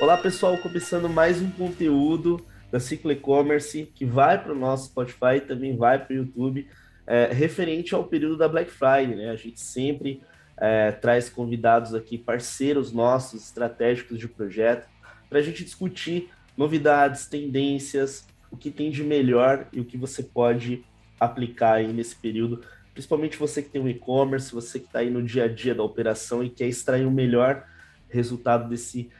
Olá 0.00 0.16
pessoal, 0.16 0.56
começando 0.58 1.08
mais 1.08 1.40
um 1.42 1.50
conteúdo 1.50 2.40
da 2.70 2.78
Ciclo 2.78 3.10
E-Commerce 3.10 3.90
que 3.94 4.04
vai 4.04 4.42
para 4.42 4.52
o 4.52 4.58
nosso 4.58 4.86
Spotify 4.86 5.36
e 5.36 5.40
também 5.40 5.76
vai 5.76 5.98
para 5.98 6.14
o 6.14 6.16
YouTube, 6.16 6.68
é, 7.06 7.32
referente 7.32 7.94
ao 7.94 8.04
período 8.04 8.36
da 8.36 8.48
Black 8.48 8.70
Friday. 8.70 9.16
Né? 9.16 9.30
A 9.30 9.36
gente 9.36 9.60
sempre 9.60 10.22
é, 10.56 10.92
traz 10.92 11.28
convidados 11.28 11.94
aqui, 11.94 12.16
parceiros 12.16 12.92
nossos, 12.92 13.44
estratégicos 13.44 14.18
de 14.18 14.28
projeto, 14.28 14.88
para 15.28 15.38
a 15.38 15.42
gente 15.42 15.64
discutir 15.64 16.30
novidades, 16.56 17.26
tendências, 17.26 18.26
o 18.50 18.56
que 18.56 18.70
tem 18.70 18.90
de 18.90 19.02
melhor 19.02 19.66
e 19.72 19.80
o 19.80 19.84
que 19.84 19.96
você 19.96 20.22
pode 20.22 20.84
aplicar 21.18 21.74
aí 21.74 21.92
nesse 21.92 22.16
período, 22.16 22.62
principalmente 22.96 23.36
você 23.36 23.60
que 23.60 23.68
tem 23.68 23.80
um 23.80 23.88
e-commerce, 23.88 24.54
você 24.54 24.80
que 24.80 24.86
está 24.86 25.00
aí 25.00 25.10
no 25.10 25.22
dia 25.22 25.44
a 25.44 25.48
dia 25.48 25.74
da 25.74 25.82
operação 25.82 26.42
e 26.42 26.48
quer 26.48 26.66
extrair 26.66 27.04
o 27.04 27.10
melhor 27.10 27.62
resultado 28.08 28.70
desse 28.70 29.10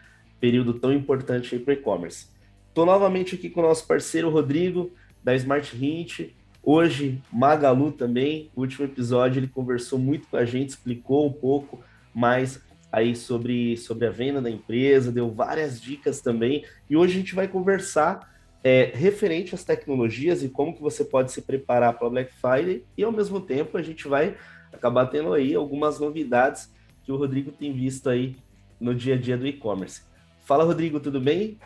período 0.41 0.73
tão 0.73 0.95
importante 0.95 1.55
aí 1.55 1.61
para 1.61 1.75
e-commerce. 1.75 2.29
Estou 2.71 2.87
novamente 2.87 3.35
aqui 3.35 3.51
com 3.51 3.61
o 3.61 3.65
nosso 3.65 3.87
parceiro 3.87 4.30
Rodrigo, 4.30 4.91
da 5.23 5.35
Smart 5.35 5.77
Hint. 5.77 6.30
Hoje, 6.62 7.21
Magalu 7.30 7.93
também. 7.93 8.51
O 8.57 8.62
último 8.62 8.87
episódio 8.87 9.41
ele 9.41 9.47
conversou 9.47 9.99
muito 9.99 10.27
com 10.27 10.38
a 10.38 10.47
gente, 10.47 10.71
explicou 10.71 11.27
um 11.27 11.33
pouco 11.33 11.79
mais 12.15 12.63
aí 12.91 13.15
sobre, 13.15 13.77
sobre 13.77 14.07
a 14.07 14.11
venda 14.11 14.41
da 14.41 14.51
empresa, 14.51 15.13
deu 15.13 15.30
várias 15.30 15.79
dicas 15.79 16.23
também. 16.23 16.65
E 16.88 16.97
hoje 16.97 17.13
a 17.13 17.16
gente 17.19 17.35
vai 17.35 17.47
conversar 17.47 18.36
é, 18.69 18.91
referente 18.93 19.55
às 19.55 19.62
tecnologias 19.62 20.43
e 20.43 20.48
como 20.48 20.74
que 20.74 20.83
você 20.83 21.05
pode 21.05 21.30
se 21.30 21.41
preparar 21.41 21.97
para 21.97 22.11
Black 22.11 22.33
Friday 22.33 22.84
e 22.98 23.05
ao 23.05 23.12
mesmo 23.12 23.41
tempo 23.41 23.79
a 23.79 23.83
gente 23.83 24.09
vai 24.09 24.37
acabar 24.73 25.07
tendo 25.07 25.33
aí 25.33 25.55
algumas 25.55 26.01
novidades 26.01 26.69
que 27.05 27.12
o 27.12 27.16
Rodrigo 27.16 27.52
tem 27.52 27.73
visto 27.73 28.10
aí 28.10 28.34
no 28.80 28.93
dia 28.93 29.15
a 29.15 29.16
dia 29.16 29.37
do 29.37 29.47
e-commerce. 29.47 30.02
Fala 30.45 30.65
Rodrigo, 30.65 30.99
tudo 30.99 31.21
bem? 31.21 31.60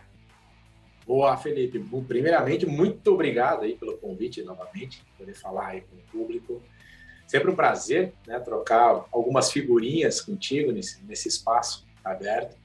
Boa, 1.06 1.34
Felipe. 1.38 1.82
Primeiramente, 2.06 2.66
muito 2.66 3.14
obrigado 3.14 3.62
aí 3.62 3.76
pelo 3.76 3.96
convite 3.96 4.42
novamente, 4.42 5.02
poder 5.16 5.32
falar 5.32 5.68
aí 5.68 5.80
com 5.80 5.96
o 5.96 6.00
público. 6.12 6.62
Sempre 7.26 7.50
um 7.50 7.56
prazer 7.56 8.12
né, 8.26 8.38
trocar 8.40 9.06
algumas 9.10 9.50
figurinhas 9.50 10.20
contigo 10.20 10.70
nesse, 10.70 11.02
nesse 11.04 11.28
espaço 11.28 11.86
aberto. 12.04 12.59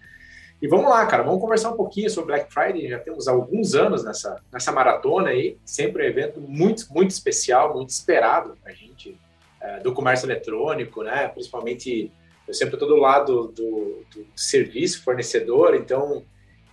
E 0.66 0.68
vamos 0.68 0.90
lá, 0.90 1.06
cara, 1.06 1.22
vamos 1.22 1.40
conversar 1.40 1.70
um 1.70 1.78
pouquinho 1.78 2.10
sobre 2.10 2.34
Black 2.34 2.52
Friday. 2.52 2.90
Já 2.90 2.98
temos 2.98 3.28
alguns 3.28 3.76
anos 3.76 4.04
nessa, 4.04 4.42
nessa 4.52 4.72
maratona 4.72 5.30
aí, 5.30 5.60
sempre 5.64 6.02
um 6.02 6.08
evento 6.08 6.42
muito, 6.42 6.92
muito 6.92 7.12
especial, 7.12 7.76
muito 7.76 7.92
esperado 7.92 8.58
a 8.66 8.72
gente, 8.72 9.16
é, 9.62 9.80
do 9.82 9.94
comércio 9.94 10.26
eletrônico, 10.26 11.04
né? 11.04 11.28
Principalmente, 11.28 12.12
eu 12.48 12.54
sempre 12.56 12.74
estou 12.78 12.90
do 12.90 12.96
lado 12.96 13.50
do, 13.50 14.04
do 14.12 14.26
serviço 14.36 15.04
fornecedor, 15.04 15.76
então 15.76 16.24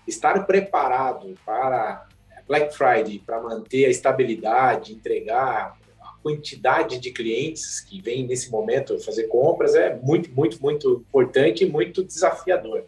estar 0.08 0.46
preparado 0.46 1.34
para 1.44 2.06
Black 2.48 2.74
Friday, 2.74 3.18
para 3.18 3.42
manter 3.42 3.84
a 3.84 3.90
estabilidade, 3.90 4.94
entregar 4.94 5.76
a 6.00 6.14
quantidade 6.22 6.98
de 6.98 7.10
clientes 7.10 7.82
que 7.82 8.00
vêm 8.00 8.26
nesse 8.26 8.50
momento 8.50 8.98
fazer 9.00 9.24
compras 9.24 9.74
é 9.74 9.94
muito, 9.96 10.32
muito, 10.32 10.62
muito 10.62 11.04
importante 11.06 11.64
e 11.64 11.68
muito 11.68 12.02
desafiador. 12.02 12.86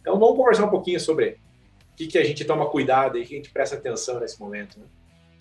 Então 0.00 0.18
vamos 0.18 0.36
conversar 0.36 0.64
um 0.64 0.70
pouquinho 0.70 1.00
sobre 1.00 1.38
o 1.92 1.96
que, 1.96 2.06
que 2.06 2.18
a 2.18 2.24
gente 2.24 2.44
toma 2.44 2.66
cuidado 2.70 3.18
e 3.18 3.26
que 3.26 3.34
a 3.34 3.36
gente 3.36 3.50
presta 3.50 3.76
atenção 3.76 4.18
nesse 4.20 4.40
momento. 4.40 4.78
Né? 4.78 4.86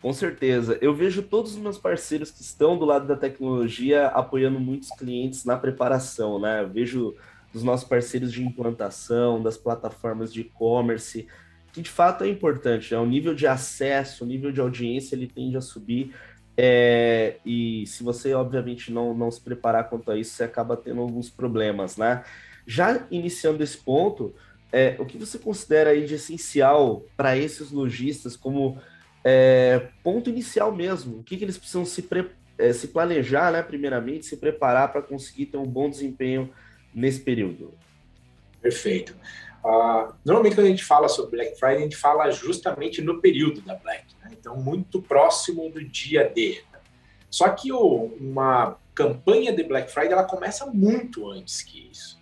Com 0.02 0.14
certeza. 0.14 0.78
Eu 0.82 0.94
vejo 0.94 1.22
todos 1.22 1.56
os 1.56 1.58
meus 1.58 1.78
parceiros 1.78 2.32
que 2.32 2.42
estão 2.42 2.78
do 2.78 2.86
lado 2.86 3.06
da 3.06 3.18
tecnologia 3.18 4.08
apoiando 4.08 4.60
muitos 4.60 4.90
clientes 4.92 5.44
na 5.44 5.58
preparação, 5.58 6.40
né? 6.40 6.62
Eu 6.62 6.70
vejo 6.70 7.16
dos 7.52 7.64
nossos 7.64 7.88
parceiros 7.88 8.32
de 8.32 8.44
implantação, 8.44 9.42
das 9.42 9.58
plataformas 9.58 10.32
de 10.32 10.42
e-commerce, 10.42 11.28
que 11.73 11.82
de 11.82 11.90
fato 11.90 12.23
é 12.23 12.30
importante. 12.30 12.94
Né? 12.94 13.00
O 13.00 13.06
nível 13.06 13.34
de 13.34 13.46
acesso, 13.46 14.23
o 14.23 14.28
nível 14.28 14.52
de 14.52 14.62
audiência, 14.62 15.16
ele 15.16 15.28
tende 15.28 15.58
a 15.58 15.62
subir. 15.62 16.14
É, 16.56 17.38
e 17.45 17.86
se 17.86 18.04
você, 18.04 18.33
obviamente, 18.33 18.92
não, 18.92 19.14
não 19.14 19.30
se 19.32 19.42
preparar 19.42 19.89
quanto 19.89 20.12
a 20.12 20.17
isso, 20.17 20.32
você 20.32 20.44
acaba 20.44 20.78
tendo 20.78 21.02
alguns 21.02 21.30
problemas, 21.30 21.98
né? 21.98 22.23
Já 22.66 23.06
iniciando 23.10 23.64
esse 23.64 23.78
ponto, 23.78 24.33
é, 24.72 24.96
o 25.00 25.06
que 25.06 25.18
você 25.18 25.38
considera 25.40 25.92
aí 25.92 26.06
de 26.06 26.16
essencial 26.16 27.04
para 27.18 27.38
esses 27.38 27.72
lojistas 27.72 28.36
como 28.36 28.78
é, 29.24 29.88
ponto 30.04 30.30
inicial 30.30 30.74
mesmo? 30.74 31.20
O 31.20 31.24
que, 31.24 31.38
que 31.38 31.44
eles 31.44 31.58
precisam 31.58 31.86
se, 31.86 32.08
é, 32.58 32.74
se 32.74 32.88
planejar, 32.90 33.52
né, 33.52 33.64
primeiramente, 33.64 34.26
se 34.26 34.38
preparar 34.38 34.92
para 34.92 35.02
conseguir 35.02 35.48
ter 35.48 35.58
um 35.58 35.66
bom 35.66 35.90
desempenho 35.90 36.52
nesse 36.94 37.20
período? 37.22 37.74
Perfeito. 38.62 39.16
Uh, 39.64 40.14
normalmente, 40.24 40.56
quando 40.56 40.68
a 40.68 40.70
gente 40.70 40.86
fala 40.86 41.10
sobre 41.10 41.32
Black 41.32 41.60
Friday, 41.60 41.78
a 41.78 41.82
gente 41.82 41.98
fala 41.98 42.30
justamente 42.32 43.02
no 43.02 43.20
período 43.20 43.62
da 43.62 43.76
Black, 43.76 44.06
né? 44.24 44.30
então, 44.32 44.56
muito 44.56 45.02
próximo 45.02 45.70
do 45.70 45.84
dia 45.84 46.30
D. 46.30 46.62
Só 47.30 47.50
que 47.50 47.72
uma 47.72 48.78
campanha 48.96 49.54
de 49.54 49.64
Black 49.64 49.92
Friday 49.92 50.14
ela 50.14 50.24
começa 50.24 50.66
muito 50.66 51.30
antes 51.30 51.62
que 51.62 51.90
isso. 51.92 52.19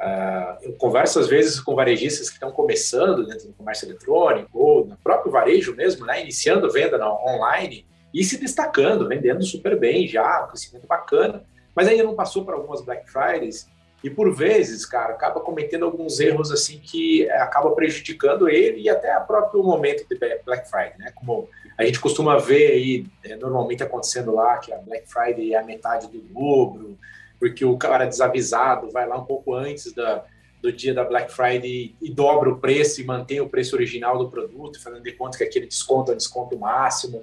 Uh, 0.00 0.62
eu 0.62 0.72
converso 0.74 1.18
às 1.18 1.26
vezes 1.26 1.58
com 1.58 1.74
varejistas 1.74 2.28
que 2.28 2.34
estão 2.34 2.52
começando 2.52 3.26
dentro 3.26 3.46
do 3.48 3.54
comércio 3.54 3.88
eletrônico 3.88 4.50
ou 4.52 4.86
no 4.86 4.96
próprio 4.98 5.32
varejo 5.32 5.74
mesmo, 5.74 6.04
né, 6.04 6.20
iniciando 6.20 6.70
venda 6.70 6.98
na, 6.98 7.10
online 7.10 7.86
e 8.12 8.22
se 8.22 8.38
destacando, 8.38 9.08
vendendo 9.08 9.42
super 9.42 9.78
bem 9.78 10.06
já, 10.06 10.44
um 10.44 10.48
crescimento 10.48 10.86
bacana, 10.86 11.44
mas 11.74 11.88
ainda 11.88 12.04
não 12.04 12.14
passou 12.14 12.44
por 12.44 12.52
algumas 12.52 12.82
Black 12.82 13.10
Fridays 13.10 13.68
e 14.04 14.10
por 14.10 14.34
vezes, 14.34 14.84
cara, 14.84 15.14
acaba 15.14 15.40
cometendo 15.40 15.84
alguns 15.84 16.20
erros 16.20 16.52
assim 16.52 16.78
que 16.78 17.26
eh, 17.26 17.40
acaba 17.40 17.70
prejudicando 17.72 18.48
ele 18.48 18.82
e 18.82 18.88
até 18.88 19.16
o 19.18 19.26
próprio 19.26 19.62
momento 19.62 20.06
de 20.08 20.16
Black 20.44 20.70
Friday, 20.70 20.94
né? 20.98 21.10
Como 21.14 21.48
a 21.76 21.84
gente 21.84 21.98
costuma 21.98 22.38
ver 22.38 22.72
aí 22.72 23.06
é, 23.24 23.36
normalmente 23.36 23.82
acontecendo 23.82 24.32
lá 24.32 24.58
que 24.58 24.72
a 24.72 24.78
Black 24.78 25.10
Friday 25.10 25.54
é 25.54 25.58
a 25.58 25.64
metade 25.64 26.08
do 26.08 26.22
lucro, 26.32 26.98
porque 27.38 27.64
o 27.64 27.76
cara 27.76 28.06
desavisado 28.06 28.90
vai 28.90 29.06
lá 29.06 29.18
um 29.18 29.24
pouco 29.24 29.54
antes 29.54 29.92
da, 29.92 30.24
do 30.62 30.72
dia 30.72 30.94
da 30.94 31.04
Black 31.04 31.32
Friday 31.32 31.94
e 32.00 32.10
dobra 32.10 32.50
o 32.50 32.58
preço 32.58 33.00
e 33.00 33.04
mantém 33.04 33.40
o 33.40 33.48
preço 33.48 33.76
original 33.76 34.18
do 34.18 34.30
produto, 34.30 34.82
fazendo 34.82 35.02
de 35.02 35.12
conta 35.12 35.38
que 35.38 35.44
aquele 35.44 35.66
desconto 35.66 36.10
é 36.10 36.14
o 36.14 36.16
desconto 36.16 36.58
máximo, 36.58 37.22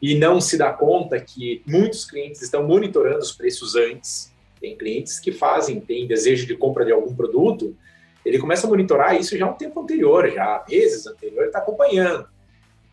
e 0.00 0.16
não 0.16 0.40
se 0.40 0.58
dá 0.58 0.72
conta 0.72 1.20
que 1.20 1.62
muitos 1.66 2.04
clientes 2.04 2.42
estão 2.42 2.66
monitorando 2.66 3.20
os 3.20 3.32
preços 3.32 3.76
antes. 3.76 4.32
Tem 4.60 4.76
clientes 4.76 5.20
que 5.20 5.30
fazem, 5.30 5.80
tem 5.80 6.06
desejo 6.06 6.46
de 6.46 6.56
compra 6.56 6.84
de 6.84 6.92
algum 6.92 7.14
produto, 7.14 7.76
ele 8.24 8.38
começa 8.38 8.66
a 8.66 8.70
monitorar 8.70 9.18
isso 9.18 9.36
já 9.36 9.48
um 9.48 9.54
tempo 9.54 9.80
anterior, 9.80 10.30
já 10.30 10.64
meses 10.68 11.06
anterior, 11.06 11.40
ele 11.40 11.46
está 11.46 11.58
acompanhando. 11.58 12.26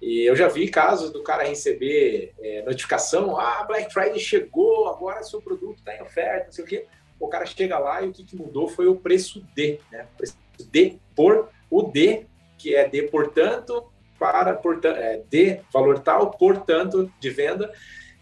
E 0.02 0.24
eu 0.24 0.36
já 0.36 0.48
vi 0.48 0.70
casos 0.70 1.12
do 1.12 1.22
cara 1.22 1.44
receber 1.44 2.34
é, 2.40 2.62
notificação, 2.64 3.38
ah, 3.38 3.64
Black 3.64 3.92
Friday 3.92 4.20
chegou, 4.20 4.88
agora 4.88 5.24
seu 5.24 5.42
produto 5.42 5.80
está 5.80 5.96
em 5.96 6.02
oferta, 6.02 6.46
não 6.46 6.52
sei 6.54 6.64
o 6.64 6.68
quê. 6.68 6.86
O 7.20 7.28
cara 7.28 7.46
chega 7.46 7.78
lá 7.78 8.02
e 8.02 8.08
o 8.08 8.14
que, 8.14 8.24
que 8.24 8.36
mudou 8.36 8.70
foi 8.70 8.88
o 8.88 8.96
preço 8.96 9.44
D, 9.54 9.80
né? 9.92 10.08
O 10.14 10.18
preço 10.18 10.38
D 10.72 10.98
por 11.14 11.50
o 11.70 11.84
D, 11.84 12.26
que 12.58 12.76
é 12.76 12.88
D, 12.88 13.04
portanto, 13.04 13.92
para 14.18 14.54
portanto, 14.54 14.98
é, 14.98 15.22
D, 15.30 15.62
valor 15.72 16.00
tal, 16.00 16.32
portanto, 16.32 17.12
de 17.20 17.30
venda, 17.30 17.72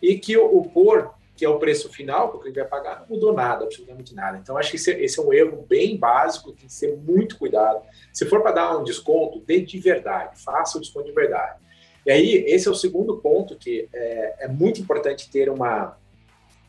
e 0.01 0.17
que 0.17 0.35
o, 0.35 0.45
o 0.45 0.69
por, 0.69 1.13
que 1.35 1.45
é 1.45 1.49
o 1.49 1.59
preço 1.59 1.89
final, 1.89 2.31
que 2.31 2.37
o 2.37 2.39
cliente 2.39 2.59
vai 2.59 2.67
pagar, 2.67 3.01
não 3.01 3.07
mudou 3.07 3.33
nada, 3.33 3.65
absolutamente 3.65 4.13
nada. 4.15 4.37
Então, 4.37 4.57
acho 4.57 4.71
que 4.71 4.77
esse, 4.77 4.91
esse 4.91 5.19
é 5.19 5.23
um 5.23 5.31
erro 5.31 5.63
bem 5.69 5.95
básico, 5.95 6.51
tem 6.51 6.65
que 6.65 6.73
ser 6.73 6.95
muito 6.97 7.37
cuidado. 7.37 7.81
Se 8.11 8.25
for 8.25 8.41
para 8.41 8.51
dar 8.51 8.77
um 8.77 8.83
desconto, 8.83 9.39
dê 9.39 9.61
de 9.61 9.79
verdade, 9.79 10.41
faça 10.43 10.77
o 10.77 10.81
desconto 10.81 11.05
de 11.05 11.13
verdade. 11.13 11.59
E 12.07 12.11
aí, 12.11 12.45
esse 12.47 12.69
é 12.69 12.71
o 12.71 12.75
segundo 12.75 13.17
ponto 13.17 13.57
que 13.57 13.89
é, 13.93 14.45
é 14.45 14.47
muito 14.47 14.79
importante 14.79 15.29
ter 15.29 15.49
uma, 15.49 15.97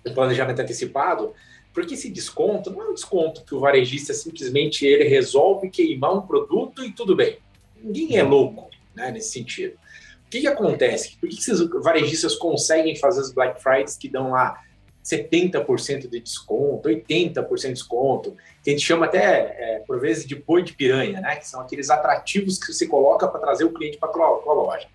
um 0.04 0.12
planejamento 0.12 0.60
antecipado, 0.60 1.32
porque 1.72 1.94
esse 1.94 2.10
desconto 2.10 2.72
não 2.72 2.82
é 2.82 2.88
um 2.88 2.94
desconto 2.94 3.44
que 3.44 3.54
o 3.54 3.60
varejista 3.60 4.12
simplesmente 4.12 4.84
ele 4.84 5.04
resolve 5.04 5.71
queimar 5.71 6.12
um 6.12 6.22
produto 6.22 6.84
e 6.84 6.91
tudo 6.91 7.15
bem. 7.15 7.39
Ninguém 7.80 8.16
é 8.16 8.22
louco 8.24 8.68
né, 8.97 9.12
nesse 9.12 9.30
sentido. 9.30 9.74
O 10.27 10.28
que, 10.28 10.41
que 10.41 10.48
acontece? 10.48 11.16
Por 11.21 11.28
que, 11.28 11.36
que 11.36 11.41
esses 11.41 11.60
varejistas 11.84 12.34
conseguem 12.34 12.97
fazer 12.97 13.21
os 13.21 13.30
Black 13.30 13.62
Fridays 13.62 13.97
que 13.97 14.09
dão 14.09 14.33
lá 14.33 14.60
70% 15.04 16.09
de 16.09 16.18
desconto, 16.18 16.89
80% 16.89 17.60
de 17.60 17.72
desconto, 17.74 18.36
que 18.65 18.71
a 18.71 18.72
gente 18.72 18.84
chama 18.84 19.07
até, 19.07 19.57
é, 19.57 19.84
por 19.86 20.01
vezes, 20.01 20.27
de 20.27 20.34
boi 20.34 20.65
de 20.65 20.72
piranha, 20.72 21.21
né? 21.21 21.36
Que 21.36 21.47
são 21.47 21.60
aqueles 21.60 21.91
atrativos 21.91 22.59
que 22.59 22.72
você 22.72 22.89
coloca 22.89 23.28
para 23.28 23.39
trazer 23.39 23.62
o 23.62 23.72
cliente 23.72 23.98
para 23.98 24.10
a 24.10 24.53
loja. 24.53 24.89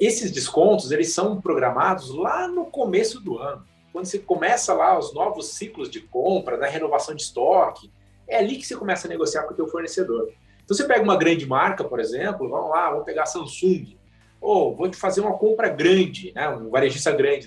Esses 0.00 0.30
descontos 0.30 0.90
eles 0.90 1.12
são 1.12 1.40
programados 1.40 2.10
lá 2.10 2.46
no 2.46 2.66
começo 2.66 3.20
do 3.20 3.38
ano. 3.38 3.64
Quando 3.92 4.06
você 4.06 4.18
começa 4.18 4.72
lá 4.74 4.98
os 4.98 5.12
novos 5.14 5.54
ciclos 5.54 5.90
de 5.90 6.00
compra, 6.00 6.56
da 6.56 6.66
né, 6.66 6.72
renovação 6.72 7.14
de 7.14 7.22
estoque, 7.22 7.90
é 8.28 8.38
ali 8.38 8.56
que 8.56 8.66
você 8.66 8.76
começa 8.76 9.08
a 9.08 9.10
negociar 9.10 9.42
com 9.42 9.52
o 9.52 9.56
teu 9.56 9.66
fornecedor. 9.66 10.30
Então 10.64 10.76
você 10.76 10.84
pega 10.84 11.02
uma 11.02 11.16
grande 11.16 11.46
marca, 11.46 11.82
por 11.82 11.98
exemplo, 11.98 12.48
vamos 12.48 12.70
lá, 12.70 12.90
vamos 12.90 13.04
pegar 13.04 13.24
a 13.24 13.26
Samsung. 13.26 13.98
Ou 14.40 14.72
oh, 14.72 14.76
vou 14.76 14.88
te 14.88 14.96
fazer 14.96 15.20
uma 15.20 15.36
compra 15.36 15.68
grande, 15.68 16.32
né? 16.32 16.48
um 16.48 16.70
varejista 16.70 17.12
grande. 17.12 17.46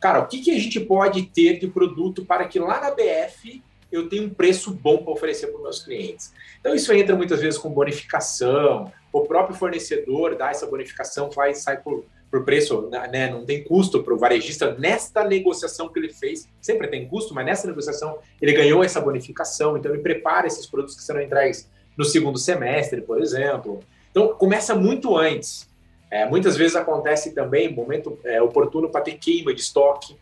Cara, 0.00 0.20
o 0.20 0.26
que, 0.26 0.40
que 0.40 0.50
a 0.50 0.58
gente 0.58 0.78
pode 0.78 1.22
ter 1.22 1.58
de 1.58 1.66
produto 1.66 2.24
para 2.24 2.46
que 2.46 2.58
lá 2.58 2.80
na 2.80 2.90
BF 2.90 3.62
eu 3.96 4.08
tenho 4.08 4.24
um 4.24 4.30
preço 4.30 4.72
bom 4.72 4.98
para 4.98 5.12
oferecer 5.12 5.48
para 5.48 5.56
os 5.56 5.62
meus 5.62 5.82
clientes. 5.82 6.32
Então, 6.60 6.74
isso 6.74 6.92
entra 6.92 7.14
muitas 7.14 7.40
vezes 7.40 7.58
com 7.58 7.70
bonificação, 7.70 8.92
o 9.12 9.22
próprio 9.22 9.56
fornecedor 9.56 10.36
dá 10.36 10.50
essa 10.50 10.66
bonificação, 10.66 11.30
faz, 11.30 11.58
sai 11.58 11.80
por, 11.80 12.04
por 12.30 12.44
preço, 12.44 12.88
né? 12.90 13.30
não 13.30 13.44
tem 13.44 13.64
custo 13.64 14.02
para 14.02 14.12
o 14.12 14.18
varejista 14.18 14.74
nesta 14.74 15.24
negociação 15.24 15.88
que 15.88 15.98
ele 15.98 16.12
fez, 16.12 16.48
sempre 16.60 16.88
tem 16.88 17.08
custo, 17.08 17.34
mas 17.34 17.46
nessa 17.46 17.66
negociação 17.66 18.18
ele 18.40 18.52
ganhou 18.52 18.84
essa 18.84 19.00
bonificação, 19.00 19.76
então 19.76 19.92
ele 19.92 20.02
prepara 20.02 20.46
esses 20.46 20.66
produtos 20.66 20.96
que 20.96 21.02
serão 21.02 21.22
entregues 21.22 21.70
no 21.96 22.04
segundo 22.04 22.38
semestre, 22.38 23.00
por 23.00 23.20
exemplo. 23.20 23.80
Então, 24.10 24.28
começa 24.34 24.74
muito 24.74 25.16
antes. 25.16 25.68
É, 26.10 26.24
muitas 26.28 26.56
vezes 26.56 26.76
acontece 26.76 27.34
também 27.34 27.74
momento 27.74 28.18
é, 28.24 28.40
oportuno 28.40 28.88
para 28.88 29.00
ter 29.00 29.14
queima 29.14 29.52
de 29.52 29.60
estoque, 29.60 30.16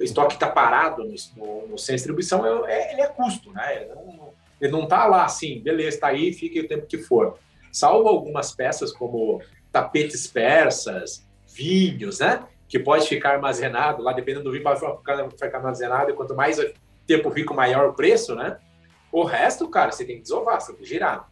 o 0.00 0.02
estoque 0.02 0.34
está 0.34 0.48
parado 0.48 1.04
no, 1.04 1.14
no, 1.36 1.68
no 1.68 1.78
sem 1.78 1.94
distribuição, 1.94 2.66
é, 2.66 2.92
ele 2.92 3.02
é 3.02 3.06
custo, 3.06 3.52
né? 3.52 3.86
Ele 4.58 4.72
não 4.72 4.84
está 4.84 5.06
lá 5.06 5.26
assim, 5.26 5.60
beleza, 5.60 5.90
está 5.90 6.08
aí, 6.08 6.32
fique 6.32 6.58
o 6.60 6.66
tempo 6.66 6.86
que 6.86 6.96
for. 6.96 7.38
Salvo 7.70 8.08
algumas 8.08 8.52
peças 8.52 8.92
como 8.92 9.42
tapetes 9.70 10.26
persas, 10.26 11.26
vinhos, 11.46 12.20
né? 12.20 12.42
Que 12.66 12.78
pode 12.78 13.06
ficar 13.06 13.34
armazenado 13.34 14.02
lá, 14.02 14.14
dependendo 14.14 14.44
do 14.44 14.52
vinho, 14.52 14.64
pode 14.64 14.80
ficar 14.80 15.58
armazenado, 15.58 16.10
e 16.10 16.14
quanto 16.14 16.34
mais 16.34 16.58
tempo 17.06 17.30
fica, 17.30 17.52
maior 17.52 17.90
o 17.90 17.92
preço, 17.92 18.34
né? 18.34 18.56
O 19.12 19.22
resto, 19.22 19.68
cara, 19.68 19.92
você 19.92 20.04
tem 20.04 20.16
que 20.16 20.22
desovar, 20.22 20.60
você 20.60 20.72
tem 20.72 20.82
que 20.82 20.88
girar. 20.88 21.28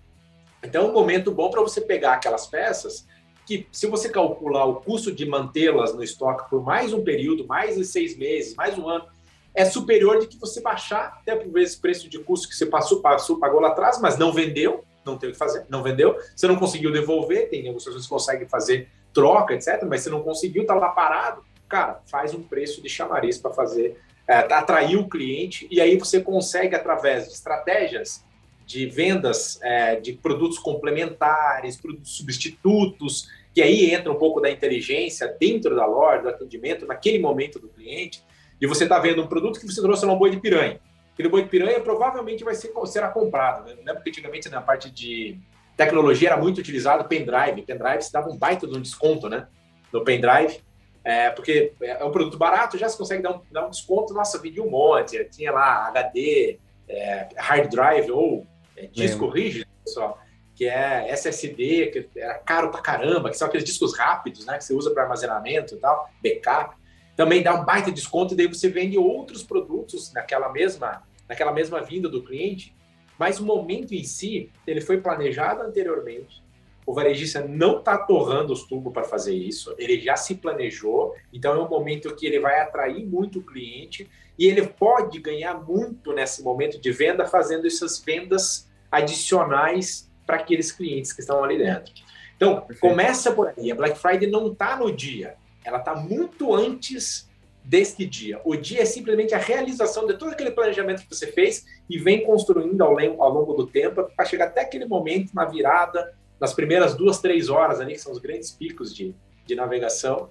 Então, 0.63 0.87
é 0.87 0.91
um 0.91 0.93
momento 0.93 1.33
bom 1.33 1.51
para 1.51 1.63
você 1.63 1.81
pegar 1.81 2.15
aquelas 2.15 2.47
peças 2.47 3.07
que, 3.49 3.67
se 3.73 3.87
você 3.87 4.11
calcular 4.11 4.67
o 4.67 4.75
custo 4.75 5.11
de 5.11 5.25
mantê-las 5.25 5.95
no 5.95 6.03
estoque 6.03 6.51
por 6.51 6.63
mais 6.63 6.93
um 6.93 7.03
período, 7.03 7.47
mais 7.47 7.77
de 7.77 7.85
seis 7.87 8.15
meses, 8.15 8.55
mais 8.55 8.77
um 8.77 8.87
ano, 8.87 9.07
é 9.55 9.65
superior 9.65 10.21
de 10.21 10.27
que 10.27 10.37
você 10.37 10.61
baixar 10.61 11.19
até 11.19 11.35
por 11.35 11.51
vezes 11.51 11.75
preço 11.75 12.11
de 12.11 12.19
custo 12.19 12.47
que 12.47 12.55
você 12.55 12.67
passou, 12.67 13.01
passou, 13.01 13.39
pagou 13.39 13.59
lá 13.59 13.69
atrás, 13.69 13.99
mas 13.99 14.19
não 14.19 14.35
vendeu, 14.35 14.85
não 15.03 15.17
tem 15.17 15.31
o 15.31 15.33
que 15.33 15.39
fazer, 15.39 15.65
não 15.71 15.83
vendeu, 15.83 16.15
você 16.37 16.47
não 16.47 16.57
conseguiu 16.57 16.93
devolver, 16.93 17.49
tem 17.49 17.63
negociações 17.63 18.05
que 18.05 18.11
conseguem 18.11 18.47
fazer 18.47 18.91
troca, 19.15 19.55
etc., 19.55 19.83
mas 19.89 20.03
você 20.03 20.11
não 20.11 20.23
conseguiu, 20.23 20.67
tá 20.67 20.75
lá 20.75 20.91
parado, 20.91 21.43
cara, 21.67 22.03
faz 22.07 22.35
um 22.35 22.43
preço 22.43 22.83
de 22.83 22.89
chamariz 22.91 23.39
para 23.39 23.51
fazer, 23.51 23.99
é, 24.29 24.41
atrair 24.53 24.99
o 24.99 25.09
cliente, 25.09 25.67
e 25.71 25.81
aí 25.81 25.97
você 25.97 26.21
consegue, 26.21 26.77
através 26.77 27.29
de 27.29 27.33
estratégias 27.33 28.23
de 28.69 28.85
vendas 28.85 29.59
é, 29.63 29.97
de 29.97 30.13
produtos 30.13 30.59
complementares, 30.59 31.79
produtos 31.79 32.19
substitutos, 32.19 33.31
que 33.55 33.63
aí 33.63 33.95
entra 33.95 34.13
um 34.13 34.17
pouco 34.17 34.43
da 34.43 34.51
inteligência 34.51 35.35
dentro 35.41 35.75
da 35.75 35.87
loja, 35.87 36.21
do 36.21 36.29
atendimento, 36.29 36.87
naquele 36.87 37.19
momento 37.19 37.59
do 37.59 37.69
cliente, 37.69 38.23
e 38.61 38.67
você 38.67 38.85
está 38.85 38.99
vendo 38.99 39.23
um 39.23 39.27
produto 39.27 39.59
que 39.59 39.67
você 39.67 39.81
trouxe 39.81 40.05
lá 40.05 40.13
um 40.13 40.19
boi 40.19 40.31
de 40.31 40.39
piranha. 40.39 40.79
Aquele 41.15 41.31
boi 41.31 41.45
de 41.45 41.49
piranha 41.49 41.81
provavelmente 41.81 42.45
vai 42.45 42.55
ser, 42.55 42.71
será 42.85 43.09
comprado. 43.09 43.65
Né? 43.65 43.77
Lembra 43.87 44.03
que 44.03 44.11
antigamente 44.11 44.51
na 44.51 44.61
parte 44.61 44.91
de 44.91 45.39
tecnologia 45.75 46.29
era 46.29 46.37
muito 46.37 46.59
utilizado 46.59 47.09
pendrive. 47.09 47.63
Pendrive 47.63 48.03
se 48.03 48.13
dava 48.13 48.29
um 48.29 48.37
baita 48.37 48.67
de 48.67 48.77
um 48.77 48.83
desconto 48.83 49.31
né? 49.31 49.49
no 49.91 50.05
pendrive, 50.05 50.61
é, 51.03 51.31
porque 51.31 51.73
é 51.81 52.05
um 52.05 52.11
produto 52.11 52.37
barato, 52.37 52.77
já 52.77 52.87
se 52.87 52.99
consegue 52.99 53.23
dar 53.23 53.31
um, 53.31 53.41
dar 53.51 53.67
um 53.67 53.71
desconto. 53.71 54.13
Nossa, 54.13 54.39
vendi 54.39 54.61
um 54.61 54.69
monte, 54.69 55.25
tinha 55.31 55.53
lá 55.53 55.89
HD, 55.89 56.59
é, 56.87 57.29
hard 57.37 57.71
drive 57.71 58.11
ou 58.11 58.47
é, 58.85 58.87
disco 58.87 59.29
rígido, 59.29 59.67
pessoal 59.85 60.19
que 60.59 60.67
é 60.67 61.09
SSD, 61.13 61.87
que 61.87 62.09
era 62.17 62.35
caro 62.35 62.69
pra 62.73 62.81
caramba, 62.81 63.31
que 63.31 63.37
são 63.37 63.47
aqueles 63.47 63.65
discos 63.65 63.97
rápidos, 63.97 64.45
né, 64.45 64.59
que 64.59 64.65
você 64.65 64.75
usa 64.75 64.91
para 64.91 65.05
armazenamento 65.05 65.77
e 65.77 65.79
tal, 65.79 66.11
backup. 66.21 66.77
Também 67.17 67.45
dá 67.45 67.55
um 67.55 67.65
baita 67.65 67.93
desconto 67.93 68.35
e 68.35 68.37
daí 68.37 68.49
você 68.49 68.69
vende 68.69 68.99
outros 68.99 69.45
produtos 69.45 70.13
naquela 70.13 70.49
mesma, 70.49 71.05
naquela 71.29 71.53
mesma 71.53 71.81
vinda 71.81 72.09
do 72.09 72.25
cliente. 72.25 72.75
Mas 73.17 73.39
o 73.39 73.47
momento 73.47 73.95
em 73.95 74.03
si, 74.03 74.51
ele 74.67 74.81
foi 74.81 75.01
planejado 75.01 75.63
anteriormente. 75.63 76.43
O 76.85 76.93
varejista 76.93 77.41
não 77.41 77.79
está 77.79 77.97
torrando 77.97 78.53
os 78.53 78.65
tubos 78.65 78.93
para 78.93 79.05
fazer 79.05 79.37
isso, 79.37 79.73
ele 79.79 80.01
já 80.01 80.17
se 80.17 80.35
planejou, 80.35 81.15
então 81.33 81.55
é 81.55 81.63
um 81.63 81.69
momento 81.69 82.17
que 82.17 82.27
ele 82.27 82.41
vai 82.41 82.59
atrair 82.61 83.07
muito 83.07 83.39
o 83.39 83.45
cliente 83.45 84.11
e 84.37 84.47
ele 84.47 84.67
pode 84.67 85.21
ganhar 85.21 85.55
muito 85.55 86.13
nesse 86.13 86.43
momento 86.43 86.81
de 86.81 86.91
venda 86.91 87.27
fazendo 87.27 87.65
essas 87.65 88.01
vendas 88.01 88.68
adicionais 88.91 90.11
para 90.27 90.37
aqueles 90.37 90.71
clientes 90.73 91.13
que 91.13 91.21
estão 91.21 91.43
ali 91.43 91.59
dentro. 91.59 91.93
Então, 92.37 92.61
Perfeito. 92.61 92.81
começa 92.81 93.33
por 93.33 93.53
aí. 93.57 93.73
A 93.73 93.75
Black 93.75 93.99
Friday 93.99 94.31
não 94.31 94.53
está 94.53 94.77
no 94.77 94.93
dia, 94.93 95.37
ela 95.65 95.79
está 95.79 95.95
muito 95.95 96.55
antes 96.55 97.29
deste 97.65 98.07
dia. 98.07 98.41
O 98.45 98.57
dia 98.57 98.81
é 98.81 98.85
simplesmente 98.87 99.35
a 99.35 99.39
realização 99.39 100.07
de 100.07 100.17
todo 100.17 100.33
aquele 100.33 100.51
planejamento 100.51 101.03
que 101.03 101.15
você 101.15 101.27
fez 101.27 101.67
e 101.89 101.99
vem 101.99 102.25
construindo 102.25 102.81
ao, 102.83 102.99
ao 102.99 103.31
longo 103.31 103.53
do 103.53 103.67
tempo 103.67 104.05
para 104.17 104.25
chegar 104.25 104.47
até 104.47 104.63
aquele 104.63 104.87
momento 104.87 105.35
na 105.35 105.45
virada, 105.45 106.15
nas 106.41 106.55
primeiras 106.55 106.95
duas, 106.95 107.21
três 107.21 107.51
horas 107.51 107.81
ali, 107.81 107.93
que 107.93 108.01
são 108.01 108.13
os 108.13 108.19
grandes 108.19 108.51
picos 108.51 108.95
de, 108.95 109.15
de 109.45 109.55
navegação. 109.55 110.31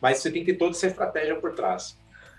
Mas 0.00 0.18
você 0.18 0.30
tem 0.30 0.44
que 0.44 0.52
ter 0.52 0.58
toda 0.58 0.72
essa 0.72 0.86
estratégia 0.86 1.34
por 1.36 1.54
trás. 1.54 1.98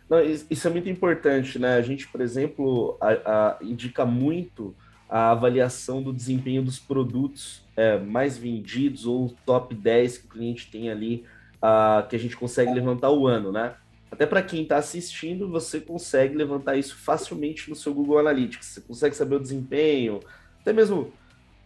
Não, 0.10 0.24
isso 0.24 0.68
é 0.68 0.72
muito 0.72 0.88
importante, 0.88 1.60
né? 1.60 1.76
A 1.76 1.82
gente, 1.82 2.08
por 2.08 2.22
exemplo, 2.22 2.98
a, 3.02 3.10
a, 3.10 3.58
indica 3.62 4.06
muito 4.06 4.74
a 5.10 5.32
avaliação 5.32 6.02
do 6.02 6.12
desempenho 6.12 6.62
dos 6.62 6.80
produtos 6.80 7.64
é, 7.76 7.98
mais 7.98 8.38
vendidos 8.38 9.06
ou 9.06 9.34
top 9.46 9.74
10 9.74 10.18
que 10.18 10.26
o 10.26 10.30
cliente 10.30 10.70
tem 10.70 10.90
ali, 10.90 11.24
uh, 11.58 12.08
que 12.08 12.16
a 12.16 12.20
gente 12.20 12.36
consegue 12.36 12.74
levantar 12.74 13.12
o 13.12 13.28
ano, 13.28 13.52
né? 13.52 13.76
Até 14.12 14.26
para 14.26 14.42
quem 14.42 14.64
está 14.64 14.78
assistindo, 14.78 15.50
você 15.50 15.80
consegue 15.80 16.36
levantar 16.36 16.78
isso 16.78 16.96
facilmente 16.96 17.70
no 17.70 17.76
seu 17.76 17.94
Google 17.94 18.20
Analytics. 18.20 18.68
Você 18.68 18.82
consegue 18.82 19.16
saber 19.16 19.36
o 19.36 19.40
desempenho, 19.40 20.22
até 20.62 20.72
mesmo 20.72 21.12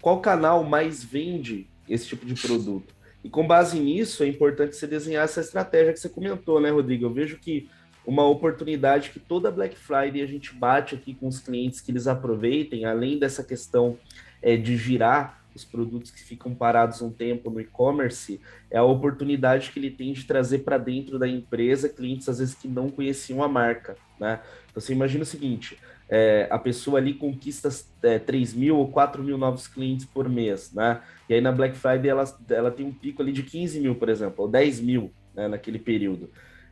qual 0.02 0.20
canal 0.20 0.64
mais 0.64 1.04
vende 1.04 1.68
esse 1.88 2.08
tipo 2.08 2.26
de 2.26 2.34
produto. 2.36 2.94
E 3.24 3.30
com 3.30 3.46
base 3.46 3.80
nisso, 3.80 4.24
é 4.24 4.28
importante 4.28 4.76
você 4.76 4.88
desenhar 4.88 5.24
essa 5.24 5.42
estratégia 5.42 5.94
que 5.94 6.00
você 6.00 6.10
comentou, 6.10 6.60
né, 6.60 6.72
Rodrigo? 6.72 7.06
Eu 7.06 7.14
vejo 7.14 7.38
que 7.38 7.70
uma 8.06 8.26
oportunidade 8.26 9.12
que 9.12 9.20
toda 9.20 9.52
Black 9.52 9.78
Friday 9.78 10.22
a 10.22 10.26
gente 10.26 10.54
bate 10.54 10.96
aqui 10.96 11.14
com 11.14 11.28
os 11.28 11.40
clientes 11.40 11.82
que 11.82 11.92
eles 11.92 12.08
aproveitem, 12.08 12.86
além 12.86 13.20
dessa 13.20 13.44
questão 13.44 13.98
é, 14.42 14.58
de 14.58 14.76
girar 14.76 15.42
os 15.54 15.66
produtos 15.66 16.12
que 16.12 16.22
ficam 16.22 16.56
parados 16.56 17.02
um 17.02 17.12
tempo 17.12 17.50
no 17.50 17.60
e-commerce, 17.60 18.40
é 18.70 18.78
a 18.78 18.84
oportunidade 18.84 19.72
que 19.72 19.80
ele 19.80 19.92
tem 19.92 20.14
de 20.14 20.24
trazer 20.24 20.60
para 20.60 20.78
dentro 20.78 21.20
da 21.20 21.28
empresa 21.28 21.90
clientes 21.90 22.30
às 22.30 22.40
vezes 22.40 22.56
que 22.56 22.68
não 22.68 22.90
conheciam 22.90 23.44
a 23.44 23.48
marca, 23.48 23.98
né? 24.20 24.40
Então 24.70 24.82
você 24.82 24.94
imagina 24.94 25.24
o 25.24 25.26
seguinte, 25.26 25.78
é, 26.10 26.48
a 26.50 26.58
pessoa 26.58 27.00
ali 27.00 27.14
conquista 27.14 27.70
é, 28.04 28.18
3 28.18 28.54
mil 28.54 28.78
ou 28.78 28.88
4 28.88 29.22
mil 29.24 29.38
novos 29.38 29.68
clientes 29.68 30.06
por 30.06 30.28
mês, 30.30 30.72
né? 30.74 31.02
E 31.28 31.34
aí 31.34 31.42
na 31.42 31.52
Black 31.52 31.78
Friday 31.78 32.10
ela, 32.10 32.24
ela 32.50 32.72
tem 32.72 32.86
um 32.86 32.94
pico 32.94 33.22
ali 33.22 33.32
de 33.32 33.44
15 33.44 33.80
mil, 33.80 33.96
por 33.96 34.10
exemplo, 34.10 34.46
ou 34.46 34.48
10 34.48 34.80
mil 34.80 35.12
né, 35.34 35.48
naquele 35.48 35.80
período. 35.80 36.30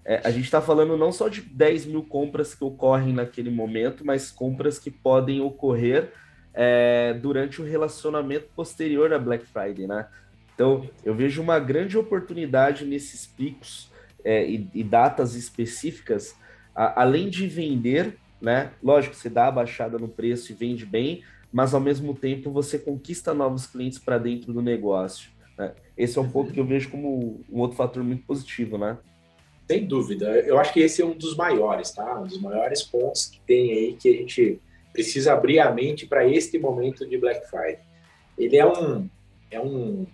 É, 0.10 0.22
a 0.24 0.32
gente 0.32 0.46
está 0.46 0.60
falando 0.60 0.98
não 0.98 1.12
só 1.12 1.30
de 1.30 1.40
10 1.40 1.86
mil 1.86 2.02
compras 2.02 2.56
que 2.56 2.64
ocorrem 2.64 3.14
naquele 3.14 3.52
momento, 3.52 4.04
mas 4.04 4.32
compras 4.32 4.80
que 4.80 4.90
podem 4.90 5.40
ocorrer 5.40 6.12
é, 6.52 7.14
durante 7.14 7.62
o 7.62 7.64
relacionamento 7.64 8.48
posterior 8.56 9.14
à 9.14 9.20
Black 9.20 9.46
Friday, 9.46 9.86
né? 9.86 10.08
Então, 10.56 10.90
eu 11.06 11.14
vejo 11.14 11.44
uma 11.44 11.60
grande 11.60 11.96
oportunidade 11.96 12.86
nesses 12.86 13.28
picos 13.28 13.92
é, 14.26 14.50
e, 14.50 14.68
e, 14.74 14.84
datas 14.84 15.36
específicas, 15.36 16.36
a, 16.74 17.04
além 17.04 17.30
de 17.30 17.46
vender, 17.46 18.18
né? 18.42 18.72
Lógico, 18.82 19.16
você 19.16 19.30
dá 19.30 19.46
a 19.46 19.52
baixada 19.52 20.00
no 20.00 20.08
preço 20.08 20.52
e 20.52 20.56
vende 20.56 20.88
bem, 20.88 21.24
mas 21.54 21.76
ao 21.76 21.80
mesmo 21.80 22.16
tempo 22.16 22.50
você 22.50 22.80
conquista 22.80 23.32
novos 23.32 23.68
clientes 23.68 24.00
para 24.00 24.18
dentro 24.18 24.52
do 24.52 24.62
negócio. 24.62 25.30
Né? 25.56 25.72
Esse 25.96 26.18
é 26.18 26.22
um 26.22 26.32
ponto 26.32 26.52
que 26.52 26.60
eu 26.60 26.66
vejo 26.66 26.90
como 26.90 27.42
um 27.48 27.60
outro 27.60 27.78
fator 27.78 28.04
muito 28.04 28.24
positivo, 28.24 28.76
né? 28.76 28.98
Sem 29.70 29.86
dúvida. 29.86 30.26
Eu 30.26 30.58
acho 30.58 30.74
que 30.74 30.80
esse 30.80 31.00
é 31.00 31.06
um 31.06 31.14
dos 31.14 31.36
maiores, 31.36 31.92
tá? 31.92 32.20
Um 32.20 32.26
dos 32.26 32.42
maiores 32.42 32.82
pontos 32.82 33.28
que 33.28 33.40
tem 33.42 33.72
aí 33.72 33.94
que 33.94 34.10
a 34.10 34.14
gente 34.14 34.60
precisa 34.92 35.34
abrir 35.34 35.60
a 35.60 35.72
mente 35.72 36.08
para 36.08 36.28
este 36.28 36.58
momento 36.58 37.08
de 37.08 37.20
Black 37.20 37.48
Friday. 37.48 37.78
Ele 38.36 38.58
é 38.58 38.66
um 38.66 39.08
é 39.52 39.60
um 39.60 40.08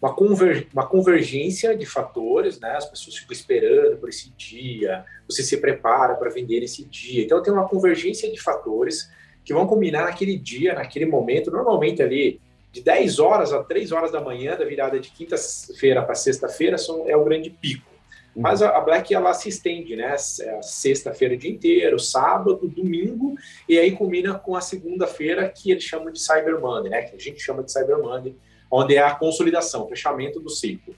uma, 0.00 0.14
conver, 0.14 0.68
uma 0.74 0.86
convergência 0.86 1.74
de 1.74 1.86
fatores, 1.86 2.60
né? 2.60 2.72
As 2.72 2.84
pessoas 2.84 3.16
ficam 3.16 3.32
esperando 3.32 3.96
por 3.96 4.10
esse 4.10 4.30
dia, 4.36 5.06
você 5.26 5.42
se 5.42 5.56
prepara 5.56 6.14
para 6.14 6.28
vender 6.28 6.62
esse 6.62 6.84
dia. 6.84 7.24
Então 7.24 7.42
tem 7.42 7.52
uma 7.52 7.66
convergência 7.66 8.30
de 8.30 8.38
fatores 8.38 9.10
que 9.42 9.54
vão 9.54 9.66
combinar 9.66 10.04
naquele 10.04 10.36
dia, 10.36 10.74
naquele 10.74 11.06
momento, 11.06 11.50
normalmente 11.50 12.02
ali 12.02 12.40
de 12.70 12.82
10 12.82 13.18
horas 13.18 13.54
a 13.54 13.64
3 13.64 13.90
horas 13.90 14.12
da 14.12 14.20
manhã, 14.20 14.54
da 14.54 14.66
virada 14.66 15.00
de 15.00 15.10
quinta-feira 15.10 16.02
para 16.02 16.14
sexta-feira, 16.14 16.76
é 17.06 17.16
o 17.16 17.24
grande 17.24 17.48
pico. 17.48 17.97
Mas 18.34 18.62
a 18.62 18.78
Black 18.80 19.12
ela 19.12 19.34
se 19.34 19.48
estende, 19.48 19.96
né? 19.96 20.14
É 20.14 20.62
sexta-feira 20.62 21.34
o 21.34 21.36
dia 21.36 21.50
inteiro, 21.50 21.98
sábado, 21.98 22.68
domingo, 22.68 23.34
e 23.68 23.78
aí 23.78 23.92
combina 23.92 24.38
com 24.38 24.54
a 24.54 24.60
segunda-feira 24.60 25.48
que 25.48 25.70
eles 25.70 25.82
chamam 25.82 26.12
de 26.12 26.20
Cyber 26.20 26.60
Monday, 26.60 26.90
né? 26.90 27.02
Que 27.02 27.16
a 27.16 27.18
gente 27.18 27.40
chama 27.40 27.62
de 27.62 27.72
Cyber 27.72 27.98
Monday, 27.98 28.36
onde 28.70 28.94
é 28.94 29.00
a 29.00 29.14
consolidação, 29.14 29.84
o 29.84 29.88
fechamento 29.88 30.38
do 30.38 30.50
ciclo. 30.50 30.94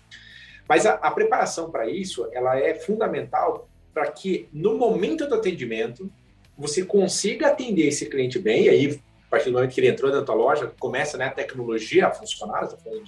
Mas 0.68 0.84
a, 0.84 0.94
a 0.94 1.10
preparação 1.10 1.70
para 1.70 1.88
isso, 1.88 2.28
ela 2.32 2.58
é 2.58 2.74
fundamental 2.74 3.68
para 3.94 4.10
que 4.10 4.48
no 4.52 4.76
momento 4.76 5.26
do 5.26 5.34
atendimento 5.34 6.10
você 6.56 6.84
consiga 6.84 7.48
atender 7.48 7.88
esse 7.88 8.06
cliente 8.06 8.38
bem, 8.38 8.64
e 8.64 8.68
aí, 8.68 9.00
a 9.26 9.30
partir 9.30 9.46
do 9.46 9.54
momento 9.54 9.72
que 9.72 9.80
ele 9.80 9.88
entrou 9.88 10.12
na 10.12 10.22
tua 10.22 10.34
loja, 10.34 10.70
começa 10.78 11.16
né, 11.16 11.24
a 11.26 11.30
tecnologia 11.30 12.06
a 12.06 12.10
funcionar, 12.10 12.64
estou 12.64 12.78
falando 12.78 13.04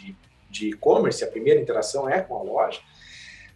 de 0.53 0.69
e-commerce, 0.69 1.23
a 1.23 1.27
primeira 1.27 1.61
interação 1.61 2.09
é 2.09 2.21
com 2.21 2.37
a 2.37 2.43
loja. 2.43 2.81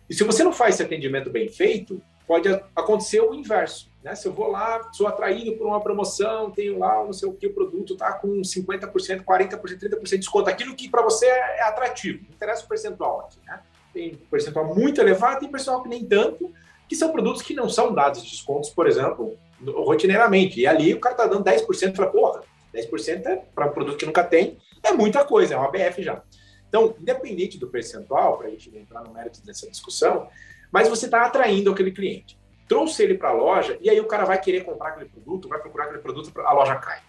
E 0.09 0.15
se 0.15 0.25
você 0.25 0.45
não 0.45 0.53
faz 0.53 0.75
esse 0.75 0.83
atendimento 0.83 1.31
bem 1.31 1.49
feito, 1.49 2.01
pode 2.27 2.49
acontecer 2.75 3.21
o 3.21 3.35
inverso. 3.35 3.89
Né? 4.03 4.15
Se 4.15 4.27
eu 4.27 4.33
vou 4.33 4.51
lá, 4.51 4.91
sou 4.93 5.07
atraído 5.07 5.57
por 5.57 5.67
uma 5.67 5.81
promoção, 5.81 6.51
tenho 6.51 6.79
lá 6.79 7.05
não 7.05 7.13
sei 7.13 7.29
o 7.29 7.33
que, 7.33 7.47
o 7.47 7.53
produto 7.53 7.95
está 7.95 8.13
com 8.13 8.41
50%, 8.41 9.25
40%, 9.25 9.25
30% 9.25 10.03
de 10.03 10.19
desconto, 10.19 10.51
aquilo 10.51 10.75
que 10.75 10.89
para 10.89 11.03
você 11.03 11.27
é 11.27 11.63
atrativo, 11.63 12.25
não 12.25 12.35
interessa 12.35 12.65
o 12.65 12.69
percentual 12.69 13.21
aqui. 13.21 13.39
Né? 13.47 13.61
Tem 13.93 14.15
percentual 14.31 14.75
muito 14.75 15.01
elevado, 15.01 15.41
tem 15.41 15.51
percentual 15.51 15.83
que 15.83 15.89
nem 15.89 16.05
tanto, 16.05 16.53
que 16.89 16.95
são 16.95 17.11
produtos 17.11 17.43
que 17.43 17.55
não 17.55 17.69
são 17.69 17.93
dados 17.93 18.23
de 18.23 18.31
descontos, 18.31 18.71
por 18.71 18.87
exemplo, 18.87 19.37
rotineiramente. 19.65 20.61
E 20.61 20.67
ali 20.67 20.95
o 20.95 21.01
cara 21.01 21.15
está 21.15 21.27
dando 21.27 21.45
10%, 21.45 21.97
fala, 21.97 22.11
porra, 22.11 22.43
10% 22.75 23.27
é 23.27 23.37
para 23.55 23.67
um 23.67 23.73
produto 23.73 23.97
que 23.97 24.07
nunca 24.07 24.23
tem, 24.23 24.59
é 24.83 24.93
muita 24.93 25.25
coisa, 25.25 25.55
é 25.55 25.57
uma 25.57 25.71
BF 25.71 26.03
já. 26.03 26.23
Então, 26.69 26.95
independente 27.01 27.59
do 27.59 27.69
percentual, 27.69 28.39
para 28.39 28.49
a 28.49 28.51
gente 28.51 28.77
entrar 28.77 29.03
no 29.03 29.13
mérito 29.13 29.45
dessa 29.45 29.69
discussão, 29.71 30.29
mas 30.71 30.89
você 30.89 31.07
está 31.07 31.25
atraindo 31.25 31.71
aquele 31.71 31.93
cliente. 31.93 32.39
Trouxe 32.69 33.03
ele 33.03 33.15
para 33.15 33.29
a 33.29 33.33
loja 33.33 33.79
e 33.81 33.89
aí 33.89 34.01
o 34.01 34.07
cara 34.07 34.25
vai 34.25 34.41
querer 34.41 34.65
comprar 34.65 34.91
aquele 34.91 35.09
produto, 35.09 35.49
vai 35.49 35.61
procurar 35.61 35.85
aquele 35.85 36.01
produto, 36.01 36.33
a 36.41 36.53
loja 36.53 36.75
cai. 36.77 37.01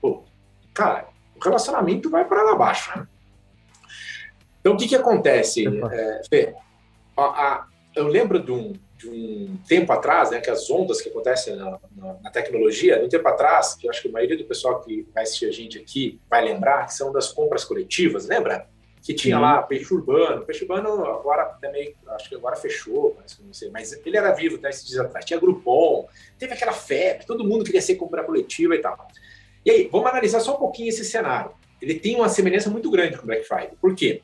Pô, 0.00 0.24
cara, 0.74 1.08
o 1.34 1.42
relacionamento 1.42 2.10
vai 2.10 2.24
para 2.24 2.42
lá 2.42 2.52
abaixo. 2.52 2.96
Né? 2.96 3.06
Então, 4.60 4.74
o 4.74 4.76
que, 4.76 4.86
que 4.86 4.96
acontece, 4.96 5.66
é, 5.66 6.20
Fê? 6.28 6.54
A, 7.16 7.22
a, 7.22 7.66
eu 7.96 8.06
lembro 8.06 8.38
de 8.38 8.52
um, 8.52 8.74
de 8.96 9.08
um 9.08 9.58
tempo 9.66 9.90
atrás, 9.92 10.30
né, 10.30 10.40
que 10.40 10.50
as 10.50 10.70
ondas 10.70 11.00
que 11.00 11.08
acontecem 11.08 11.56
na, 11.56 11.78
na, 11.96 12.14
na, 12.22 12.30
tecnologia, 12.30 12.98
de 12.98 13.06
um 13.06 13.08
tempo 13.08 13.26
atrás, 13.26 13.74
que 13.74 13.86
eu 13.86 13.90
acho 13.90 14.02
que 14.02 14.08
a 14.08 14.12
maioria 14.12 14.36
do 14.36 14.44
pessoal 14.44 14.80
que 14.82 15.08
vai 15.14 15.22
assistir 15.22 15.46
a 15.46 15.52
gente 15.52 15.78
aqui 15.78 16.20
vai 16.28 16.44
lembrar, 16.44 16.86
que 16.86 16.94
são 16.94 17.10
das 17.10 17.32
compras 17.32 17.64
coletivas, 17.64 18.26
lembra? 18.26 18.68
Que 19.02 19.14
tinha 19.14 19.38
lá 19.38 19.62
Peixe 19.62 19.92
Urbano. 19.92 20.44
Peixe 20.44 20.62
Urbano 20.62 21.04
agora 21.04 21.44
também, 21.60 21.94
acho 22.08 22.28
que 22.28 22.34
agora 22.34 22.56
fechou, 22.56 23.16
não 23.44 23.52
sei, 23.52 23.70
mas 23.70 23.92
ele 24.04 24.16
era 24.16 24.32
vivo 24.32 24.56
até 24.56 24.68
esses 24.68 24.86
dias 24.86 25.00
atrás. 25.00 25.24
Tinha 25.24 25.40
Groupon, 25.40 26.06
teve 26.38 26.52
aquela 26.52 26.72
febre, 26.72 27.26
todo 27.26 27.44
mundo 27.44 27.64
queria 27.64 27.80
ser 27.80 27.96
compra 27.96 28.22
coletiva 28.22 28.74
e 28.74 28.78
tal. 28.78 29.08
E 29.64 29.70
aí, 29.70 29.88
vamos 29.90 30.08
analisar 30.08 30.40
só 30.40 30.54
um 30.54 30.58
pouquinho 30.58 30.88
esse 30.88 31.04
cenário. 31.04 31.52
Ele 31.80 31.94
tem 31.94 32.16
uma 32.16 32.28
semelhança 32.28 32.70
muito 32.70 32.90
grande 32.90 33.16
com 33.16 33.24
o 33.24 33.26
Black 33.26 33.46
Friday. 33.46 33.72
Por 33.80 33.94
quê? 33.94 34.22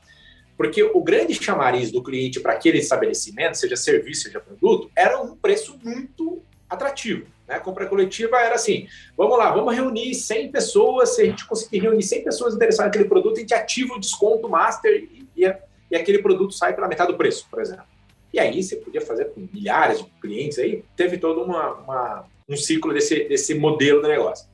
Porque 0.57 0.83
o 0.83 1.03
grande 1.03 1.35
chamariz 1.35 1.91
do 1.91 2.03
cliente 2.03 2.41
para 2.41 2.53
aquele 2.53 2.79
estabelecimento, 2.79 3.57
seja 3.57 3.77
serviço, 3.77 4.23
seja 4.23 4.41
produto, 4.41 4.91
era 4.97 5.21
um 5.21 5.37
preço 5.37 5.79
muito 5.83 6.43
atrativo. 6.69 7.27
Né? 7.47 7.55
A 7.57 7.61
compra 7.61 7.87
coletiva 7.87 8.39
era 8.39 8.55
assim: 8.55 8.87
vamos 9.17 9.39
lá, 9.39 9.51
vamos 9.53 9.75
reunir 9.75 10.15
100 10.15 10.51
pessoas. 10.51 11.15
Se 11.15 11.23
a 11.23 11.25
gente 11.27 11.47
conseguir 11.47 11.81
reunir 11.81 12.03
100 12.03 12.25
pessoas 12.25 12.55
interessadas 12.55 12.89
naquele 12.89 13.09
produto, 13.09 13.37
a 13.37 13.41
gente 13.41 13.55
ativa 13.55 13.95
o 13.95 14.01
desconto 14.01 14.49
master 14.49 14.93
e, 14.93 15.27
e, 15.37 15.55
e 15.91 15.97
aquele 15.97 16.19
produto 16.19 16.53
sai 16.53 16.75
pela 16.75 16.89
metade 16.89 17.13
do 17.13 17.19
preço, 17.19 17.47
por 17.51 17.61
exemplo. 17.61 17.85
E 18.33 18.39
aí 18.39 18.63
você 18.63 18.77
podia 18.77 19.01
fazer 19.01 19.27
com 19.27 19.49
milhares 19.53 19.99
de 19.99 20.05
clientes, 20.21 20.59
aí 20.59 20.85
teve 20.97 21.17
todo 21.17 21.43
uma, 21.43 21.73
uma, 21.75 22.25
um 22.49 22.57
ciclo 22.57 22.93
desse, 22.93 23.25
desse 23.25 23.55
modelo 23.55 24.03
de 24.03 24.09
negócio. 24.09 24.49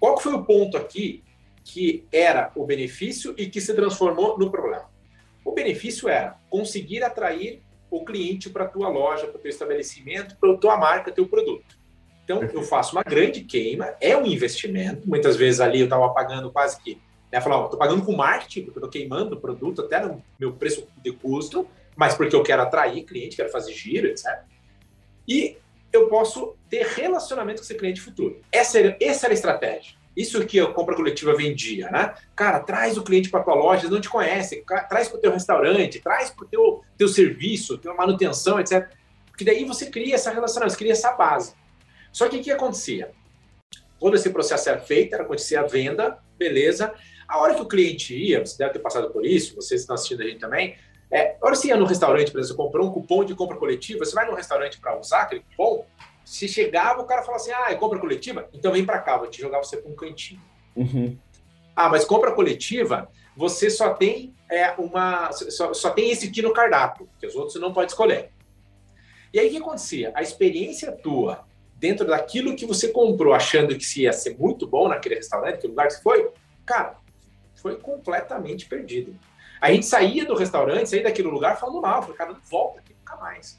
Qual 0.00 0.18
foi 0.18 0.34
o 0.34 0.44
ponto 0.44 0.76
aqui 0.76 1.22
que 1.62 2.04
era 2.12 2.50
o 2.54 2.64
benefício 2.64 3.34
e 3.36 3.46
que 3.46 3.60
se 3.60 3.74
transformou 3.74 4.38
no 4.38 4.50
problema? 4.50 4.90
O 5.44 5.52
benefício 5.52 6.08
era 6.08 6.36
conseguir 6.50 7.04
atrair 7.04 7.62
o 7.90 8.04
cliente 8.04 8.50
para 8.50 8.64
a 8.64 8.68
tua 8.68 8.88
loja, 8.88 9.26
para 9.26 9.36
o 9.36 9.40
teu 9.40 9.50
estabelecimento, 9.50 10.36
para 10.36 10.52
a 10.52 10.56
tua 10.56 10.76
marca, 10.76 11.12
teu 11.12 11.26
produto. 11.26 11.75
Então, 12.26 12.42
eu 12.42 12.62
faço 12.64 12.96
uma 12.96 13.04
grande 13.04 13.42
queima, 13.42 13.94
é 14.00 14.16
um 14.16 14.26
investimento. 14.26 15.08
Muitas 15.08 15.36
vezes 15.36 15.60
ali 15.60 15.78
eu 15.78 15.84
estava 15.84 16.08
pagando 16.08 16.50
quase 16.50 16.80
que. 16.82 17.00
Né, 17.32 17.40
falar, 17.40 17.64
estou 17.64 17.78
pagando 17.78 18.04
com 18.04 18.16
marketing, 18.16 18.62
porque 18.64 18.78
eu 18.78 18.80
estou 18.80 18.90
queimando 18.90 19.36
o 19.36 19.40
produto 19.40 19.82
até 19.82 20.04
no 20.04 20.20
meu 20.38 20.52
preço 20.52 20.88
de 21.02 21.12
custo, 21.12 21.68
mas 21.94 22.14
porque 22.14 22.34
eu 22.34 22.42
quero 22.42 22.62
atrair 22.62 23.04
cliente, 23.04 23.36
quero 23.36 23.48
fazer 23.48 23.72
giro, 23.72 24.08
etc. 24.08 24.40
E 25.26 25.56
eu 25.92 26.08
posso 26.08 26.56
ter 26.68 26.84
relacionamento 26.84 27.60
com 27.60 27.64
esse 27.64 27.74
cliente 27.76 28.00
futuro. 28.00 28.40
Essa 28.50 28.80
era, 28.80 28.96
essa 29.00 29.26
era 29.26 29.32
a 29.32 29.34
estratégia. 29.34 29.94
Isso 30.16 30.44
que 30.46 30.58
a 30.58 30.66
compra 30.66 30.96
coletiva 30.96 31.32
vendia, 31.36 31.90
né? 31.90 32.12
Cara, 32.34 32.58
traz 32.58 32.98
o 32.98 33.04
cliente 33.04 33.28
para 33.28 33.44
tua 33.44 33.54
loja, 33.54 33.88
não 33.88 34.00
te 34.00 34.08
conhece, 34.08 34.64
traz 34.88 35.08
para 35.08 35.18
o 35.18 35.20
teu 35.20 35.30
restaurante, 35.30 36.00
traz 36.00 36.30
para 36.30 36.44
o 36.44 36.48
teu, 36.48 36.82
teu 36.98 37.06
serviço, 37.06 37.78
tua 37.78 37.94
manutenção, 37.94 38.58
etc. 38.58 38.88
Porque 39.26 39.44
daí 39.44 39.64
você 39.64 39.86
cria 39.86 40.16
essa 40.16 40.32
relação, 40.32 40.68
você 40.68 40.76
cria 40.76 40.92
essa 40.92 41.12
base. 41.12 41.54
Só 42.16 42.30
que 42.30 42.38
o 42.38 42.42
que 42.42 42.50
acontecia? 42.50 43.10
Todo 44.00 44.16
esse 44.16 44.30
processo 44.30 44.70
era 44.70 44.80
feito, 44.80 45.12
era 45.12 45.22
acontecer 45.22 45.56
a 45.56 45.64
venda, 45.64 46.18
beleza. 46.38 46.94
A 47.28 47.38
hora 47.38 47.54
que 47.54 47.60
o 47.60 47.68
cliente 47.68 48.16
ia, 48.16 48.40
você 48.42 48.56
deve 48.56 48.72
ter 48.72 48.78
passado 48.78 49.10
por 49.10 49.26
isso, 49.26 49.54
vocês 49.54 49.82
estão 49.82 49.92
assistindo 49.92 50.22
a 50.22 50.24
gente 50.24 50.38
também, 50.38 50.78
é, 51.10 51.36
a 51.38 51.44
hora 51.44 51.52
que 51.52 51.58
você 51.58 51.68
ia 51.68 51.76
no 51.76 51.84
restaurante, 51.84 52.32
por 52.32 52.40
exemplo, 52.40 52.56
você 52.56 52.62
comprou 52.62 52.86
um 52.86 52.90
cupom 52.90 53.22
de 53.22 53.34
compra 53.34 53.58
coletiva, 53.58 54.02
você 54.02 54.14
vai 54.14 54.26
no 54.26 54.34
restaurante 54.34 54.80
para 54.80 54.98
usar 54.98 55.24
aquele 55.24 55.42
cupom, 55.42 55.84
se 56.24 56.48
chegava, 56.48 57.02
o 57.02 57.04
cara 57.04 57.20
falava 57.20 57.36
assim: 57.42 57.52
ah, 57.52 57.70
é 57.70 57.74
compra 57.74 57.98
coletiva? 57.98 58.48
Então 58.50 58.72
vem 58.72 58.86
para 58.86 58.98
cá, 59.00 59.18
vou 59.18 59.28
te 59.28 59.38
jogar 59.38 59.58
você 59.58 59.76
para 59.76 59.92
um 59.92 59.94
cantinho. 59.94 60.40
Uhum. 60.74 61.18
Ah, 61.76 61.90
mas 61.90 62.06
compra 62.06 62.32
coletiva, 62.32 63.10
você 63.36 63.68
só 63.68 63.92
tem 63.92 64.34
é, 64.50 64.70
uma. 64.78 65.30
Só, 65.32 65.74
só 65.74 65.90
tem 65.90 66.10
esse 66.10 66.28
aqui 66.28 66.40
no 66.40 66.54
cardápio, 66.54 67.10
que 67.20 67.26
os 67.26 67.34
outros 67.34 67.52
você 67.52 67.58
não 67.58 67.74
pode 67.74 67.92
escolher. 67.92 68.30
E 69.34 69.38
aí 69.38 69.48
o 69.48 69.50
que 69.50 69.58
acontecia? 69.58 70.12
A 70.14 70.22
experiência 70.22 70.90
tua, 70.90 71.44
dentro 71.78 72.06
daquilo 72.06 72.56
que 72.56 72.66
você 72.66 72.88
comprou, 72.88 73.34
achando 73.34 73.76
que 73.76 73.84
se 73.84 74.02
ia 74.02 74.12
ser 74.12 74.36
muito 74.38 74.66
bom 74.66 74.88
naquele 74.88 75.16
restaurante, 75.16 75.60
que 75.60 75.66
lugar 75.66 75.86
que 75.86 75.94
você 75.94 76.02
foi, 76.02 76.30
cara, 76.64 76.96
foi 77.54 77.76
completamente 77.76 78.66
perdido. 78.66 79.14
A 79.60 79.70
gente 79.72 79.86
saía 79.86 80.24
do 80.24 80.34
restaurante, 80.34 80.88
saía 80.88 81.02
daquele 81.02 81.28
lugar 81.28 81.58
falando 81.58 81.80
mal, 81.80 82.02
falei, 82.02 82.16
cara, 82.16 82.32
não 82.32 82.40
volta 82.50 82.80
aqui 82.80 82.94
nunca 82.94 83.16
mais. 83.16 83.58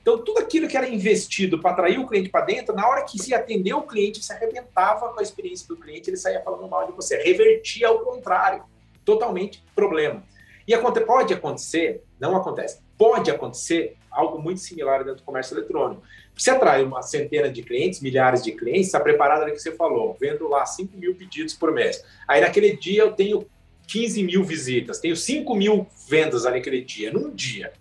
Então, 0.00 0.18
tudo 0.18 0.40
aquilo 0.40 0.66
que 0.66 0.76
era 0.76 0.88
investido 0.88 1.60
para 1.60 1.70
atrair 1.70 1.98
o 1.98 2.06
cliente 2.06 2.28
para 2.28 2.44
dentro, 2.44 2.74
na 2.74 2.88
hora 2.88 3.04
que 3.04 3.18
se 3.18 3.32
atendeu 3.32 3.78
o 3.78 3.86
cliente, 3.86 4.22
se 4.22 4.32
arrebentava 4.32 5.10
com 5.10 5.20
a 5.20 5.22
experiência 5.22 5.66
do 5.68 5.76
cliente, 5.76 6.10
ele 6.10 6.16
saía 6.16 6.42
falando 6.42 6.68
mal 6.68 6.86
de 6.86 6.92
você, 6.92 7.22
revertia 7.22 7.86
ao 7.86 8.00
contrário, 8.00 8.64
totalmente 9.04 9.62
problema. 9.76 10.24
E 10.66 10.76
pode 11.06 11.34
acontecer, 11.34 12.02
não 12.18 12.36
acontece, 12.36 12.80
pode 12.98 13.30
acontecer 13.30 13.96
algo 14.12 14.40
muito 14.40 14.60
similar 14.60 14.98
dentro 14.98 15.16
do 15.16 15.22
comércio 15.22 15.56
eletrônico. 15.56 16.02
Você 16.36 16.50
atrai 16.50 16.84
uma 16.84 17.02
centena 17.02 17.48
de 17.50 17.62
clientes, 17.62 18.00
milhares 18.00 18.42
de 18.42 18.52
clientes, 18.52 18.86
está 18.86 19.00
preparado 19.00 19.42
ali 19.42 19.52
que 19.52 19.58
você 19.58 19.72
falou, 19.72 20.16
vendo 20.20 20.48
lá 20.48 20.64
5 20.64 20.96
mil 20.96 21.14
pedidos 21.14 21.54
por 21.54 21.72
mês. 21.72 22.04
Aí 22.28 22.40
naquele 22.40 22.76
dia 22.76 23.02
eu 23.02 23.12
tenho 23.12 23.46
15 23.88 24.22
mil 24.22 24.44
visitas, 24.44 25.00
tenho 25.00 25.16
5 25.16 25.54
mil 25.54 25.86
vendas 26.08 26.46
ali 26.46 26.58
naquele 26.58 26.82
dia, 26.82 27.12
num 27.12 27.30
dia. 27.30 27.72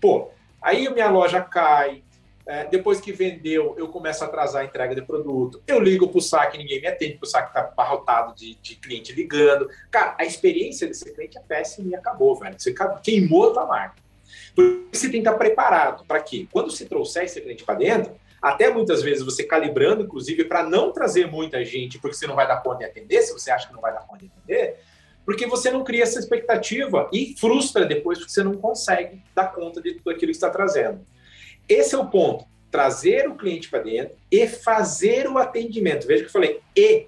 Pô, 0.00 0.30
Aí 0.60 0.88
minha 0.92 1.08
loja 1.08 1.40
cai, 1.40 2.02
é, 2.46 2.64
depois 2.66 3.00
que 3.00 3.12
vendeu, 3.12 3.74
eu 3.78 3.88
começo 3.88 4.24
a 4.24 4.26
atrasar 4.26 4.62
a 4.62 4.64
entrega 4.64 4.94
de 4.94 5.02
produto. 5.02 5.62
Eu 5.66 5.80
ligo 5.80 6.08
para 6.08 6.18
o 6.18 6.20
saque, 6.20 6.58
ninguém 6.58 6.80
me 6.80 6.88
atende, 6.88 7.12
porque 7.12 7.26
o 7.26 7.30
saque 7.30 7.48
está 7.48 7.62
barrotado 7.62 8.34
de, 8.34 8.54
de, 8.56 8.76
cliente 8.76 9.12
ligando. 9.12 9.68
Cara, 9.90 10.16
a 10.18 10.24
experiência 10.24 10.86
desse 10.86 11.12
cliente 11.14 11.38
é 11.38 11.40
péssima 11.40 11.90
e 11.90 11.94
acabou, 11.94 12.34
velho. 12.36 12.56
Você 12.58 12.74
queimou 13.02 13.50
a 13.50 13.52
tua 13.52 13.66
marca. 13.66 14.07
Por 14.54 14.64
isso 14.64 14.88
você 14.92 15.10
tem 15.10 15.22
que 15.22 15.28
estar 15.28 15.34
preparado 15.34 16.04
para 16.06 16.20
quê? 16.20 16.46
Quando 16.50 16.70
você 16.70 16.84
trouxer 16.84 17.24
esse 17.24 17.40
cliente 17.40 17.64
para 17.64 17.76
dentro, 17.76 18.12
até 18.40 18.72
muitas 18.72 19.02
vezes 19.02 19.24
você 19.24 19.42
calibrando, 19.44 20.04
inclusive, 20.04 20.44
para 20.44 20.62
não 20.62 20.92
trazer 20.92 21.26
muita 21.30 21.64
gente, 21.64 21.98
porque 21.98 22.16
você 22.16 22.26
não 22.26 22.36
vai 22.36 22.46
dar 22.46 22.62
conta 22.62 22.78
de 22.78 22.84
atender, 22.84 23.22
se 23.22 23.32
você 23.32 23.50
acha 23.50 23.66
que 23.66 23.74
não 23.74 23.80
vai 23.80 23.92
dar 23.92 24.06
conta 24.06 24.24
de 24.24 24.32
atender, 24.36 24.76
porque 25.24 25.46
você 25.46 25.70
não 25.70 25.84
cria 25.84 26.04
essa 26.04 26.18
expectativa 26.18 27.08
e 27.12 27.34
frustra 27.38 27.84
depois 27.84 28.18
porque 28.18 28.32
você 28.32 28.42
não 28.42 28.54
consegue 28.54 29.22
dar 29.34 29.52
conta 29.52 29.80
de 29.82 29.94
tudo 29.94 30.10
aquilo 30.10 30.30
que 30.30 30.36
está 30.36 30.48
trazendo. 30.48 31.04
Esse 31.68 31.94
é 31.94 31.98
o 31.98 32.06
ponto. 32.06 32.46
Trazer 32.70 33.28
o 33.28 33.34
cliente 33.34 33.68
para 33.68 33.80
dentro 33.80 34.16
e 34.30 34.46
fazer 34.46 35.28
o 35.28 35.36
atendimento. 35.36 36.06
Veja 36.06 36.22
que 36.22 36.28
eu 36.28 36.32
falei, 36.32 36.60
e 36.74 37.06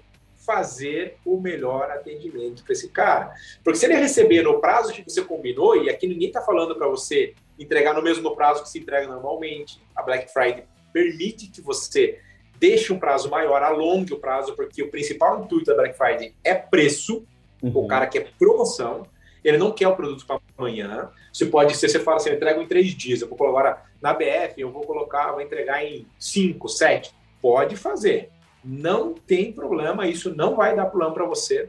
fazer 0.53 1.17
o 1.25 1.39
melhor 1.39 1.89
atendimento 1.91 2.63
para 2.63 2.73
esse 2.73 2.89
cara. 2.89 3.33
Porque 3.63 3.79
se 3.79 3.85
ele 3.85 3.95
receber 3.95 4.43
no 4.43 4.59
prazo 4.59 4.93
que 4.93 5.03
você 5.03 5.21
combinou, 5.21 5.81
e 5.81 5.89
aqui 5.89 6.07
ninguém 6.07 6.27
está 6.27 6.41
falando 6.41 6.75
para 6.75 6.87
você 6.87 7.33
entregar 7.59 7.93
no 7.93 8.01
mesmo 8.01 8.35
prazo 8.35 8.63
que 8.63 8.69
se 8.69 8.79
entrega 8.79 9.07
normalmente, 9.07 9.81
a 9.95 10.01
Black 10.01 10.31
Friday 10.31 10.63
permite 10.91 11.47
que 11.47 11.61
você 11.61 12.19
deixe 12.59 12.91
um 12.91 12.99
prazo 12.99 13.29
maior, 13.29 13.63
alongue 13.63 14.13
o 14.13 14.19
prazo, 14.19 14.55
porque 14.55 14.83
o 14.83 14.91
principal 14.91 15.43
intuito 15.43 15.65
da 15.65 15.75
Black 15.75 15.97
Friday 15.97 16.35
é 16.43 16.53
preço, 16.53 17.25
Uhum. 17.61 17.85
O 17.85 17.87
cara 17.87 18.07
quer 18.07 18.31
promoção, 18.37 19.05
ele 19.43 19.57
não 19.57 19.71
quer 19.71 19.87
o 19.87 19.95
produto 19.95 20.25
para 20.25 20.39
amanhã. 20.57 21.09
Você 21.31 21.45
pode 21.45 21.75
ser, 21.77 21.89
você 21.89 21.99
fala 21.99 22.17
assim, 22.17 22.29
eu 22.29 22.35
entrego 22.35 22.61
em 22.61 22.67
três 22.67 22.87
dias. 22.95 23.21
Eu 23.21 23.27
vou 23.27 23.37
colocar 23.37 23.59
agora 23.59 23.83
na 24.01 24.13
BF, 24.13 24.59
eu 24.59 24.71
vou 24.71 24.81
colocar, 24.83 25.31
vou 25.31 25.41
entregar 25.41 25.85
em 25.85 26.05
cinco, 26.19 26.67
sete. 26.67 27.13
Pode 27.41 27.75
fazer. 27.75 28.29
Não 28.63 29.13
tem 29.13 29.51
problema, 29.51 30.07
isso 30.07 30.35
não 30.35 30.55
vai 30.55 30.75
dar 30.75 30.85
problema 30.85 31.13
para 31.13 31.25
você 31.25 31.67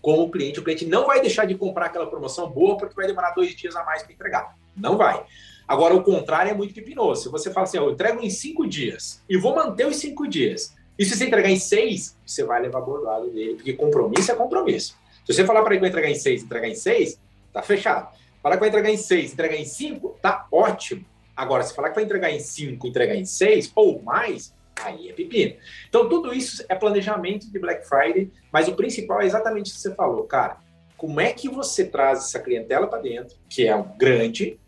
como 0.00 0.30
cliente. 0.30 0.60
O 0.60 0.64
cliente 0.64 0.86
não 0.86 1.06
vai 1.06 1.20
deixar 1.20 1.46
de 1.46 1.54
comprar 1.54 1.86
aquela 1.86 2.06
promoção 2.06 2.48
boa 2.48 2.76
porque 2.76 2.94
vai 2.94 3.06
demorar 3.06 3.30
dois 3.30 3.54
dias 3.54 3.74
a 3.74 3.84
mais 3.84 4.02
para 4.02 4.12
entregar. 4.12 4.56
Não 4.76 4.96
vai. 4.96 5.24
Agora, 5.66 5.94
o 5.94 6.02
contrário 6.02 6.50
é 6.50 6.54
muito 6.54 6.72
pipinoso. 6.72 7.24
Se 7.24 7.28
você 7.28 7.52
fala 7.52 7.64
assim, 7.64 7.78
eu 7.78 7.90
entrego 7.90 8.22
em 8.22 8.30
cinco 8.30 8.66
dias 8.66 9.22
e 9.28 9.36
vou 9.36 9.54
manter 9.54 9.86
os 9.86 9.96
cinco 9.96 10.28
dias, 10.28 10.76
e 10.98 11.04
se 11.04 11.16
você 11.16 11.26
entregar 11.26 11.50
em 11.50 11.58
seis, 11.58 12.16
você 12.24 12.44
vai 12.44 12.62
levar 12.62 12.80
bordado 12.80 13.30
dele, 13.30 13.56
porque 13.56 13.72
compromisso 13.72 14.30
é 14.30 14.34
compromisso. 14.34 14.96
Se 15.24 15.34
você 15.34 15.44
falar 15.44 15.62
para 15.62 15.74
ele 15.74 15.78
que 15.78 15.82
vai 15.82 15.90
entregar 15.90 16.10
em 16.10 16.14
seis, 16.14 16.42
entregar 16.42 16.68
em 16.68 16.74
seis, 16.74 17.20
tá 17.52 17.62
fechado. 17.62 18.16
Falar 18.42 18.56
que 18.56 18.60
vai 18.60 18.68
entregar 18.68 18.90
em 18.90 18.96
seis, 18.96 19.32
entregar 19.32 19.56
em 19.56 19.64
cinco, 19.64 20.16
tá 20.22 20.46
ótimo. 20.52 21.04
Agora, 21.36 21.64
se 21.64 21.74
falar 21.74 21.88
que 21.88 21.96
vai 21.96 22.04
entregar 22.04 22.30
em 22.30 22.38
cinco, 22.38 22.86
entregar 22.86 23.16
em 23.16 23.24
seis 23.24 23.70
ou 23.74 24.00
mais, 24.02 24.54
aí 24.82 25.08
é 25.08 25.12
pepino. 25.12 25.56
Então, 25.88 26.08
tudo 26.08 26.32
isso 26.32 26.64
é 26.68 26.74
planejamento 26.74 27.50
de 27.50 27.58
Black 27.58 27.88
Friday, 27.88 28.30
mas 28.52 28.68
o 28.68 28.74
principal 28.74 29.20
é 29.20 29.26
exatamente 29.26 29.70
o 29.70 29.74
que 29.74 29.80
você 29.80 29.94
falou, 29.94 30.24
cara. 30.24 30.58
Como 30.96 31.20
é 31.20 31.32
que 31.32 31.48
você 31.48 31.84
traz 31.84 32.20
essa 32.20 32.38
clientela 32.38 32.86
para 32.86 33.00
dentro, 33.00 33.36
que 33.48 33.68
é 33.68 33.84
grande, 33.98 34.58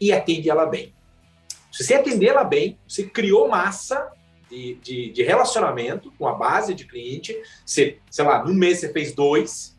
e 0.00 0.12
atende 0.12 0.48
ela 0.48 0.66
bem? 0.66 0.94
Se 1.70 1.84
você 1.84 1.94
atender 1.94 2.28
ela 2.28 2.44
bem, 2.44 2.78
você 2.86 3.04
criou 3.04 3.48
massa 3.48 4.10
de, 4.48 4.74
de, 4.76 5.10
de 5.10 5.22
relacionamento 5.22 6.12
com 6.16 6.26
a 6.28 6.32
base 6.32 6.74
de 6.74 6.84
cliente. 6.84 7.36
Você, 7.66 7.98
sei 8.10 8.24
lá, 8.24 8.44
num 8.44 8.54
mês 8.54 8.78
você 8.78 8.92
fez 8.92 9.12
dois. 9.12 9.76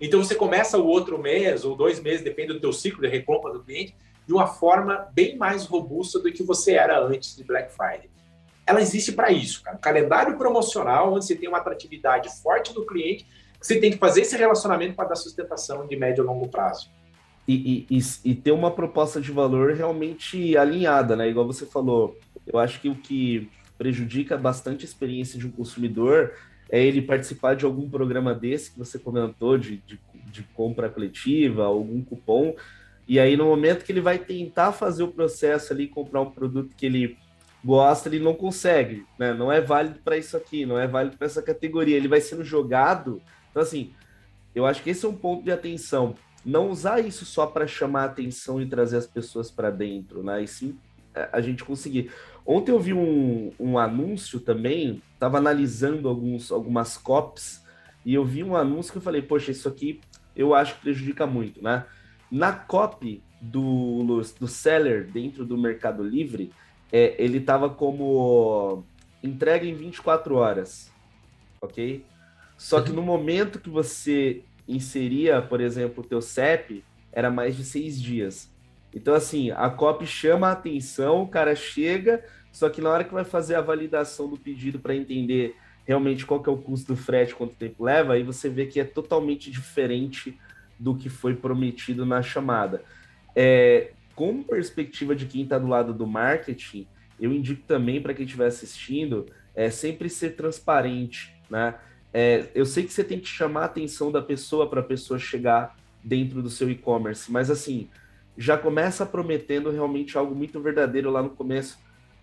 Então 0.00 0.22
você 0.24 0.34
começa 0.34 0.78
o 0.78 0.86
outro 0.86 1.18
mês 1.18 1.64
ou 1.64 1.76
dois 1.76 2.00
meses, 2.00 2.24
depende 2.24 2.54
do 2.54 2.60
teu 2.60 2.72
ciclo 2.72 3.02
de 3.02 3.08
recompra 3.08 3.52
do 3.52 3.62
cliente, 3.62 3.94
de 4.26 4.32
uma 4.32 4.46
forma 4.46 5.08
bem 5.12 5.36
mais 5.36 5.66
robusta 5.66 6.18
do 6.18 6.32
que 6.32 6.42
você 6.42 6.72
era 6.72 6.98
antes 6.98 7.36
de 7.36 7.44
Black 7.44 7.70
Friday. 7.70 8.08
Ela 8.70 8.80
existe 8.80 9.10
para 9.10 9.32
isso, 9.32 9.64
cara. 9.64 9.76
Calendário 9.78 10.38
promocional 10.38 11.12
onde 11.12 11.26
você 11.26 11.34
tem 11.34 11.48
uma 11.48 11.58
atratividade 11.58 12.28
forte 12.40 12.72
do 12.72 12.86
cliente, 12.86 13.26
você 13.60 13.80
tem 13.80 13.90
que 13.90 13.98
fazer 13.98 14.20
esse 14.20 14.36
relacionamento 14.36 14.94
para 14.94 15.08
dar 15.08 15.16
sustentação 15.16 15.88
de 15.88 15.96
médio 15.96 16.22
e 16.22 16.26
longo 16.26 16.46
prazo. 16.46 16.88
E, 17.48 17.84
e, 17.90 17.98
e, 18.24 18.32
ter 18.32 18.52
uma 18.52 18.70
proposta 18.70 19.20
de 19.20 19.32
valor 19.32 19.74
realmente 19.74 20.56
alinhada, 20.56 21.16
né? 21.16 21.28
Igual 21.28 21.48
você 21.48 21.66
falou, 21.66 22.16
eu 22.46 22.60
acho 22.60 22.80
que 22.80 22.88
o 22.88 22.94
que 22.94 23.50
prejudica 23.76 24.38
bastante 24.38 24.84
a 24.84 24.88
experiência 24.88 25.36
de 25.36 25.48
um 25.48 25.50
consumidor 25.50 26.32
é 26.70 26.80
ele 26.80 27.02
participar 27.02 27.56
de 27.56 27.64
algum 27.64 27.90
programa 27.90 28.32
desse 28.32 28.70
que 28.70 28.78
você 28.78 29.00
comentou, 29.00 29.58
de, 29.58 29.78
de, 29.78 29.98
de, 30.26 30.44
compra 30.54 30.88
coletiva, 30.88 31.64
algum 31.64 32.04
cupom, 32.04 32.54
e 33.08 33.18
aí 33.18 33.36
no 33.36 33.46
momento 33.46 33.84
que 33.84 33.90
ele 33.90 34.00
vai 34.00 34.16
tentar 34.16 34.70
fazer 34.70 35.02
o 35.02 35.08
processo 35.08 35.72
ali, 35.72 35.88
comprar 35.88 36.20
um 36.20 36.30
produto 36.30 36.76
que 36.76 36.86
ele 36.86 37.18
gosta, 37.64 38.08
ele 38.08 38.18
não 38.18 38.34
consegue, 38.34 39.04
né? 39.18 39.32
Não 39.34 39.50
é 39.50 39.60
válido 39.60 40.00
para 40.04 40.16
isso 40.16 40.36
aqui, 40.36 40.64
não 40.64 40.78
é 40.78 40.86
válido 40.86 41.16
para 41.16 41.26
essa 41.26 41.42
categoria, 41.42 41.96
ele 41.96 42.08
vai 42.08 42.20
sendo 42.20 42.44
jogado. 42.44 43.20
Então, 43.50 43.62
assim, 43.62 43.92
eu 44.54 44.66
acho 44.66 44.82
que 44.82 44.90
esse 44.90 45.04
é 45.04 45.08
um 45.08 45.14
ponto 45.14 45.44
de 45.44 45.52
atenção. 45.52 46.14
Não 46.44 46.70
usar 46.70 47.00
isso 47.00 47.24
só 47.24 47.46
para 47.46 47.66
chamar 47.66 48.04
atenção 48.04 48.60
e 48.60 48.66
trazer 48.66 48.96
as 48.96 49.06
pessoas 49.06 49.50
para 49.50 49.70
dentro, 49.70 50.22
né? 50.22 50.42
E 50.42 50.48
sim 50.48 50.78
a 51.32 51.40
gente 51.40 51.64
conseguir. 51.64 52.10
Ontem 52.46 52.72
eu 52.72 52.80
vi 52.80 52.94
um, 52.94 53.52
um 53.58 53.78
anúncio 53.78 54.40
também, 54.40 55.02
estava 55.14 55.38
analisando 55.38 56.08
alguns, 56.08 56.50
algumas 56.50 56.96
copies, 56.96 57.62
e 58.04 58.14
eu 58.14 58.24
vi 58.24 58.42
um 58.42 58.56
anúncio 58.56 58.92
que 58.92 58.98
eu 58.98 59.02
falei, 59.02 59.20
poxa, 59.20 59.50
isso 59.50 59.68
aqui 59.68 60.00
eu 60.34 60.54
acho 60.54 60.76
que 60.76 60.82
prejudica 60.82 61.26
muito, 61.26 61.62
né? 61.62 61.84
Na 62.30 62.52
copy 62.52 63.22
do, 63.40 64.22
do 64.38 64.46
seller 64.46 65.10
dentro 65.10 65.44
do 65.44 65.58
Mercado 65.58 66.02
Livre, 66.02 66.52
é, 66.92 67.14
ele 67.18 67.38
estava 67.38 67.68
como 67.68 68.84
entrega 69.22 69.66
em 69.66 69.74
24 69.74 70.34
horas, 70.34 70.90
ok? 71.60 72.04
Só 72.56 72.80
que 72.80 72.92
no 72.92 73.02
momento 73.02 73.58
que 73.58 73.70
você 73.70 74.42
inseria, 74.68 75.40
por 75.40 75.60
exemplo, 75.60 76.04
o 76.04 76.06
teu 76.06 76.20
CEP, 76.20 76.84
era 77.12 77.30
mais 77.30 77.56
de 77.56 77.64
seis 77.64 78.00
dias. 78.00 78.50
Então, 78.94 79.14
assim, 79.14 79.50
a 79.50 79.68
COP 79.70 80.06
chama 80.06 80.48
a 80.48 80.52
atenção, 80.52 81.22
o 81.22 81.28
cara 81.28 81.54
chega, 81.54 82.24
só 82.52 82.68
que 82.68 82.80
na 82.80 82.90
hora 82.90 83.04
que 83.04 83.14
vai 83.14 83.24
fazer 83.24 83.54
a 83.54 83.60
validação 83.60 84.28
do 84.28 84.36
pedido 84.36 84.78
para 84.78 84.94
entender 84.94 85.56
realmente 85.86 86.26
qual 86.26 86.42
que 86.42 86.48
é 86.48 86.52
o 86.52 86.56
custo 86.56 86.94
do 86.94 86.96
frete, 86.96 87.34
quanto 87.34 87.54
tempo 87.54 87.84
leva, 87.84 88.14
aí 88.14 88.22
você 88.22 88.48
vê 88.48 88.66
que 88.66 88.80
é 88.80 88.84
totalmente 88.84 89.50
diferente 89.50 90.38
do 90.78 90.94
que 90.94 91.08
foi 91.08 91.34
prometido 91.34 92.06
na 92.06 92.22
chamada. 92.22 92.82
É, 93.34 93.92
com 94.20 94.42
perspectiva 94.42 95.16
de 95.16 95.24
quem 95.24 95.44
está 95.44 95.58
do 95.58 95.66
lado 95.66 95.94
do 95.94 96.06
marketing, 96.06 96.86
eu 97.18 97.32
indico 97.32 97.62
também 97.66 98.02
para 98.02 98.12
quem 98.12 98.26
estiver 98.26 98.48
assistindo, 98.48 99.24
é 99.54 99.70
sempre 99.70 100.10
ser 100.10 100.36
transparente, 100.36 101.34
né? 101.48 101.76
É, 102.12 102.48
eu 102.54 102.66
sei 102.66 102.84
que 102.84 102.92
você 102.92 103.02
tem 103.02 103.18
que 103.18 103.26
chamar 103.26 103.62
a 103.62 103.64
atenção 103.64 104.12
da 104.12 104.20
pessoa 104.20 104.68
para 104.68 104.80
a 104.80 104.82
pessoa 104.82 105.18
chegar 105.18 105.74
dentro 106.04 106.42
do 106.42 106.50
seu 106.50 106.68
e-commerce, 106.68 107.32
mas 107.32 107.50
assim, 107.50 107.88
já 108.36 108.58
começa 108.58 109.06
prometendo 109.06 109.70
realmente 109.70 110.18
algo 110.18 110.34
muito 110.34 110.60
verdadeiro 110.60 111.10
lá 111.10 111.22
no 111.22 111.30
começo, 111.30 111.78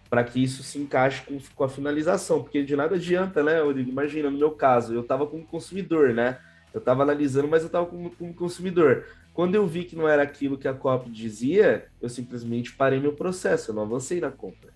para 0.08 0.24
que 0.24 0.44
isso 0.44 0.62
se 0.62 0.78
encaixe 0.78 1.24
com, 1.24 1.40
com, 1.56 1.64
a 1.64 1.70
finalização, 1.70 2.44
porque 2.44 2.64
de 2.64 2.76
nada 2.76 2.94
adianta, 2.94 3.42
né, 3.42 3.60
Rodrigo? 3.60 3.90
Imagina, 3.90 4.30
no 4.30 4.38
meu 4.38 4.52
caso, 4.52 4.94
eu 4.94 5.02
estava 5.02 5.26
como 5.26 5.44
consumidor, 5.48 6.14
né? 6.14 6.38
Eu 6.72 6.78
estava 6.78 7.02
analisando, 7.02 7.48
mas 7.48 7.64
eu 7.64 7.68
estava 7.68 7.88
como, 7.88 8.12
como 8.12 8.36
consumidor. 8.36 9.04
Quando 9.38 9.54
eu 9.54 9.68
vi 9.68 9.84
que 9.84 9.96
não 9.96 10.10
era 10.10 10.24
aquilo 10.24 10.58
que 10.58 10.68
a 10.68 10.74
COP 10.74 11.12
dizia, 11.12 11.86
eu 12.02 12.10
simplesmente 12.10 12.74
parei 12.74 13.00
meu 13.00 13.14
processo, 13.14 13.70
eu 13.70 13.76
não 13.76 13.84
avancei 13.84 14.20
na 14.20 14.32
compra. 14.32 14.74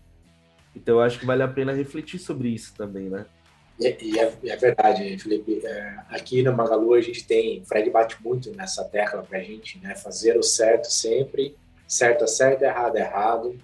Então 0.76 0.98
eu 0.98 1.02
acho 1.02 1.18
que 1.18 1.26
vale 1.26 1.42
a 1.42 1.48
pena 1.48 1.74
refletir 1.74 2.20
sobre 2.20 2.50
isso 2.50 2.76
também, 2.76 3.10
né? 3.10 3.26
E, 3.80 4.20
é, 4.20 4.32
é, 4.46 4.56
verdade, 4.56 5.18
Felipe. 5.18 5.66
É, 5.66 5.96
aqui 6.10 6.44
no 6.44 6.56
Magalu 6.56 6.94
a 6.94 7.02
gente 7.02 7.26
tem, 7.26 7.62
o 7.62 7.66
Fred 7.66 7.90
bate 7.90 8.22
muito 8.24 8.52
nessa 8.52 8.84
tecla 8.84 9.24
para 9.24 9.40
a 9.40 9.42
gente, 9.42 9.80
né? 9.80 9.96
Fazer 9.96 10.38
o 10.38 10.44
certo 10.44 10.92
sempre, 10.92 11.56
certo 11.88 12.26
é 12.26 12.28
certo, 12.28 12.62
errado 12.62 12.98
é 12.98 13.02
errado. 13.02 13.58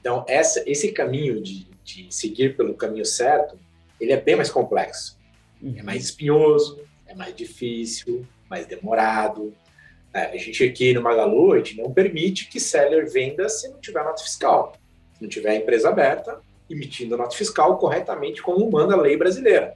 Então, 0.00 0.24
essa, 0.28 0.62
esse 0.64 0.92
caminho 0.92 1.42
de, 1.42 1.66
de 1.82 2.06
seguir 2.14 2.56
pelo 2.56 2.72
caminho 2.74 3.04
certo, 3.04 3.58
ele 4.00 4.12
é 4.12 4.20
bem 4.20 4.36
mais 4.36 4.52
complexo. 4.52 5.18
É 5.60 5.66
uhum. 5.66 5.82
mais 5.82 6.04
espinhoso, 6.04 6.80
é 7.04 7.16
mais 7.16 7.34
difícil, 7.34 8.24
mais 8.48 8.64
demorado. 8.64 9.52
É, 10.16 10.30
a 10.32 10.36
gente 10.38 10.64
aqui 10.64 10.94
no 10.94 11.02
Magalu, 11.02 11.52
a 11.52 11.58
gente 11.58 11.76
não 11.76 11.92
permite 11.92 12.48
que 12.48 12.58
seller 12.58 13.06
venda 13.06 13.50
se 13.50 13.68
não 13.68 13.78
tiver 13.78 14.02
nota 14.02 14.22
fiscal. 14.22 14.72
Se 15.12 15.22
não 15.22 15.28
tiver 15.28 15.56
empresa 15.56 15.90
aberta, 15.90 16.40
emitindo 16.70 17.18
nota 17.18 17.36
fiscal 17.36 17.76
corretamente 17.76 18.40
como 18.40 18.70
manda 18.70 18.94
a 18.94 18.98
lei 18.98 19.14
brasileira. 19.14 19.74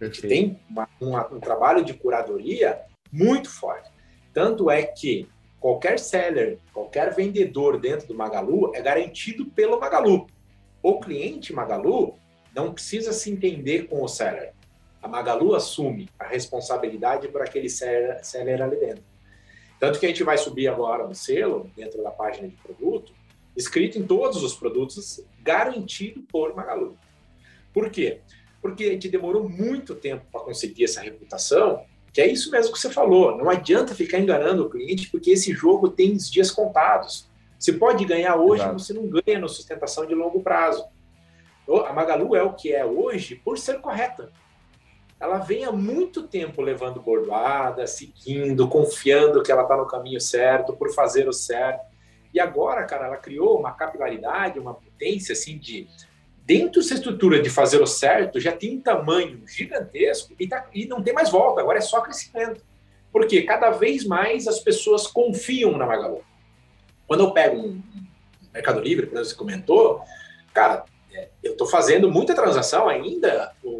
A 0.00 0.06
gente 0.06 0.22
tem 0.22 0.58
uma, 0.68 0.88
uma, 1.00 1.32
um 1.32 1.38
trabalho 1.38 1.84
de 1.84 1.94
curadoria 1.94 2.80
muito 3.12 3.48
forte. 3.48 3.88
Tanto 4.34 4.68
é 4.68 4.82
que 4.82 5.28
qualquer 5.60 6.00
seller, 6.00 6.58
qualquer 6.72 7.14
vendedor 7.14 7.78
dentro 7.78 8.08
do 8.08 8.14
Magalu 8.14 8.74
é 8.74 8.82
garantido 8.82 9.46
pelo 9.46 9.78
Magalu. 9.78 10.26
O 10.82 10.98
cliente 10.98 11.52
Magalu 11.52 12.18
não 12.52 12.72
precisa 12.72 13.12
se 13.12 13.30
entender 13.30 13.84
com 13.84 14.02
o 14.02 14.08
seller. 14.08 14.52
A 15.00 15.06
Magalu 15.06 15.54
assume 15.54 16.08
a 16.18 16.26
responsabilidade 16.26 17.28
por 17.28 17.40
aquele 17.40 17.68
seller, 17.68 18.18
seller 18.24 18.60
ali 18.60 18.76
dentro. 18.76 19.09
Tanto 19.80 19.98
que 19.98 20.04
a 20.04 20.08
gente 20.10 20.22
vai 20.22 20.36
subir 20.36 20.68
agora 20.68 21.06
no 21.08 21.14
selo, 21.14 21.70
dentro 21.74 22.02
da 22.02 22.10
página 22.10 22.46
de 22.46 22.54
produto, 22.56 23.14
escrito 23.56 23.98
em 23.98 24.06
todos 24.06 24.42
os 24.42 24.54
produtos, 24.54 25.24
garantido 25.42 26.20
por 26.30 26.54
Magalu. 26.54 26.98
Por 27.72 27.88
quê? 27.90 28.20
Porque 28.60 28.84
a 28.84 28.90
gente 28.92 29.08
demorou 29.08 29.48
muito 29.48 29.94
tempo 29.94 30.26
para 30.30 30.42
conseguir 30.42 30.84
essa 30.84 31.00
reputação, 31.00 31.82
que 32.12 32.20
é 32.20 32.26
isso 32.26 32.50
mesmo 32.50 32.74
que 32.74 32.78
você 32.78 32.90
falou. 32.90 33.38
Não 33.38 33.48
adianta 33.48 33.94
ficar 33.94 34.18
enganando 34.18 34.66
o 34.66 34.68
cliente, 34.68 35.08
porque 35.08 35.30
esse 35.30 35.52
jogo 35.54 35.88
tem 35.88 36.12
os 36.12 36.30
dias 36.30 36.50
contados. 36.50 37.26
Você 37.58 37.72
pode 37.72 38.04
ganhar 38.04 38.36
hoje, 38.36 38.62
Exato. 38.62 38.78
você 38.78 38.92
não 38.92 39.06
ganha 39.06 39.38
na 39.38 39.48
sustentação 39.48 40.04
de 40.04 40.14
longo 40.14 40.42
prazo. 40.42 40.84
A 41.86 41.92
Magalu 41.92 42.36
é 42.36 42.42
o 42.42 42.52
que 42.52 42.72
é 42.72 42.84
hoje 42.84 43.36
por 43.36 43.56
ser 43.56 43.80
correta. 43.80 44.30
Ela 45.20 45.38
vem 45.38 45.66
há 45.66 45.70
muito 45.70 46.22
tempo 46.26 46.62
levando 46.62 47.02
bordoada, 47.02 47.86
seguindo, 47.86 48.66
confiando 48.66 49.42
que 49.42 49.52
ela 49.52 49.62
está 49.62 49.76
no 49.76 49.86
caminho 49.86 50.18
certo, 50.18 50.72
por 50.72 50.94
fazer 50.94 51.28
o 51.28 51.32
certo. 51.32 51.84
E 52.32 52.40
agora, 52.40 52.84
cara, 52.86 53.06
ela 53.06 53.18
criou 53.18 53.58
uma 53.58 53.72
capilaridade, 53.72 54.58
uma 54.58 54.72
potência, 54.72 55.34
assim, 55.34 55.58
de. 55.58 55.86
Dentro 56.46 56.80
dessa 56.80 56.94
estrutura 56.94 57.40
de 57.40 57.50
fazer 57.50 57.80
o 57.82 57.86
certo, 57.86 58.40
já 58.40 58.50
tem 58.50 58.78
um 58.78 58.80
tamanho 58.80 59.42
gigantesco 59.46 60.34
e, 60.40 60.48
tá, 60.48 60.66
e 60.74 60.86
não 60.86 61.02
tem 61.02 61.12
mais 61.12 61.30
volta, 61.30 61.60
agora 61.60 61.78
é 61.78 61.82
só 61.82 62.00
crescimento. 62.00 62.64
Porque 63.12 63.42
cada 63.42 63.70
vez 63.70 64.04
mais 64.04 64.48
as 64.48 64.58
pessoas 64.58 65.06
confiam 65.06 65.76
na 65.76 65.86
Magalu. 65.86 66.24
Quando 67.06 67.24
eu 67.24 67.32
pego 67.32 67.56
um 67.56 67.82
Mercado 68.52 68.80
Livre, 68.80 69.06
como 69.06 69.24
você 69.24 69.34
comentou, 69.34 70.02
cara, 70.52 70.84
é, 71.12 71.28
eu 71.42 71.52
estou 71.52 71.66
fazendo 71.68 72.10
muita 72.10 72.34
transação 72.34 72.88
ainda, 72.88 73.52
o 73.62 73.79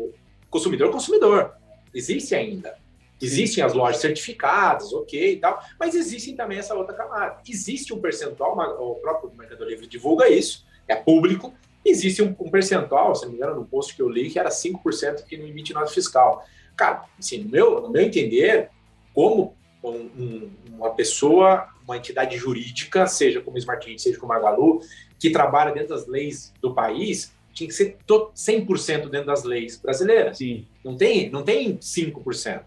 consumidor 0.50 0.90
consumidor. 0.90 1.54
Existe 1.94 2.34
ainda. 2.34 2.76
Existem 3.20 3.62
as 3.62 3.74
lojas 3.74 4.00
certificadas, 4.00 4.92
ok 4.92 5.32
e 5.32 5.36
tal, 5.36 5.62
mas 5.78 5.94
existem 5.94 6.34
também 6.34 6.58
essa 6.58 6.74
outra 6.74 6.94
camada. 6.94 7.38
Existe 7.46 7.92
um 7.92 8.00
percentual, 8.00 8.56
o 8.80 8.94
próprio 8.96 9.30
Mercado 9.36 9.64
Livre 9.64 9.86
divulga 9.86 10.28
isso, 10.28 10.64
é 10.88 10.96
público, 10.96 11.52
existe 11.84 12.22
um, 12.22 12.34
um 12.40 12.50
percentual, 12.50 13.14
se 13.14 13.24
não 13.24 13.32
me 13.32 13.36
engano, 13.36 13.56
no 13.56 13.66
post 13.66 13.94
que 13.94 14.00
eu 14.00 14.08
li, 14.08 14.30
que 14.30 14.38
era 14.38 14.48
5% 14.48 15.24
que 15.24 15.36
não 15.36 15.46
emite 15.46 15.74
nota 15.74 15.92
fiscal. 15.92 16.44
Cara, 16.74 17.04
assim, 17.18 17.44
no 17.44 17.50
meu, 17.50 17.80
no 17.82 17.90
meu 17.90 18.02
entender, 18.02 18.70
como 19.12 19.54
um, 19.84 20.50
uma 20.68 20.90
pessoa, 20.94 21.68
uma 21.84 21.96
entidade 21.98 22.38
jurídica, 22.38 23.06
seja 23.06 23.40
como 23.40 23.58
Smart 23.58 23.98
seja 23.98 24.18
como 24.18 24.32
Magalu, 24.32 24.80
que 25.18 25.30
trabalha 25.30 25.72
dentro 25.72 25.90
das 25.90 26.06
leis 26.06 26.54
do 26.60 26.74
país, 26.74 27.32
tinha 27.52 27.68
que 27.68 27.74
ser 27.74 27.96
100% 28.06 29.08
dentro 29.08 29.26
das 29.26 29.44
leis 29.44 29.78
brasileiras. 29.78 30.38
Sim. 30.38 30.66
Não 30.84 30.96
tem, 30.96 31.30
não 31.30 31.42
tem 31.42 31.76
5%. 31.78 32.62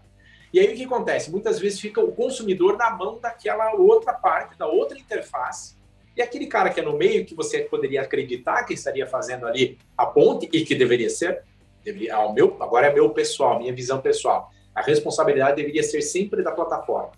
E 0.52 0.60
aí 0.60 0.72
o 0.72 0.76
que 0.76 0.84
acontece? 0.84 1.30
Muitas 1.30 1.58
vezes 1.58 1.80
fica 1.80 2.00
o 2.00 2.12
consumidor 2.12 2.76
na 2.76 2.90
mão 2.90 3.18
daquela 3.18 3.74
outra 3.74 4.12
parte, 4.12 4.56
da 4.56 4.66
outra 4.66 4.96
interface, 4.96 5.74
e 6.16 6.22
aquele 6.22 6.46
cara 6.46 6.70
que 6.70 6.78
é 6.78 6.82
no 6.82 6.96
meio, 6.96 7.24
que 7.24 7.34
você 7.34 7.60
poderia 7.62 8.02
acreditar 8.02 8.62
que 8.64 8.72
estaria 8.72 9.06
fazendo 9.06 9.46
ali 9.46 9.78
a 9.98 10.06
ponte, 10.06 10.48
e 10.52 10.64
que 10.64 10.74
deveria 10.74 11.10
ser, 11.10 11.42
deveria, 11.82 12.14
ao 12.14 12.32
meu, 12.32 12.56
agora 12.60 12.86
é 12.86 12.94
meu 12.94 13.10
pessoal, 13.10 13.58
minha 13.58 13.74
visão 13.74 14.00
pessoal, 14.00 14.50
a 14.72 14.80
responsabilidade 14.80 15.56
deveria 15.56 15.82
ser 15.82 16.02
sempre 16.02 16.42
da 16.42 16.52
plataforma, 16.52 17.10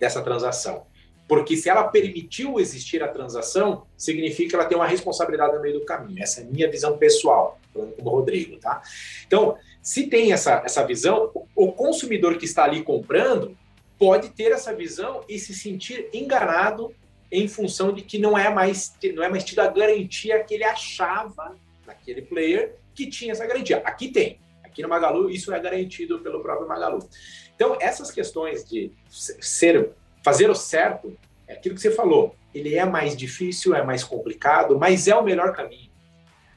dessa 0.00 0.22
transação. 0.22 0.86
Porque 1.32 1.56
se 1.56 1.70
ela 1.70 1.84
permitiu 1.84 2.60
existir 2.60 3.02
a 3.02 3.08
transação, 3.08 3.86
significa 3.96 4.50
que 4.50 4.54
ela 4.54 4.66
tem 4.66 4.76
uma 4.76 4.86
responsabilidade 4.86 5.54
no 5.54 5.62
meio 5.62 5.80
do 5.80 5.86
caminho. 5.86 6.22
Essa 6.22 6.42
é 6.42 6.44
a 6.44 6.46
minha 6.46 6.70
visão 6.70 6.98
pessoal, 6.98 7.58
falando 7.72 7.92
como 7.92 8.10
Rodrigo, 8.10 8.58
tá? 8.58 8.82
Então, 9.26 9.56
se 9.80 10.08
tem 10.08 10.30
essa, 10.30 10.62
essa 10.62 10.86
visão, 10.86 11.32
o 11.56 11.72
consumidor 11.72 12.36
que 12.36 12.44
está 12.44 12.64
ali 12.64 12.82
comprando 12.82 13.56
pode 13.98 14.28
ter 14.28 14.52
essa 14.52 14.74
visão 14.74 15.24
e 15.26 15.38
se 15.38 15.54
sentir 15.54 16.10
enganado 16.12 16.94
em 17.30 17.48
função 17.48 17.94
de 17.94 18.02
que 18.02 18.18
não 18.18 18.36
é 18.36 18.50
mais 18.50 18.94
não 19.14 19.24
é 19.24 19.28
mais 19.30 19.42
tido 19.42 19.60
a 19.60 19.68
garantia 19.68 20.44
que 20.44 20.52
ele 20.52 20.64
achava 20.64 21.56
naquele 21.86 22.20
player 22.20 22.74
que 22.94 23.06
tinha 23.06 23.32
essa 23.32 23.46
garantia. 23.46 23.78
Aqui 23.86 24.08
tem. 24.08 24.38
Aqui 24.62 24.82
no 24.82 24.88
Magalu 24.90 25.30
isso 25.30 25.50
é 25.50 25.58
garantido 25.58 26.18
pelo 26.18 26.42
próprio 26.42 26.68
Magalu. 26.68 26.98
Então, 27.56 27.78
essas 27.80 28.10
questões 28.10 28.68
de 28.68 28.92
ser 29.08 29.94
fazer 30.22 30.50
o 30.50 30.54
certo, 30.54 31.16
é 31.46 31.54
aquilo 31.54 31.74
que 31.74 31.80
você 31.80 31.90
falou. 31.90 32.34
Ele 32.54 32.74
é 32.76 32.84
mais 32.84 33.16
difícil, 33.16 33.74
é 33.74 33.82
mais 33.82 34.04
complicado, 34.04 34.78
mas 34.78 35.08
é 35.08 35.14
o 35.14 35.22
melhor 35.22 35.52
caminho. 35.52 35.90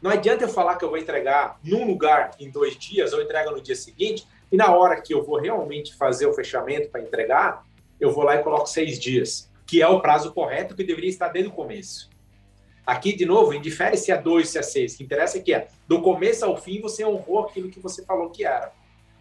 Não 0.01 0.11
adianta 0.11 0.43
eu 0.43 0.49
falar 0.49 0.75
que 0.75 0.85
eu 0.85 0.89
vou 0.89 0.97
entregar 0.97 1.59
num 1.63 1.85
lugar 1.87 2.31
em 2.39 2.49
dois 2.49 2.77
dias, 2.77 3.13
ou 3.13 3.21
entrega 3.21 3.49
no 3.49 3.61
dia 3.61 3.75
seguinte, 3.75 4.27
e 4.51 4.57
na 4.57 4.73
hora 4.75 5.01
que 5.01 5.13
eu 5.13 5.23
vou 5.23 5.39
realmente 5.39 5.95
fazer 5.95 6.27
o 6.27 6.33
fechamento 6.33 6.89
para 6.89 7.01
entregar, 7.01 7.65
eu 7.99 8.11
vou 8.11 8.23
lá 8.23 8.35
e 8.35 8.43
coloco 8.43 8.67
seis 8.67 8.99
dias, 8.99 9.49
que 9.65 9.81
é 9.81 9.87
o 9.87 10.01
prazo 10.01 10.33
correto 10.33 10.75
que 10.75 10.83
deveria 10.83 11.09
estar 11.09 11.29
desde 11.29 11.49
o 11.49 11.53
começo. 11.53 12.09
Aqui, 12.85 13.15
de 13.15 13.25
novo, 13.25 13.53
indifere 13.53 13.97
se 13.97 14.11
é 14.11 14.17
dois, 14.17 14.49
se 14.49 14.59
é 14.59 14.61
seis. 14.61 14.93
O 14.93 14.97
que 14.97 15.03
interessa 15.03 15.39
é 15.39 15.41
que 15.41 15.53
é, 15.53 15.67
do 15.87 16.01
começo 16.01 16.45
ao 16.45 16.55
fim, 16.55 16.79
você 16.81 17.03
honrou 17.03 17.39
aquilo 17.39 17.69
que 17.69 17.79
você 17.79 18.05
falou 18.05 18.29
que 18.29 18.45
era. 18.45 18.71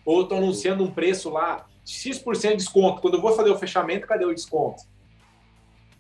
Ou 0.05 0.23
estou 0.23 0.37
anunciando 0.37 0.85
um 0.85 0.91
preço 0.91 1.31
lá 1.31 1.65
X% 1.85 2.51
de 2.51 2.57
desconto. 2.57 3.01
Quando 3.01 3.15
eu 3.15 3.21
vou 3.21 3.33
fazer 3.33 3.51
o 3.51 3.59
fechamento, 3.59 4.07
cadê 4.07 4.25
o 4.25 4.35
desconto? 4.35 4.83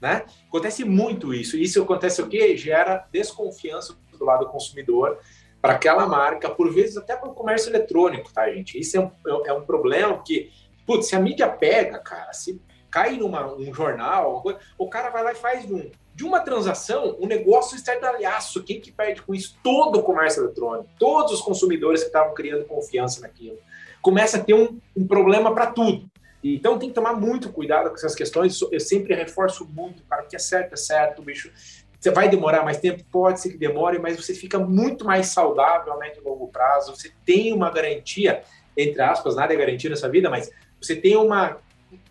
Né? 0.00 0.24
Acontece 0.48 0.84
muito 0.84 1.32
isso. 1.32 1.56
Isso 1.56 1.82
acontece 1.82 2.20
o 2.20 2.28
quê? 2.28 2.56
Gera 2.56 3.06
desconfiança 3.12 3.96
do 4.18 4.24
lado 4.24 4.46
do 4.46 4.50
consumidor 4.50 5.18
para 5.60 5.74
aquela 5.74 6.06
marca, 6.06 6.50
por 6.50 6.72
vezes 6.72 6.96
até 6.96 7.16
para 7.16 7.28
o 7.28 7.34
comércio 7.34 7.70
eletrônico, 7.70 8.30
tá, 8.32 8.50
gente? 8.50 8.78
Isso 8.78 8.98
é 8.98 9.00
um, 9.00 9.10
é 9.46 9.52
um 9.52 9.64
problema 9.64 10.22
que, 10.22 10.52
putz, 10.86 11.06
se 11.06 11.16
a 11.16 11.18
mídia 11.20 11.48
pega, 11.48 11.98
cara, 11.98 12.32
se 12.34 12.60
cai 12.90 13.16
numa 13.16 13.50
um 13.54 13.72
jornal, 13.72 14.44
o 14.76 14.88
cara 14.90 15.08
vai 15.08 15.24
lá 15.24 15.32
e 15.32 15.36
faz 15.36 15.70
um, 15.70 15.90
de 16.14 16.22
uma 16.22 16.40
transação, 16.40 17.16
um 17.18 17.26
negócio 17.26 17.76
estardalhaço. 17.76 18.62
Quem 18.62 18.78
que 18.78 18.92
perde 18.92 19.22
com 19.22 19.34
isso? 19.34 19.58
Todo 19.62 20.00
o 20.00 20.02
comércio 20.02 20.44
eletrônico, 20.44 20.90
todos 20.98 21.32
os 21.32 21.40
consumidores 21.40 22.02
que 22.02 22.08
estavam 22.08 22.34
criando 22.34 22.66
confiança 22.66 23.22
naquilo 23.22 23.58
começa 24.04 24.36
a 24.36 24.44
ter 24.44 24.52
um, 24.52 24.78
um 24.94 25.06
problema 25.06 25.54
para 25.54 25.68
tudo. 25.68 26.06
Então 26.42 26.78
tem 26.78 26.90
que 26.90 26.94
tomar 26.94 27.14
muito 27.14 27.50
cuidado 27.50 27.88
com 27.88 27.96
essas 27.96 28.14
questões. 28.14 28.60
Eu 28.70 28.78
sempre 28.78 29.14
reforço 29.14 29.66
muito, 29.66 30.02
cara, 30.04 30.24
que 30.24 30.36
é 30.36 30.38
certo, 30.38 30.74
é 30.74 30.76
certo, 30.76 31.22
bicho. 31.22 31.50
Você 31.98 32.10
vai 32.10 32.28
demorar 32.28 32.62
mais 32.62 32.76
tempo? 32.76 33.02
Pode 33.10 33.40
ser 33.40 33.52
que 33.52 33.56
demore, 33.56 33.98
mas 33.98 34.14
você 34.14 34.34
fica 34.34 34.58
muito 34.58 35.06
mais 35.06 35.28
saudável 35.28 35.94
a 35.94 35.96
médio 35.96 36.20
e 36.20 36.28
longo 36.28 36.48
prazo. 36.48 36.94
Você 36.94 37.12
tem 37.24 37.50
uma 37.54 37.70
garantia, 37.70 38.42
entre 38.76 39.00
aspas, 39.00 39.36
nada 39.36 39.54
é 39.54 39.56
garantia 39.56 39.88
nessa 39.88 40.06
vida, 40.06 40.28
mas 40.28 40.50
você 40.78 40.94
tem 40.94 41.16
uma 41.16 41.56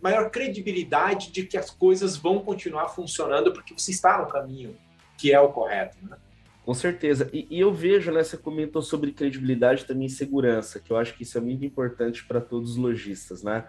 maior 0.01 0.31
credibilidade 0.31 1.31
de 1.31 1.45
que 1.45 1.57
as 1.57 1.69
coisas 1.69 2.17
vão 2.17 2.39
continuar 2.39 2.89
funcionando 2.89 3.53
porque 3.53 3.75
você 3.77 3.91
está 3.91 4.17
no 4.17 4.27
caminho 4.27 4.75
que 5.15 5.31
é 5.31 5.39
o 5.39 5.49
correto. 5.49 5.95
Né? 6.01 6.17
Com 6.65 6.73
certeza. 6.73 7.29
E, 7.33 7.45
e, 7.49 7.59
eu 7.59 7.73
vejo, 7.73 8.11
né, 8.11 8.23
você 8.23 8.37
comentou 8.37 8.81
sobre 8.81 9.11
credibilidade 9.11 9.85
também 9.85 10.07
segurança, 10.07 10.79
que 10.79 10.91
eu 10.91 10.97
acho 10.97 11.13
que 11.13 11.23
isso 11.23 11.37
é 11.37 11.41
muito 11.41 11.65
importante 11.65 12.23
para 12.25 12.39
todos 12.39 12.71
os 12.71 12.77
lojistas, 12.77 13.43
né? 13.43 13.65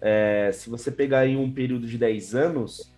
É, 0.00 0.50
se 0.52 0.70
você 0.70 0.92
pegar 0.92 1.20
aí 1.20 1.36
um 1.36 1.52
período 1.52 1.86
de 1.86 1.98
10 1.98 2.36
anos, 2.36 2.92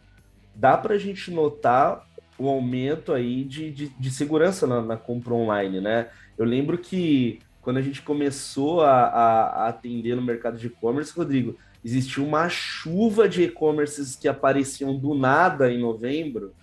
dá 0.55 0.77
para 0.77 0.95
a 0.95 0.99
gente 0.99 1.31
notar 1.31 2.07
o 2.39 2.49
aumento 2.49 3.13
aí 3.13 3.45
de, 3.45 3.71
de, 3.71 3.89
de 3.89 4.11
segurança 4.11 4.67
na, 4.67 4.83
na, 4.83 4.97
compra 4.97 5.33
online, 5.33 5.81
né? 5.81 6.11
Eu 6.37 6.45
lembro 6.45 6.77
que 6.77 7.39
quando 7.63 7.79
a 7.79 7.83
gente 7.83 8.03
começou 8.03 8.83
a, 8.83 9.05
a, 9.05 9.43
a 9.65 9.69
atender 9.69 10.15
no 10.17 10.23
mercado 10.23 10.59
de 10.59 10.67
e-commerce, 10.67 11.13
Rodrigo, 11.17 11.57
existia 11.83 12.23
uma 12.23 12.49
chuva 12.51 13.27
de 13.27 13.45
e-commerces 13.45 14.17
que 14.17 14.29
apareciam 14.29 14.97
do 14.97 15.15
nada 15.15 15.73
em 15.73 15.79
novembro, 15.79 16.55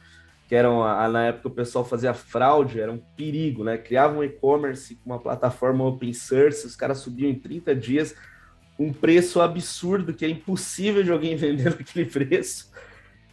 que 0.47 0.55
eram 0.55 0.79
na 1.09 1.25
época 1.25 1.49
o 1.49 1.51
pessoal 1.51 1.83
fazia 1.83 2.13
fraude, 2.13 2.79
era 2.79 2.91
um 2.91 2.97
perigo, 2.97 3.63
né? 3.63 3.77
Criavam 3.77 4.19
um 4.19 4.23
e-commerce 4.23 4.95
com 4.95 5.11
uma 5.11 5.19
plataforma 5.19 5.85
open 5.85 6.13
source, 6.13 6.65
os 6.65 6.75
caras 6.75 6.99
subiam 6.99 7.29
em 7.29 7.35
30 7.35 7.75
dias 7.75 8.15
um 8.79 8.93
preço 8.93 9.41
absurdo 9.41 10.13
que 10.13 10.23
é 10.23 10.29
impossível 10.29 11.03
de 11.03 11.11
alguém 11.11 11.35
vender 11.37 11.65
naquele 11.71 12.05
preço. 12.05 12.71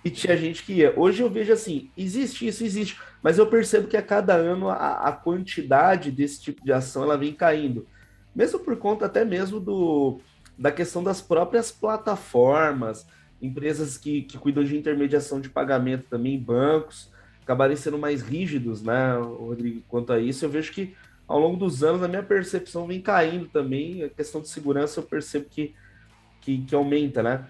E 0.04 0.10
tinha 0.10 0.36
gente 0.36 0.62
que 0.64 0.74
ia. 0.74 0.92
Hoje 0.98 1.22
eu 1.22 1.30
vejo 1.30 1.52
assim, 1.52 1.90
existe 1.96 2.46
isso, 2.46 2.64
existe, 2.64 3.00
mas 3.22 3.38
eu 3.38 3.46
percebo 3.46 3.88
que 3.88 3.96
a 3.96 4.02
cada 4.02 4.34
ano 4.34 4.68
a, 4.68 5.08
a 5.08 5.12
quantidade 5.12 6.10
desse 6.10 6.42
tipo 6.42 6.62
de 6.64 6.72
ação 6.72 7.04
ela 7.04 7.16
vem 7.16 7.32
caindo, 7.32 7.86
mesmo 8.34 8.58
por 8.58 8.76
conta 8.76 9.06
até 9.06 9.24
mesmo 9.24 9.60
do 9.60 10.20
da 10.56 10.70
questão 10.70 11.02
das 11.02 11.20
próprias 11.20 11.72
plataformas, 11.72 13.06
empresas 13.44 13.96
que, 13.96 14.22
que 14.22 14.38
cuidam 14.38 14.64
de 14.64 14.76
intermediação 14.76 15.40
de 15.40 15.48
pagamento 15.48 16.06
também, 16.08 16.38
bancos, 16.38 17.10
acabarem 17.42 17.76
sendo 17.76 17.98
mais 17.98 18.22
rígidos, 18.22 18.82
né, 18.82 19.16
Rodrigo, 19.18 19.82
quanto 19.88 20.12
a 20.12 20.18
isso. 20.18 20.44
Eu 20.44 20.50
vejo 20.50 20.72
que 20.72 20.94
ao 21.26 21.38
longo 21.38 21.56
dos 21.56 21.82
anos 21.82 22.02
a 22.02 22.08
minha 22.08 22.22
percepção 22.22 22.86
vem 22.86 23.00
caindo 23.00 23.46
também, 23.48 24.02
a 24.02 24.08
questão 24.08 24.40
de 24.40 24.48
segurança 24.48 25.00
eu 25.00 25.04
percebo 25.04 25.46
que, 25.48 25.74
que, 26.40 26.58
que 26.58 26.74
aumenta, 26.74 27.22
né? 27.22 27.46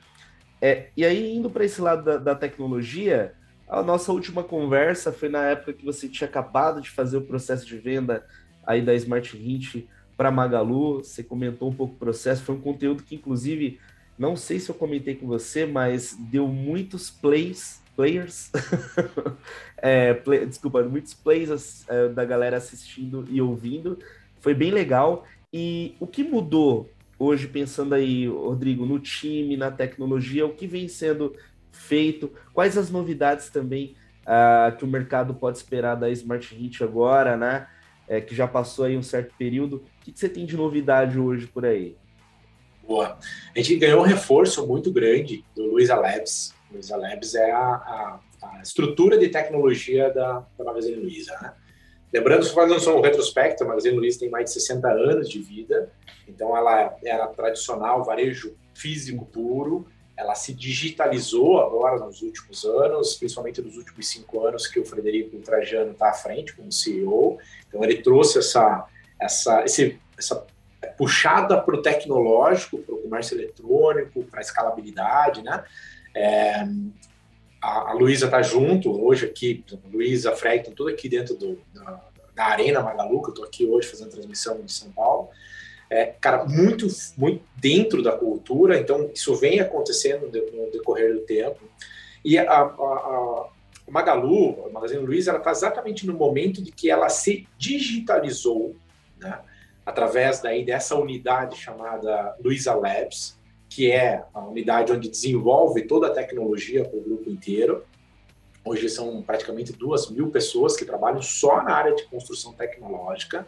É, 0.61 0.89
e 0.97 1.05
aí, 1.05 1.35
indo 1.35 1.51
para 1.51 1.65
esse 1.65 1.81
lado 1.81 2.05
da, 2.05 2.17
da, 2.17 2.35
tecnologia, 2.35 3.35
a 3.69 3.83
nossa 3.83 4.13
última 4.13 4.43
conversa 4.43 5.13
foi 5.13 5.29
na 5.29 5.45
época 5.45 5.75
que 5.75 5.85
você 5.85 6.09
tinha 6.09 6.29
acabado 6.29 6.81
de 6.81 6.89
fazer 6.89 7.17
o 7.17 7.23
processo 7.23 7.67
de 7.67 7.77
venda 7.77 8.25
aí 8.67 8.81
da 8.81 8.95
Smart 8.95 9.37
Hint 9.37 9.85
para 10.17 10.31
Magalu, 10.31 11.03
você 11.03 11.23
comentou 11.23 11.69
um 11.69 11.75
pouco 11.75 11.95
o 11.95 11.99
processo, 11.99 12.43
foi 12.43 12.55
um 12.55 12.61
conteúdo 12.61 13.03
que, 13.03 13.17
inclusive, 13.17 13.81
não 14.19 14.37
sei 14.37 14.61
se 14.61 14.71
eu 14.71 14.75
comentei 14.75 15.15
com 15.15 15.27
você, 15.27 15.67
mas 15.67 16.17
deu 16.19 16.47
muitos 16.47 17.11
plays, 17.11 17.83
players, 17.97 18.51
é, 19.79 20.15
play, 20.15 20.47
desculpa, 20.47 20.83
muitos 20.83 21.15
plays 21.15 21.85
é, 21.89 22.09
da 22.09 22.25
galera 22.25 22.57
assistindo 22.57 23.27
e 23.29 23.41
ouvindo. 23.41 23.99
Foi 24.41 24.55
bem 24.55 24.71
legal. 24.71 25.25
E 25.53 25.95
o 26.01 26.07
que 26.07 26.23
mudou 26.23 26.91
hoje, 27.19 27.49
pensando 27.49 27.95
aí, 27.95 28.27
Rodrigo, 28.29 28.85
no 28.85 28.99
time, 28.99 29.57
na 29.57 29.71
tecnologia, 29.71 30.47
o 30.47 30.55
que 30.55 30.67
vem 30.67 30.89
sendo 30.89 31.35
feito? 31.71 32.31
Quais 32.53 32.77
as 32.77 32.91
novidades 32.91 33.49
também 33.49 33.95
uh, 34.23 34.77
que 34.77 34.85
o 34.85 34.89
mercado 34.89 35.35
pode 35.35 35.59
esperar 35.59 35.95
da 35.95 36.11
Smart 36.11 36.55
Hit 36.55 36.83
agora, 36.83 37.37
né? 37.37 37.67
É, 38.07 38.21
que 38.21 38.35
já 38.35 38.47
passou 38.47 38.85
aí 38.85 38.97
um 38.97 39.03
certo 39.03 39.35
período. 39.39 39.77
O 39.77 40.05
que, 40.05 40.13
que 40.13 40.19
você 40.19 40.29
tem 40.29 40.45
de 40.45 40.57
novidade 40.57 41.19
hoje 41.19 41.47
por 41.47 41.65
aí? 41.65 41.97
Boa. 42.87 43.19
A 43.55 43.59
gente 43.59 43.77
ganhou 43.77 44.01
um 44.01 44.05
reforço 44.05 44.67
muito 44.67 44.91
grande 44.91 45.45
do 45.55 45.65
Luiza 45.65 45.95
Labs. 45.95 46.55
Luiza 46.71 46.97
Labs 46.97 47.35
é 47.35 47.51
a, 47.51 47.59
a, 47.59 48.21
a 48.43 48.63
estrutura 48.63 49.17
de 49.17 49.29
tecnologia 49.29 50.13
da, 50.13 50.45
da 50.59 50.65
Magazine 50.65 50.97
Luiza. 50.97 51.37
Né? 51.41 51.53
Lembrando, 52.13 52.47
fazendo 52.47 52.81
só 52.81 52.97
um 52.97 53.01
retrospecto, 53.01 53.65
a 53.65 53.67
Magazine 53.67 53.97
Luiza 53.97 54.21
tem 54.21 54.31
mais 54.31 54.47
de 54.47 54.53
60 54.53 54.89
anos 54.89 55.29
de 55.29 55.41
vida, 55.41 55.91
então 56.29 56.57
ela 56.57 56.97
era 57.03 57.27
tradicional, 57.29 58.05
varejo 58.05 58.55
físico 58.75 59.25
puro, 59.27 59.87
ela 60.17 60.35
se 60.35 60.55
digitalizou 60.55 61.61
agora 61.61 61.99
nos 62.05 62.23
últimos 62.23 62.65
anos, 62.65 63.17
principalmente 63.17 63.61
nos 63.61 63.77
últimos 63.77 64.09
cinco 64.09 64.47
anos 64.47 64.67
que 64.67 64.79
o 64.79 64.85
Frederico 64.85 65.37
Trajano 65.39 65.91
está 65.91 66.11
à 66.11 66.13
frente 66.13 66.55
como 66.55 66.71
CEO. 66.71 67.39
Então 67.67 67.83
ele 67.83 68.01
trouxe 68.01 68.39
essa, 68.39 68.87
essa, 69.21 69.65
esse, 69.65 69.99
essa 70.17 70.47
puxada 70.97 71.61
para 71.61 71.75
o 71.75 71.83
tecnológico, 71.83 72.79
para 72.79 72.95
o 72.95 72.99
comércio 72.99 73.37
eletrônico, 73.37 74.25
para 74.25 74.41
a 74.41 74.43
escalabilidade, 74.43 75.43
né? 75.43 75.65
É, 76.15 76.65
a, 77.63 77.91
a 77.91 77.93
Luísa 77.93 78.27
está 78.27 78.43
junto 78.43 79.05
hoje 79.05 79.27
aqui, 79.27 79.65
Luísa, 79.93 80.37
Frei, 80.37 80.59
estão 80.59 80.75
tudo 80.75 80.91
aqui 80.91 81.09
dentro 81.09 81.35
do, 81.35 81.59
da, 81.73 82.01
da 82.35 82.45
Arena 82.45 82.83
Magalu, 82.83 83.23
que 83.23 83.29
eu 83.29 83.35
estou 83.35 83.45
aqui 83.45 83.67
hoje 83.67 83.89
fazendo 83.89 84.11
transmissão 84.11 84.61
de 84.63 84.73
São 84.73 84.91
Paulo. 84.93 85.31
é, 85.91 86.07
cara, 86.21 86.45
muito, 86.45 86.87
muito 87.17 87.43
dentro 87.57 88.03
da 88.03 88.13
cultura, 88.13 88.79
então 88.79 89.11
isso 89.15 89.35
vem 89.37 89.61
acontecendo 89.61 90.27
no 90.27 90.71
decorrer 90.71 91.15
do 91.15 91.21
tempo. 91.21 91.61
E 92.25 92.39
a, 92.39 92.43
a, 92.51 92.63
a 92.63 93.47
Magalu, 93.89 94.67
a 94.67 94.71
Magazine 94.71 95.05
Luiza, 95.05 95.31
ela 95.31 95.39
está 95.39 95.51
exatamente 95.51 96.07
no 96.07 96.15
momento 96.15 96.63
de 96.63 96.73
que 96.73 96.91
ela 96.91 97.09
se 97.09 97.47
digitalizou, 97.59 98.75
né, 99.21 99.39
através 99.85 100.41
daí 100.41 100.65
dessa 100.65 100.97
unidade 100.97 101.57
chamada 101.57 102.37
Luiza 102.43 102.75
Labs, 102.75 103.39
que 103.69 103.91
é 103.91 104.25
a 104.33 104.41
unidade 104.41 104.93
onde 104.93 105.09
desenvolve 105.09 105.83
toda 105.83 106.07
a 106.07 106.11
tecnologia 106.11 106.85
para 106.85 106.99
o 106.99 107.03
grupo 107.03 107.29
inteiro. 107.29 107.85
Hoje 108.65 108.89
são 108.89 109.23
praticamente 109.23 109.73
duas 109.73 110.09
mil 110.11 110.31
pessoas 110.31 110.77
que 110.77 110.85
trabalham 110.85 111.21
só 111.21 111.63
na 111.63 111.75
área 111.75 111.95
de 111.95 112.05
construção 112.05 112.53
tecnológica. 112.53 113.47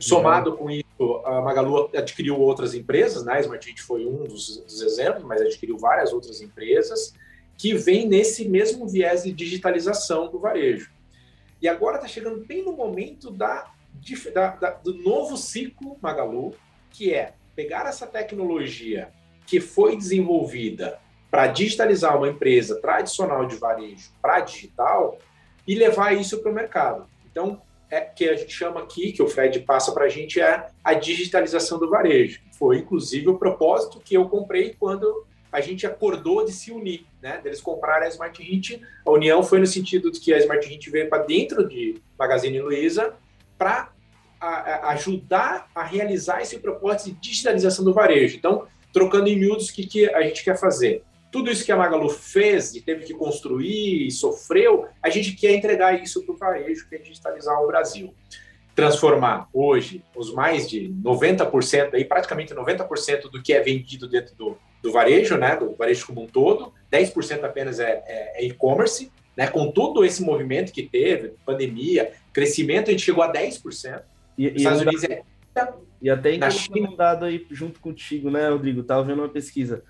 Somado 0.00 0.56
com 0.56 0.70
isso, 0.70 1.22
a 1.24 1.40
Magalu 1.40 1.90
adquiriu 1.96 2.38
outras 2.38 2.74
empresas, 2.74 3.24
né? 3.24 3.34
A 3.34 3.40
Smart 3.40 3.82
foi 3.82 4.04
um 4.04 4.24
dos, 4.24 4.58
dos, 4.58 4.82
exemplos, 4.82 5.24
mas 5.24 5.40
adquiriu 5.40 5.78
várias 5.78 6.12
outras 6.12 6.42
empresas 6.42 7.14
que 7.56 7.74
vêm 7.74 8.06
nesse 8.06 8.48
mesmo 8.48 8.86
viés 8.86 9.24
de 9.24 9.32
digitalização 9.32 10.30
do 10.30 10.38
varejo. 10.38 10.90
E 11.60 11.66
agora 11.66 11.96
está 11.96 12.06
chegando 12.06 12.44
bem 12.44 12.64
no 12.64 12.72
momento 12.72 13.30
da, 13.30 13.72
da, 14.32 14.48
da, 14.50 14.70
do 14.70 14.94
novo 14.94 15.36
ciclo 15.36 15.96
Magalu, 16.00 16.54
que 16.90 17.12
é 17.12 17.34
pegar 17.54 17.86
essa 17.86 18.06
tecnologia 18.06 19.12
que 19.46 19.60
foi 19.60 19.96
desenvolvida 19.96 20.98
para 21.30 21.46
digitalizar 21.46 22.16
uma 22.16 22.28
empresa 22.28 22.80
tradicional 22.80 23.46
de 23.46 23.56
varejo 23.56 24.10
para 24.20 24.40
digital 24.40 25.18
e 25.66 25.74
levar 25.74 26.14
isso 26.14 26.38
para 26.38 26.50
o 26.50 26.54
mercado. 26.54 27.06
Então, 27.30 27.60
é 27.90 28.00
que 28.00 28.28
a 28.28 28.36
gente 28.36 28.52
chama 28.52 28.80
aqui, 28.80 29.12
que 29.12 29.22
o 29.22 29.28
Fred 29.28 29.60
passa 29.60 29.92
para 29.92 30.04
a 30.04 30.08
gente, 30.08 30.40
é 30.40 30.68
a 30.84 30.94
digitalização 30.94 31.78
do 31.78 31.88
varejo. 31.88 32.40
Foi, 32.52 32.78
inclusive, 32.78 33.28
o 33.28 33.38
propósito 33.38 34.00
que 34.00 34.14
eu 34.14 34.28
comprei 34.28 34.74
quando 34.78 35.26
a 35.50 35.60
gente 35.60 35.86
acordou 35.86 36.44
de 36.44 36.52
se 36.52 36.70
unir, 36.70 37.06
né? 37.22 37.40
Deles 37.42 37.60
comprarem 37.60 38.06
a 38.06 38.10
Smart 38.10 38.42
Hit. 38.42 38.82
A 39.04 39.10
união 39.10 39.42
foi 39.42 39.58
no 39.58 39.66
sentido 39.66 40.10
de 40.10 40.20
que 40.20 40.32
a 40.34 40.38
Smart 40.38 40.66
Hit 40.66 40.90
veio 40.90 41.08
para 41.08 41.22
dentro 41.22 41.66
de 41.66 42.00
Magazine 42.18 42.60
Luiza 42.60 43.14
para 43.56 43.90
ajudar 44.40 45.68
a 45.74 45.82
realizar 45.82 46.40
esse 46.40 46.58
propósito 46.58 47.14
de 47.14 47.20
digitalização 47.20 47.84
do 47.84 47.92
varejo. 47.92 48.36
Então, 48.36 48.66
trocando 48.92 49.28
em 49.28 49.38
miúdos, 49.38 49.68
o 49.68 49.74
que, 49.74 49.86
que 49.86 50.08
a 50.14 50.22
gente 50.22 50.44
quer 50.44 50.58
fazer? 50.58 51.02
Tudo 51.30 51.50
isso 51.50 51.64
que 51.64 51.72
a 51.72 51.76
Magalu 51.76 52.08
fez 52.08 52.74
e 52.74 52.80
teve 52.80 53.04
que 53.04 53.12
construir 53.12 54.06
e 54.06 54.10
sofreu, 54.10 54.86
a 55.02 55.10
gente 55.10 55.32
quer 55.32 55.54
entregar 55.54 56.02
isso 56.02 56.24
para 56.24 56.34
o 56.34 56.38
varejo, 56.38 56.88
que 56.88 56.94
é 56.94 56.98
digitalizar 56.98 57.60
o 57.62 57.66
Brasil. 57.66 58.14
Transformar 58.74 59.48
hoje 59.52 60.02
os 60.16 60.32
mais 60.32 60.68
de 60.68 60.88
90%, 61.02 61.94
aí, 61.94 62.04
praticamente 62.04 62.54
90% 62.54 63.22
do 63.30 63.42
que 63.42 63.52
é 63.52 63.60
vendido 63.60 64.08
dentro 64.08 64.34
do, 64.36 64.56
do 64.82 64.90
varejo, 64.90 65.36
né, 65.36 65.56
do 65.56 65.74
varejo 65.74 66.06
como 66.06 66.22
um 66.22 66.26
todo, 66.26 66.72
10% 66.90 67.44
apenas 67.44 67.78
é, 67.78 68.02
é, 68.06 68.42
é 68.42 68.46
e-commerce, 68.46 69.12
né, 69.36 69.48
com 69.48 69.70
todo 69.70 70.04
esse 70.04 70.22
movimento 70.22 70.72
que 70.72 70.82
teve, 70.82 71.34
pandemia, 71.44 72.12
crescimento, 72.32 72.88
a 72.88 72.92
gente 72.92 73.04
chegou 73.04 73.22
a 73.22 73.32
10%. 73.32 74.02
E, 74.38 74.46
e 74.46 74.56
Estados 74.56 74.80
Unidos 74.80 75.04
é 75.04 75.22
e 76.00 76.08
até 76.08 76.32
em 76.32 76.40
um 76.86 76.94
dado 76.94 77.24
aí 77.24 77.44
junto 77.50 77.80
contigo, 77.80 78.30
né, 78.30 78.48
Rodrigo? 78.48 78.82
Tava 78.84 79.02
vendo 79.02 79.20
uma 79.20 79.28
pesquisa. 79.28 79.82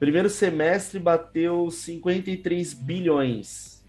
Primeiro 0.00 0.28
semestre 0.28 0.98
bateu 0.98 1.70
53 1.70 2.74
bilhões 2.74 3.84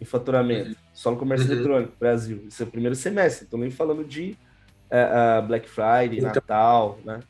em 0.00 0.04
faturamento. 0.04 0.70
Uhum. 0.70 0.76
Só 0.94 1.10
no 1.10 1.16
comércio 1.16 1.48
uhum. 1.48 1.54
eletrônico, 1.54 1.92
Brasil. 1.98 2.44
Isso 2.48 2.62
é 2.62 2.66
o 2.66 2.70
primeiro 2.70 2.94
semestre. 2.94 3.44
Estou 3.44 3.58
nem 3.58 3.70
falando 3.70 4.04
de 4.04 4.36
uh, 4.90 5.42
uh, 5.42 5.46
Black 5.46 5.68
Friday, 5.68 6.18
então, 6.18 6.32
Natal, 6.32 6.98
né? 7.04 7.20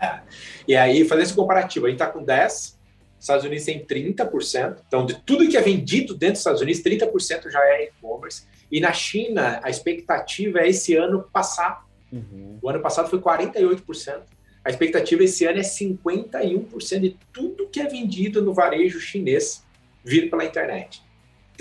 E 0.68 0.76
aí, 0.76 1.04
fazer 1.04 1.22
esse 1.22 1.34
comparativo, 1.34 1.86
a 1.86 1.88
gente 1.88 2.00
está 2.00 2.12
com 2.12 2.22
10, 2.22 2.78
Estados 3.18 3.44
Unidos 3.44 3.64
tem 3.64 3.84
30%. 3.84 4.78
Então, 4.86 5.04
de 5.04 5.14
tudo 5.22 5.48
que 5.48 5.56
é 5.56 5.60
vendido 5.60 6.14
dentro 6.14 6.34
dos 6.34 6.40
Estados 6.40 6.60
Unidos, 6.60 6.82
30% 6.82 7.50
já 7.50 7.60
é 7.60 7.84
e-commerce. 7.86 8.46
E 8.70 8.80
na 8.80 8.92
China, 8.92 9.60
a 9.62 9.70
expectativa 9.70 10.60
é 10.60 10.68
esse 10.68 10.94
ano 10.94 11.28
passar 11.32 11.86
Uhum. 12.12 12.58
O 12.62 12.68
ano 12.68 12.80
passado 12.80 13.08
foi 13.08 13.20
48%. 13.20 14.22
A 14.64 14.70
expectativa 14.70 15.22
esse 15.22 15.44
ano 15.44 15.58
é 15.58 15.62
51% 15.62 17.00
de 17.00 17.16
tudo 17.32 17.68
que 17.68 17.80
é 17.80 17.86
vendido 17.86 18.42
no 18.42 18.52
varejo 18.52 19.00
chinês 19.00 19.64
vir 20.04 20.28
pela 20.30 20.44
internet. 20.44 21.02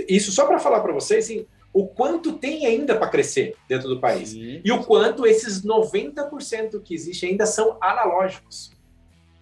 Isso 0.08 0.32
só 0.32 0.46
para 0.46 0.60
falar 0.60 0.82
para 0.82 0.94
vocês 0.94 1.26
assim, 1.26 1.46
o 1.72 1.88
quanto 1.88 2.34
tem 2.34 2.66
ainda 2.66 2.96
para 2.96 3.10
crescer 3.10 3.56
dentro 3.68 3.88
do 3.88 4.00
país. 4.00 4.30
Sim. 4.30 4.62
E 4.64 4.72
o 4.72 4.84
quanto 4.84 5.26
esses 5.26 5.64
90% 5.64 6.82
que 6.82 6.94
existe 6.94 7.26
ainda 7.26 7.46
são 7.46 7.78
analógicos. 7.82 8.72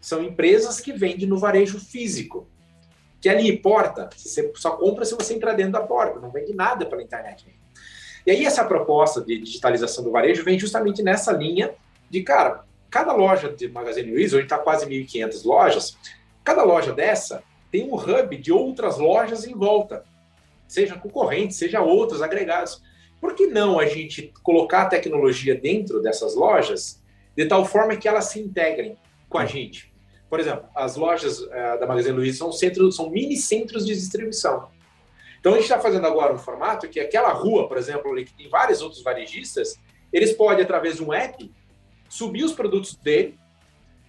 São 0.02 0.22
empresas 0.22 0.82
que 0.82 0.92
vendem 0.92 1.28
no 1.28 1.38
varejo 1.38 1.80
físico. 1.80 2.48
Que 3.24 3.30
ali, 3.30 3.58
porta, 3.58 4.10
você 4.14 4.52
só 4.54 4.72
compra 4.72 5.06
se 5.06 5.16
você 5.16 5.34
entrar 5.34 5.54
dentro 5.54 5.72
da 5.72 5.82
porta, 5.82 6.20
não 6.20 6.30
vende 6.30 6.54
nada 6.54 6.86
pela 6.86 7.02
internet. 7.02 7.46
E 8.28 8.32
aí 8.32 8.46
essa 8.46 8.66
proposta 8.66 9.22
de 9.22 9.40
digitalização 9.40 10.04
do 10.04 10.12
varejo 10.12 10.44
vem 10.44 10.60
justamente 10.60 11.02
nessa 11.02 11.32
linha 11.32 11.74
de, 12.10 12.22
cara, 12.22 12.66
cada 12.90 13.14
loja 13.14 13.48
de 13.48 13.70
Magazine 13.70 14.12
Luiza, 14.12 14.36
hoje 14.36 14.46
está 14.46 14.58
quase 14.58 14.86
1.500 14.86 15.46
lojas, 15.46 15.98
cada 16.44 16.64
loja 16.64 16.92
dessa 16.92 17.42
tem 17.72 17.90
um 17.90 17.96
hub 17.96 18.36
de 18.36 18.52
outras 18.52 18.98
lojas 18.98 19.48
em 19.48 19.54
volta, 19.54 20.04
seja 20.68 20.98
concorrentes, 20.98 21.56
seja 21.56 21.80
outros 21.80 22.22
agregados. 22.22 22.84
Por 23.22 23.36
que 23.36 23.48
não 23.48 23.80
a 23.80 23.86
gente 23.86 24.34
colocar 24.44 24.82
a 24.82 24.88
tecnologia 24.88 25.56
dentro 25.56 26.02
dessas 26.02 26.36
lojas 26.36 27.02
de 27.38 27.46
tal 27.46 27.64
forma 27.64 27.96
que 27.96 28.06
elas 28.06 28.26
se 28.26 28.42
integrem 28.42 28.98
com 29.30 29.38
a 29.38 29.46
gente? 29.46 29.93
Por 30.34 30.40
exemplo, 30.40 30.66
as 30.74 30.96
lojas 30.96 31.42
uh, 31.42 31.80
da 31.80 31.86
Magazine 31.86 32.16
Luiza 32.16 32.40
são, 32.40 32.52
centros, 32.52 32.96
são 32.96 33.08
mini 33.08 33.38
centros 33.38 33.86
de 33.86 33.94
distribuição. 33.94 34.68
Então 35.40 35.52
a 35.52 35.56
gente 35.58 35.66
está 35.66 35.80
fazendo 35.80 36.08
agora 36.08 36.34
um 36.34 36.40
formato 36.40 36.90
que 36.90 37.00
aquela 37.00 37.32
rua, 37.32 37.68
por 37.68 37.78
exemplo, 37.78 38.12
ali, 38.12 38.26
que 38.26 38.34
tem 38.34 38.50
vários 38.50 38.82
outros 38.82 39.04
varejistas, 39.04 39.76
eles 40.12 40.34
podem, 40.34 40.64
através 40.64 40.96
de 40.96 41.04
um 41.04 41.14
app, 41.14 41.52
subir 42.10 42.44
os 42.44 42.52
produtos 42.52 42.96
dele, 42.96 43.38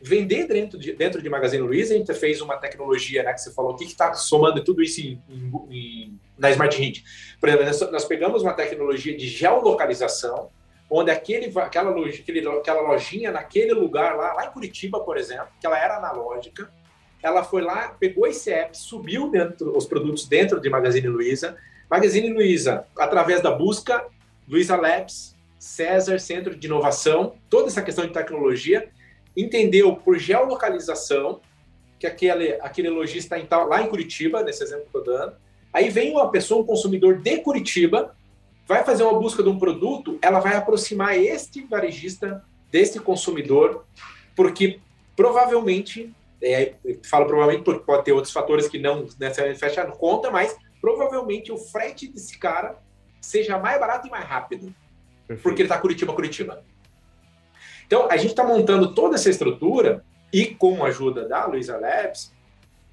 vender 0.01 0.47
dentro 0.47 0.79
de, 0.79 0.95
dentro 0.95 1.21
de 1.21 1.29
Magazine 1.29 1.63
Luiza. 1.63 1.93
A 1.93 1.99
gente 1.99 2.15
fez 2.15 2.41
uma 2.41 2.57
tecnologia, 2.57 3.23
né, 3.23 3.35
que 3.35 3.43
você 3.43 3.53
falou, 3.53 3.73
o 3.73 3.77
que 3.77 3.85
está 3.85 4.15
somando 4.15 4.65
tudo 4.65 4.83
isso 4.83 5.03
em, 5.03 5.23
em, 5.29 5.53
em, 5.71 6.21
na 6.39 6.51
Smart 6.53 6.75
Hit. 6.75 7.05
Por 7.39 7.51
exemplo, 7.51 7.93
nós, 7.93 8.07
pegamos 8.07 8.41
uma 8.41 8.55
tecnologia 8.55 9.15
de 9.15 9.29
geolocalização, 9.29 10.49
onde 10.91 11.11
aquele, 11.11 11.53
aquela, 11.59 11.91
loja, 11.91 12.21
aquele, 12.21 12.47
aquela 12.49 12.83
lojinha 12.83 13.33
naquele 13.33 13.73
lugar 13.73 14.17
lá, 14.17 14.33
lá 14.35 14.47
em 14.47 14.51
Curitiba, 14.51 15.01
por 15.01 15.17
exemplo, 15.17 15.49
que 15.61 15.67
ela 15.67 15.79
era 15.79 15.97
analógica, 15.97 16.71
ela 17.23 17.43
foi 17.43 17.63
lá, 17.63 17.89
pegou 17.99 18.27
esse 18.27 18.53
app, 18.53 18.77
subiu 18.77 19.31
dentro 19.31 19.77
os 19.77 19.87
produtos 19.87 20.29
dentro 20.29 20.61
de 20.61 20.69
Magazine 20.69 21.09
Luiza. 21.09 21.57
Magazine 21.91 22.31
Luiza, 22.31 22.87
através 22.99 23.41
da 23.41 23.51
busca, 23.51 24.05
Luiza 24.47 24.77
Labs, 24.77 25.35
César, 25.59 26.19
Centro 26.19 26.55
de 26.55 26.67
Inovação, 26.67 27.35
toda 27.49 27.69
essa 27.69 27.81
questão 27.81 28.07
de 28.07 28.13
tecnologia, 28.13 28.91
entendeu 29.35 29.97
por 29.97 30.19
geolocalização 30.19 31.41
que 31.99 32.07
aquele, 32.07 32.53
aquele 32.61 32.91
lojista 32.91 33.39
está 33.39 33.65
lá 33.65 33.83
em 33.83 33.89
Curitiba, 33.89 34.43
nesse 34.43 34.63
exemplo 34.63 34.87
que 34.91 34.97
eu 34.97 35.01
estou 35.01 35.19
dando. 35.19 35.37
Aí 35.73 35.89
vem 35.89 36.13
uma 36.13 36.31
pessoa, 36.31 36.61
um 36.61 36.67
consumidor 36.67 37.19
de 37.19 37.39
Curitiba, 37.39 38.15
vai 38.67 38.85
fazer 38.85 39.03
uma 39.03 39.19
busca 39.19 39.43
de 39.43 39.49
um 39.49 39.59
produto, 39.59 40.19
ela 40.23 40.41
vai 40.41 40.57
aproximar 40.57 41.17
este 41.17 41.63
varejista 41.65 42.45
deste 42.71 42.99
consumidor, 42.99 43.85
porque 44.35 44.81
provavelmente 45.15 46.15
é, 46.43 46.75
falo 47.05 47.27
provavelmente 47.27 47.65
porque 47.65 47.85
pode 47.85 48.05
ter 48.05 48.13
outros 48.13 48.33
fatores 48.33 48.69
que 48.69 48.79
não 48.79 49.07
necessariamente 49.19 49.61
fecham 49.61 49.91
conta, 49.93 50.31
mas 50.31 50.57
provavelmente 50.81 51.51
o 51.51 51.57
frete 51.57 52.07
desse 52.07 52.39
cara 52.39 52.79
seja 53.21 53.59
mais 53.59 53.81
barato 53.81 54.07
e 54.07 54.11
mais 54.11 54.25
rápido. 54.25 54.75
Perfeito. 55.27 55.43
Porque 55.43 55.63
ele 55.63 55.69
está 55.69 55.79
Curitiba-Curitiba. 55.79 56.63
Então, 57.87 58.09
a 58.11 58.17
gente 58.17 58.31
está 58.31 58.45
montando 58.45 58.95
toda 58.95 59.15
essa 59.15 59.31
estrutura 59.31 60.05
e 60.33 60.47
com 60.47 60.85
a 60.85 60.89
ajuda 60.89 61.27
da 61.27 61.47
Luiza 61.47 61.79
Labs, 61.79 62.35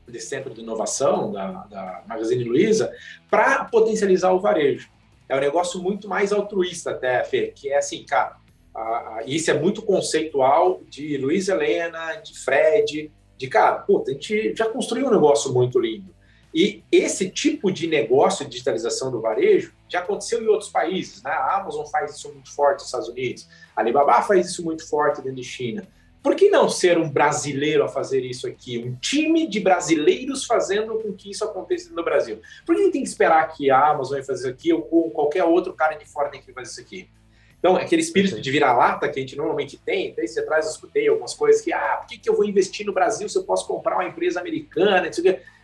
de 0.08 0.20
Centro 0.20 0.54
de 0.54 0.62
Inovação, 0.62 1.32
da, 1.32 1.52
da 1.66 2.04
Magazine 2.08 2.44
Luiza, 2.44 2.94
para 3.30 3.66
potencializar 3.66 4.32
o 4.32 4.40
varejo. 4.40 4.90
É 5.32 5.36
um 5.38 5.40
negócio 5.40 5.82
muito 5.82 6.10
mais 6.10 6.34
altruísta 6.34 6.92
até, 6.92 7.24
Fê, 7.24 7.54
que 7.56 7.70
é 7.70 7.78
assim, 7.78 8.04
cara, 8.04 8.36
a, 8.76 8.82
a, 8.82 9.24
isso 9.26 9.50
é 9.50 9.54
muito 9.54 9.82
conceitual 9.82 10.82
de 10.90 11.16
Luiz 11.16 11.48
Helena, 11.48 12.16
de 12.16 12.38
Fred, 12.38 13.10
de 13.38 13.48
cara, 13.48 13.78
puta, 13.78 14.12
a 14.12 14.14
gente 14.14 14.54
já 14.54 14.68
construiu 14.68 15.08
um 15.08 15.10
negócio 15.10 15.54
muito 15.54 15.80
lindo. 15.80 16.14
E 16.54 16.84
esse 16.92 17.30
tipo 17.30 17.72
de 17.72 17.88
negócio 17.88 18.44
de 18.44 18.52
digitalização 18.52 19.10
do 19.10 19.22
varejo 19.22 19.74
já 19.88 20.00
aconteceu 20.00 20.44
em 20.44 20.48
outros 20.48 20.70
países. 20.70 21.24
Né? 21.24 21.32
A 21.32 21.62
Amazon 21.62 21.86
faz 21.86 22.14
isso 22.18 22.30
muito 22.34 22.54
forte 22.54 22.80
nos 22.80 22.88
Estados 22.88 23.08
Unidos, 23.08 23.48
a 23.74 23.80
Alibaba 23.80 24.22
faz 24.24 24.48
isso 24.48 24.66
muito 24.66 24.86
forte 24.90 25.22
dentro 25.22 25.38
de 25.38 25.46
China. 25.46 25.88
Por 26.22 26.36
que 26.36 26.50
não 26.50 26.70
ser 26.70 27.00
um 27.00 27.10
brasileiro 27.10 27.84
a 27.84 27.88
fazer 27.88 28.24
isso 28.24 28.48
aqui? 28.48 28.78
Um 28.78 28.96
time 28.96 29.48
de 29.48 29.60
brasileiros 29.60 30.46
fazendo 30.46 31.00
com 31.00 31.12
que 31.14 31.32
isso 31.32 31.44
aconteça 31.44 31.92
no 31.94 32.04
Brasil. 32.04 32.40
Por 32.66 32.76
que 32.76 32.92
tem 32.92 33.02
que 33.02 33.10
esperar 33.10 33.48
que 33.54 33.72
a 33.72 33.90
Amazon 33.90 34.14
vai 34.14 34.24
fazer 34.24 34.42
isso 34.42 34.50
aqui 34.50 34.72
ou 34.72 35.10
qualquer 35.10 35.44
outro 35.44 35.74
cara 35.74 35.96
de 35.96 36.06
fora 36.06 36.30
tem 36.30 36.42
que 36.42 36.54
fazer 36.54 36.70
isso 36.70 36.82
aqui? 36.82 37.10
Então, 37.58 37.76
aquele 37.76 38.02
espírito 38.02 38.42
de 38.42 38.52
virar-lata 38.52 39.08
que 39.08 39.20
a 39.20 39.22
gente 39.22 39.36
normalmente 39.36 39.78
tem, 39.78 40.14
desde 40.16 40.40
atrás 40.40 40.66
eu 40.66 40.72
escutei 40.72 41.08
algumas 41.08 41.34
coisas 41.36 41.62
que, 41.62 41.72
ah, 41.72 41.98
por 42.00 42.08
que, 42.08 42.18
que 42.18 42.28
eu 42.28 42.36
vou 42.36 42.44
investir 42.44 42.86
no 42.86 42.92
Brasil 42.94 43.30
se 43.30 43.38
eu 43.38 43.44
posso 43.44 43.68
comprar 43.68 43.96
uma 43.96 44.06
empresa 44.06 44.40
americana? 44.40 45.10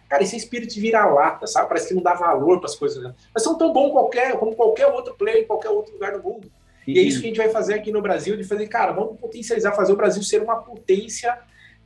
Cara, 0.08 0.24
esse 0.24 0.36
é 0.36 0.38
espírito 0.38 0.74
de 0.74 0.80
virar-lata, 0.80 1.46
sabe? 1.48 1.68
Parece 1.68 1.88
que 1.88 1.94
não 1.94 2.02
dá 2.02 2.14
valor 2.14 2.60
para 2.60 2.70
as 2.70 2.76
coisas. 2.76 3.04
Né? 3.04 3.14
Mas 3.34 3.44
são 3.44 3.58
tão 3.58 3.74
bom 3.74 3.90
qualquer, 3.92 4.38
como 4.38 4.56
qualquer 4.56 4.88
outro 4.88 5.16
player 5.16 5.44
em 5.44 5.48
qualquer 5.48 5.70
outro 5.70 5.94
lugar 5.94 6.14
do 6.14 6.24
mundo. 6.24 6.52
E 6.88 6.98
é 6.98 7.02
isso 7.02 7.20
que 7.20 7.26
a 7.26 7.28
gente 7.28 7.38
vai 7.38 7.50
fazer 7.50 7.74
aqui 7.74 7.92
no 7.92 8.02
Brasil, 8.02 8.38
de 8.38 8.46
fazer, 8.46 8.66
cara, 8.68 8.94
vamos 8.94 9.20
potencializar, 9.20 9.74
fazer 9.74 9.92
o 9.92 9.98
Brasil 9.98 10.24
ser 10.24 10.42
uma 10.42 10.56
potência 10.56 11.38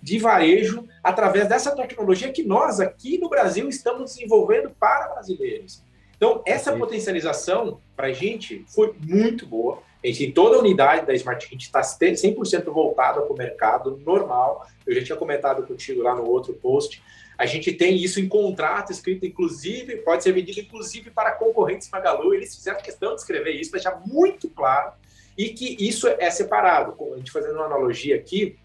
de 0.01 0.19
varejo 0.19 0.87
através 1.03 1.47
dessa 1.47 1.75
tecnologia 1.75 2.31
que 2.31 2.43
nós 2.43 2.79
aqui 2.79 3.17
no 3.17 3.27
Brasil 3.27 3.67
estamos 3.67 4.13
desenvolvendo 4.13 4.69
para 4.79 5.09
brasileiros. 5.09 5.83
Então, 6.15 6.43
essa 6.45 6.77
potencialização 6.77 7.81
para 7.95 8.07
a 8.07 8.13
gente 8.13 8.63
foi 8.67 8.93
muito 8.99 9.45
boa. 9.47 9.81
A 10.03 10.07
gente 10.07 10.19
tem 10.19 10.31
toda 10.31 10.57
a 10.57 10.59
unidade 10.59 11.05
da 11.05 11.15
Smart 11.15 11.47
Kit 11.47 11.63
está 11.63 11.81
100% 11.81 12.65
voltada 12.65 13.21
para 13.21 13.33
o 13.33 13.37
mercado 13.37 13.99
normal. 14.05 14.67
Eu 14.85 14.93
já 14.95 15.03
tinha 15.03 15.15
comentado 15.15 15.65
contigo 15.65 16.03
lá 16.03 16.13
no 16.13 16.27
outro 16.27 16.53
post. 16.53 17.01
A 17.41 17.47
gente 17.47 17.73
tem 17.73 17.95
isso 17.95 18.19
em 18.19 18.27
contrato 18.27 18.91
escrito, 18.91 19.25
inclusive, 19.25 19.97
pode 19.97 20.21
ser 20.21 20.31
vendido 20.31 20.59
inclusive 20.59 21.09
para 21.09 21.31
concorrentes 21.31 21.89
Magalu. 21.89 22.35
Eles 22.35 22.55
fizeram 22.55 22.79
questão 22.79 23.15
de 23.15 23.21
escrever 23.21 23.53
isso, 23.59 23.71
deixar 23.71 23.99
muito 24.05 24.47
claro, 24.47 24.91
e 25.35 25.49
que 25.49 25.75
isso 25.79 26.07
é 26.07 26.29
separado. 26.29 26.95
A 27.11 27.17
gente 27.17 27.31
fazendo 27.31 27.55
uma 27.55 27.65
analogia 27.65 28.15
aqui, 28.15 28.59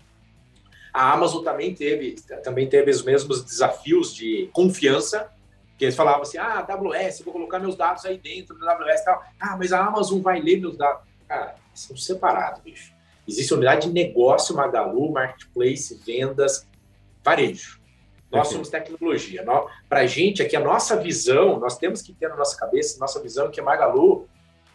a 0.92 1.10
Amazon 1.10 1.42
também 1.42 1.74
teve, 1.74 2.16
também 2.44 2.68
teve 2.68 2.90
os 2.90 3.02
mesmos 3.02 3.42
desafios 3.42 4.14
de 4.14 4.50
confiança 4.52 5.32
que 5.78 5.86
eles 5.86 5.96
falavam 5.96 6.20
assim, 6.20 6.36
ah, 6.36 6.58
AWS, 6.58 7.22
vou 7.22 7.32
colocar 7.32 7.58
meus 7.58 7.76
dados 7.76 8.04
aí 8.04 8.18
dentro 8.18 8.58
da 8.58 8.72
AWS 8.72 9.00
e 9.00 9.04
tal. 9.06 9.24
Ah, 9.40 9.56
mas 9.56 9.72
a 9.72 9.82
Amazon 9.82 10.20
vai 10.20 10.38
ler 10.38 10.60
meus 10.60 10.76
dados. 10.76 11.02
Cara, 11.26 11.54
são 11.72 11.96
separados, 11.96 12.60
bicho. 12.60 12.92
Existe 13.26 13.54
unidade 13.54 13.88
de 13.88 13.94
negócio, 13.94 14.54
Magalu, 14.54 15.10
Marketplace, 15.10 15.98
vendas, 16.04 16.66
varejo. 17.24 17.85
Nós 18.30 18.48
somos 18.48 18.68
tecnologia. 18.68 19.44
Para 19.88 20.00
a 20.00 20.06
gente, 20.06 20.42
aqui, 20.42 20.56
a 20.56 20.60
nossa 20.60 20.96
visão, 20.96 21.58
nós 21.58 21.78
temos 21.78 22.02
que 22.02 22.12
ter 22.12 22.28
na 22.28 22.36
nossa 22.36 22.56
cabeça, 22.56 22.98
nossa 22.98 23.20
visão 23.20 23.50
que 23.50 23.60
a 23.60 23.62
Magalu, 23.62 24.28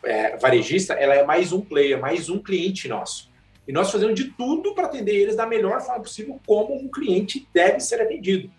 é, 0.04 0.38
varejista, 0.38 0.94
ela 0.94 1.14
é 1.14 1.24
mais 1.24 1.52
um 1.52 1.62
player, 1.62 2.00
mais 2.00 2.30
um 2.30 2.40
cliente 2.40 2.88
nosso. 2.88 3.30
E 3.68 3.72
nós 3.72 3.92
fazemos 3.92 4.16
de 4.16 4.26
tudo 4.32 4.74
para 4.74 4.88
atender 4.88 5.16
eles 5.16 5.36
da 5.36 5.46
melhor 5.46 5.82
forma 5.82 6.02
possível, 6.02 6.40
como 6.48 6.74
um 6.76 6.90
cliente 6.90 7.48
deve 7.54 7.80
ser 7.80 8.02
atendido 8.02 8.50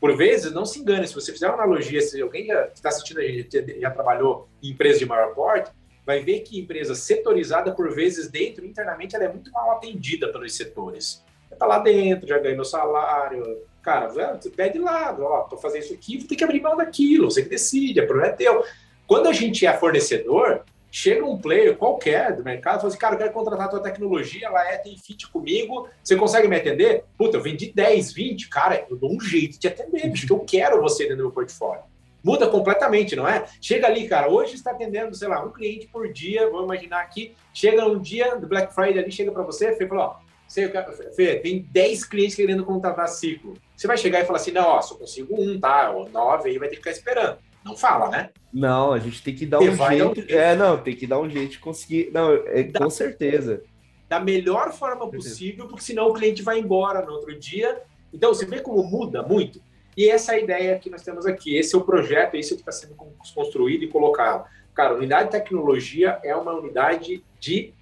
por 0.00 0.16
vezes, 0.16 0.50
não 0.50 0.64
se 0.64 0.80
engane, 0.80 1.06
se 1.06 1.14
você 1.14 1.30
fizer 1.30 1.46
uma 1.46 1.62
analogia, 1.62 2.00
se 2.00 2.20
alguém 2.22 2.46
que 2.46 2.52
está 2.52 2.88
assistindo 2.88 3.20
a 3.20 3.22
gente 3.22 3.80
já 3.80 3.90
trabalhou 3.90 4.48
em 4.62 4.70
empresa 4.70 4.98
de 4.98 5.04
maior 5.04 5.34
porte, 5.34 5.70
vai 6.06 6.20
ver 6.20 6.40
que 6.40 6.58
empresa 6.58 6.94
setorizada, 6.94 7.72
por 7.74 7.94
vezes, 7.94 8.30
dentro, 8.30 8.64
internamente, 8.64 9.14
ela 9.14 9.24
é 9.24 9.28
muito 9.28 9.52
mal 9.52 9.72
atendida 9.72 10.32
pelos 10.32 10.56
setores. 10.56 11.22
Está 11.52 11.66
lá 11.66 11.78
dentro, 11.78 12.26
já 12.26 12.38
ganhou 12.38 12.56
meu 12.56 12.64
salário. 12.64 13.62
Cara, 13.82 14.08
você 14.08 14.50
pede 14.50 14.78
lá, 14.78 15.16
ó, 15.18 15.42
tô 15.42 15.56
fazendo 15.56 15.84
isso 15.84 15.94
aqui, 15.94 16.22
ter 16.24 16.36
que 16.36 16.44
abrir 16.44 16.60
mão 16.60 16.76
daquilo, 16.76 17.30
você 17.30 17.42
que 17.42 17.48
decide, 17.48 18.00
a 18.00 18.06
problema 18.06 18.32
é 18.32 18.36
teu. 18.36 18.64
Quando 19.06 19.28
a 19.28 19.32
gente 19.32 19.66
é 19.66 19.72
fornecedor, 19.72 20.62
chega 20.90 21.24
um 21.24 21.38
player 21.38 21.76
qualquer 21.76 22.36
do 22.36 22.42
mercado 22.42 22.76
e 22.76 22.80
fala 22.80 22.88
assim, 22.88 22.98
cara, 22.98 23.14
eu 23.14 23.18
quero 23.18 23.32
contratar 23.32 23.66
a 23.66 23.70
tua 23.70 23.80
tecnologia, 23.80 24.46
ela 24.46 24.62
é, 24.68 24.76
tem 24.76 24.96
fit 24.98 25.28
comigo, 25.28 25.88
você 26.02 26.16
consegue 26.16 26.48
me 26.48 26.56
atender? 26.56 27.04
Puta, 27.16 27.36
eu 27.36 27.42
vendi 27.42 27.72
10, 27.72 28.12
20, 28.12 28.48
cara, 28.48 28.84
eu 28.90 28.96
dou 28.96 29.12
um 29.14 29.20
jeito 29.20 29.58
de 29.58 29.68
atender, 29.68 30.08
bicho, 30.10 30.26
eu 30.30 30.40
quero 30.40 30.80
você 30.80 31.04
dentro 31.04 31.18
do 31.18 31.22
meu 31.24 31.32
portfólio. 31.32 31.82
Muda 32.22 32.46
completamente, 32.48 33.16
não 33.16 33.26
é? 33.26 33.46
Chega 33.62 33.86
ali, 33.86 34.06
cara, 34.06 34.28
hoje 34.28 34.54
está 34.54 34.72
atendendo, 34.72 35.14
sei 35.14 35.28
lá, 35.28 35.42
um 35.42 35.50
cliente 35.50 35.86
por 35.86 36.12
dia, 36.12 36.50
vamos 36.50 36.64
imaginar 36.64 37.00
aqui, 37.00 37.34
chega 37.54 37.86
um 37.86 37.98
dia 37.98 38.36
do 38.36 38.46
Black 38.46 38.74
Friday 38.74 38.98
ali, 38.98 39.10
chega 39.10 39.32
para 39.32 39.42
você, 39.42 39.74
Fê, 39.74 39.86
fala, 39.86 40.04
ó, 40.04 40.29
você, 40.50 41.12
Fê, 41.14 41.36
tem 41.36 41.62
10 41.70 42.04
clientes 42.04 42.34
querendo 42.34 42.64
contratar 42.64 43.06
ciclo. 43.08 43.54
Você 43.76 43.86
vai 43.86 43.96
chegar 43.96 44.20
e 44.20 44.24
falar 44.24 44.38
assim, 44.38 44.50
não, 44.50 44.66
ó, 44.66 44.82
só 44.82 44.96
consigo 44.96 45.40
um, 45.40 45.60
tá, 45.60 45.90
ou 45.90 46.08
nove, 46.08 46.50
aí 46.50 46.58
vai 46.58 46.68
ter 46.68 46.76
que 46.76 46.82
ficar 46.82 46.90
esperando 46.90 47.38
não 47.64 47.76
fala, 47.76 48.08
né? 48.08 48.30
Não, 48.52 48.92
a 48.92 48.98
gente 48.98 49.22
tem 49.22 49.34
que 49.34 49.46
dar 49.46 49.60
um 49.60 49.76
jeito. 49.76 50.32
É, 50.32 50.56
não, 50.56 50.78
tem 50.78 50.96
que 50.96 51.06
dar 51.06 51.20
um 51.20 51.28
jeito 51.28 51.52
de 51.52 51.58
conseguir. 51.58 52.10
Não, 52.12 52.32
é, 52.46 52.62
da, 52.62 52.80
com 52.80 52.90
certeza. 52.90 53.62
Da 54.08 54.18
melhor 54.18 54.72
forma 54.72 55.08
possível, 55.10 55.68
porque 55.68 55.84
senão 55.84 56.08
o 56.08 56.14
cliente 56.14 56.42
vai 56.42 56.58
embora 56.58 57.04
no 57.04 57.12
outro 57.12 57.38
dia. 57.38 57.82
Então, 58.12 58.34
você 58.34 58.44
vê 58.44 58.60
como 58.60 58.82
muda 58.82 59.22
muito? 59.22 59.62
E 59.96 60.08
essa 60.08 60.32
é 60.32 60.36
a 60.36 60.40
ideia 60.40 60.78
que 60.78 60.90
nós 60.90 61.02
temos 61.02 61.26
aqui. 61.26 61.56
Esse 61.56 61.74
é 61.74 61.78
o 61.78 61.82
projeto, 61.82 62.34
esse 62.34 62.52
é 62.52 62.54
o 62.54 62.56
que 62.56 62.62
está 62.62 62.72
sendo 62.72 62.96
construído 63.34 63.84
e 63.84 63.88
colocado. 63.88 64.48
Cara, 64.74 64.94
unidade 64.94 65.26
de 65.26 65.32
tecnologia 65.32 66.18
é 66.24 66.34
uma 66.34 66.52
unidade 66.52 67.22
de 67.38 67.74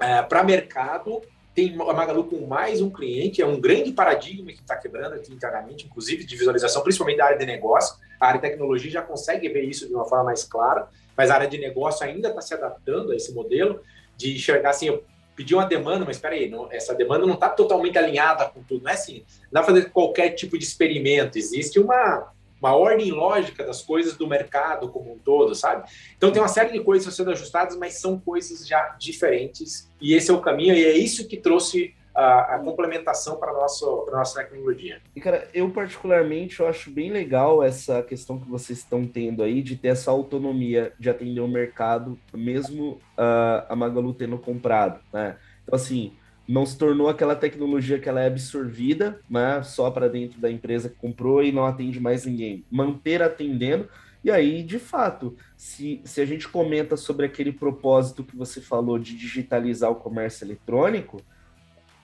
é, 0.00 0.22
para 0.22 0.42
mercado 0.42 1.22
tem 1.54 1.74
a 1.80 1.92
Magalu 1.92 2.24
com 2.24 2.46
mais 2.46 2.80
um 2.80 2.90
cliente, 2.90 3.40
é 3.40 3.46
um 3.46 3.60
grande 3.60 3.92
paradigma 3.92 4.50
que 4.50 4.60
está 4.60 4.76
quebrando 4.76 5.14
aqui 5.14 5.32
internamente, 5.32 5.86
inclusive 5.86 6.24
de 6.24 6.36
visualização, 6.36 6.82
principalmente 6.82 7.18
da 7.18 7.26
área 7.26 7.38
de 7.38 7.46
negócio. 7.46 7.96
A 8.18 8.26
área 8.26 8.40
de 8.40 8.48
tecnologia 8.48 8.90
já 8.90 9.02
consegue 9.02 9.48
ver 9.48 9.62
isso 9.62 9.86
de 9.86 9.94
uma 9.94 10.04
forma 10.04 10.24
mais 10.24 10.42
clara, 10.42 10.88
mas 11.16 11.30
a 11.30 11.34
área 11.34 11.48
de 11.48 11.56
negócio 11.58 12.04
ainda 12.04 12.28
está 12.28 12.40
se 12.40 12.54
adaptando 12.54 13.12
a 13.12 13.16
esse 13.16 13.32
modelo 13.32 13.80
de 14.16 14.34
enxergar 14.34 14.70
assim, 14.70 14.88
eu 14.88 15.04
pedi 15.36 15.54
uma 15.54 15.64
demanda, 15.64 16.04
mas 16.04 16.16
espera 16.16 16.34
aí, 16.34 16.48
não, 16.48 16.70
essa 16.72 16.92
demanda 16.92 17.24
não 17.24 17.34
está 17.34 17.48
totalmente 17.48 17.96
alinhada 17.98 18.48
com 18.48 18.62
tudo, 18.62 18.82
não 18.84 18.90
é 18.90 18.94
assim, 18.94 19.24
não 19.52 19.60
dá 19.60 19.62
para 19.62 19.74
fazer 19.74 19.90
qualquer 19.90 20.30
tipo 20.30 20.58
de 20.58 20.64
experimento, 20.64 21.38
existe 21.38 21.78
uma, 21.78 22.32
uma 22.64 22.74
ordem 22.74 23.10
lógica 23.10 23.64
das 23.64 23.82
coisas 23.82 24.16
do 24.16 24.26
mercado 24.26 24.88
como 24.88 25.12
um 25.12 25.18
todo, 25.18 25.54
sabe? 25.54 25.86
Então 26.16 26.32
tem 26.32 26.40
uma 26.40 26.48
série 26.48 26.72
de 26.72 26.80
coisas 26.80 27.14
sendo 27.14 27.30
ajustadas, 27.30 27.76
mas 27.76 28.00
são 28.00 28.18
coisas 28.18 28.66
já 28.66 28.96
diferentes 28.98 29.90
e 30.00 30.14
esse 30.14 30.30
é 30.30 30.34
o 30.34 30.40
caminho 30.40 30.74
e 30.74 30.82
é 30.82 30.96
isso 30.96 31.28
que 31.28 31.36
trouxe 31.36 31.94
a, 32.14 32.54
a 32.54 32.58
complementação 32.60 33.36
para 33.36 33.50
a 33.50 33.54
nossa, 33.54 33.86
para 34.06 34.18
nossa 34.18 34.40
tecnologia. 34.40 35.02
E 35.14 35.20
cara, 35.20 35.46
eu 35.52 35.68
particularmente 35.70 36.60
eu 36.60 36.66
acho 36.66 36.90
bem 36.90 37.10
legal 37.10 37.62
essa 37.62 38.02
questão 38.02 38.38
que 38.38 38.48
vocês 38.48 38.78
estão 38.78 39.04
tendo 39.04 39.42
aí 39.42 39.62
de 39.62 39.76
ter 39.76 39.88
essa 39.88 40.10
autonomia 40.10 40.92
de 40.98 41.10
atender 41.10 41.40
o 41.40 41.48
mercado, 41.48 42.18
mesmo 42.32 42.92
uh, 43.18 43.66
a 43.68 43.76
Magalu 43.76 44.14
tendo 44.14 44.38
comprado, 44.38 45.00
né? 45.12 45.36
Então 45.64 45.74
assim, 45.74 46.14
não 46.46 46.66
se 46.66 46.76
tornou 46.76 47.08
aquela 47.08 47.34
tecnologia 47.34 47.98
que 47.98 48.08
ela 48.08 48.22
é 48.22 48.26
absorvida, 48.26 49.20
né, 49.28 49.62
só 49.62 49.90
para 49.90 50.08
dentro 50.08 50.40
da 50.40 50.50
empresa 50.50 50.88
que 50.88 50.96
comprou 50.96 51.42
e 51.42 51.50
não 51.50 51.64
atende 51.64 51.98
mais 51.98 52.26
ninguém. 52.26 52.64
Manter 52.70 53.22
atendendo, 53.22 53.88
e 54.22 54.30
aí, 54.30 54.62
de 54.62 54.78
fato, 54.78 55.36
se, 55.56 56.00
se 56.04 56.20
a 56.20 56.24
gente 56.24 56.48
comenta 56.48 56.96
sobre 56.96 57.26
aquele 57.26 57.52
propósito 57.52 58.24
que 58.24 58.36
você 58.36 58.60
falou 58.60 58.98
de 58.98 59.14
digitalizar 59.16 59.90
o 59.90 59.96
comércio 59.96 60.46
eletrônico, 60.46 61.20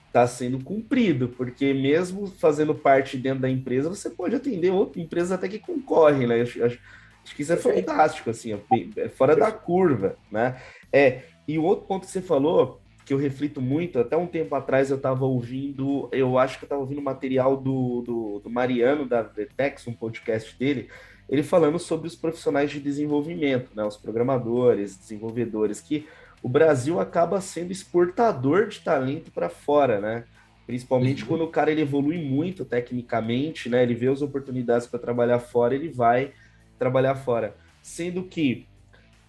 está 0.07 0.27
sendo 0.27 0.63
cumprido, 0.63 1.29
porque 1.29 1.73
mesmo 1.73 2.27
fazendo 2.27 2.75
parte 2.75 3.17
dentro 3.17 3.39
da 3.39 3.49
empresa, 3.49 3.89
você 3.89 4.09
pode 4.09 4.35
atender 4.35 4.69
outra 4.69 5.01
empresa 5.01 5.35
até 5.35 5.47
que 5.47 5.57
concorre, 5.57 6.27
né? 6.27 6.41
Acho, 6.41 6.63
acho, 6.63 6.79
acho 7.23 7.35
que 7.35 7.41
isso 7.41 7.53
é 7.53 7.57
fantástico, 7.57 8.29
assim, 8.29 8.59
é 8.97 9.09
fora 9.09 9.35
da 9.35 9.51
curva, 9.51 10.17
né? 10.29 10.61
É, 10.91 11.23
e 11.47 11.57
o 11.57 11.63
outro 11.63 11.87
ponto 11.87 12.05
que 12.05 12.11
você 12.11 12.21
falou, 12.21 12.80
que 13.11 13.13
eu 13.13 13.17
reflito 13.17 13.61
muito. 13.61 13.99
Até 13.99 14.15
um 14.15 14.25
tempo 14.25 14.55
atrás 14.55 14.89
eu 14.89 14.95
estava 14.95 15.25
ouvindo, 15.25 16.07
eu 16.13 16.37
acho 16.37 16.57
que 16.57 16.63
eu 16.63 16.67
estava 16.67 16.79
ouvindo 16.79 17.01
material 17.01 17.57
do, 17.57 18.01
do, 18.01 18.39
do, 18.39 18.49
Mariano, 18.49 19.05
da 19.05 19.21
Vetex, 19.21 19.85
um 19.85 19.93
podcast 19.93 20.57
dele, 20.57 20.89
ele 21.27 21.43
falando 21.43 21.77
sobre 21.77 22.07
os 22.07 22.15
profissionais 22.15 22.71
de 22.71 22.79
desenvolvimento, 22.79 23.71
né, 23.75 23.83
os 23.83 23.97
programadores, 23.97 24.97
desenvolvedores, 24.97 25.81
que 25.81 26.07
o 26.41 26.47
Brasil 26.47 27.01
acaba 27.01 27.41
sendo 27.41 27.73
exportador 27.73 28.69
de 28.69 28.79
talento 28.79 29.29
para 29.29 29.49
fora, 29.49 29.99
né? 29.99 30.23
Principalmente 30.65 31.23
uhum. 31.23 31.27
quando 31.27 31.43
o 31.43 31.49
cara 31.49 31.69
ele 31.69 31.81
evolui 31.81 32.17
muito 32.17 32.63
tecnicamente, 32.63 33.67
né? 33.67 33.83
Ele 33.83 33.93
vê 33.93 34.07
as 34.07 34.21
oportunidades 34.21 34.87
para 34.87 34.99
trabalhar 34.99 35.39
fora, 35.39 35.75
ele 35.75 35.89
vai 35.89 36.31
trabalhar 36.79 37.15
fora. 37.15 37.55
Sendo 37.81 38.23
que 38.23 38.65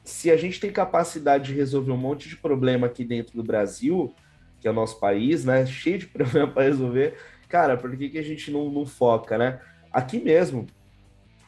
se 0.04 0.30
a 0.30 0.36
gente 0.36 0.58
tem 0.58 0.70
capacidade 0.70 1.46
de 1.46 1.54
resolver 1.54 1.92
um 1.92 1.96
monte 1.96 2.28
de 2.28 2.36
problema 2.36 2.86
aqui 2.86 3.04
dentro 3.04 3.36
do 3.36 3.42
Brasil, 3.42 4.14
que 4.60 4.66
é 4.66 4.70
o 4.70 4.74
nosso 4.74 4.98
país, 4.98 5.44
né? 5.44 5.64
Cheio 5.66 5.98
de 5.98 6.06
problema 6.06 6.48
para 6.48 6.64
resolver, 6.64 7.16
cara, 7.48 7.76
por 7.76 7.96
que, 7.96 8.08
que 8.08 8.18
a 8.18 8.22
gente 8.22 8.50
não, 8.50 8.70
não 8.70 8.86
foca, 8.86 9.38
né? 9.38 9.60
Aqui 9.92 10.18
mesmo, 10.18 10.66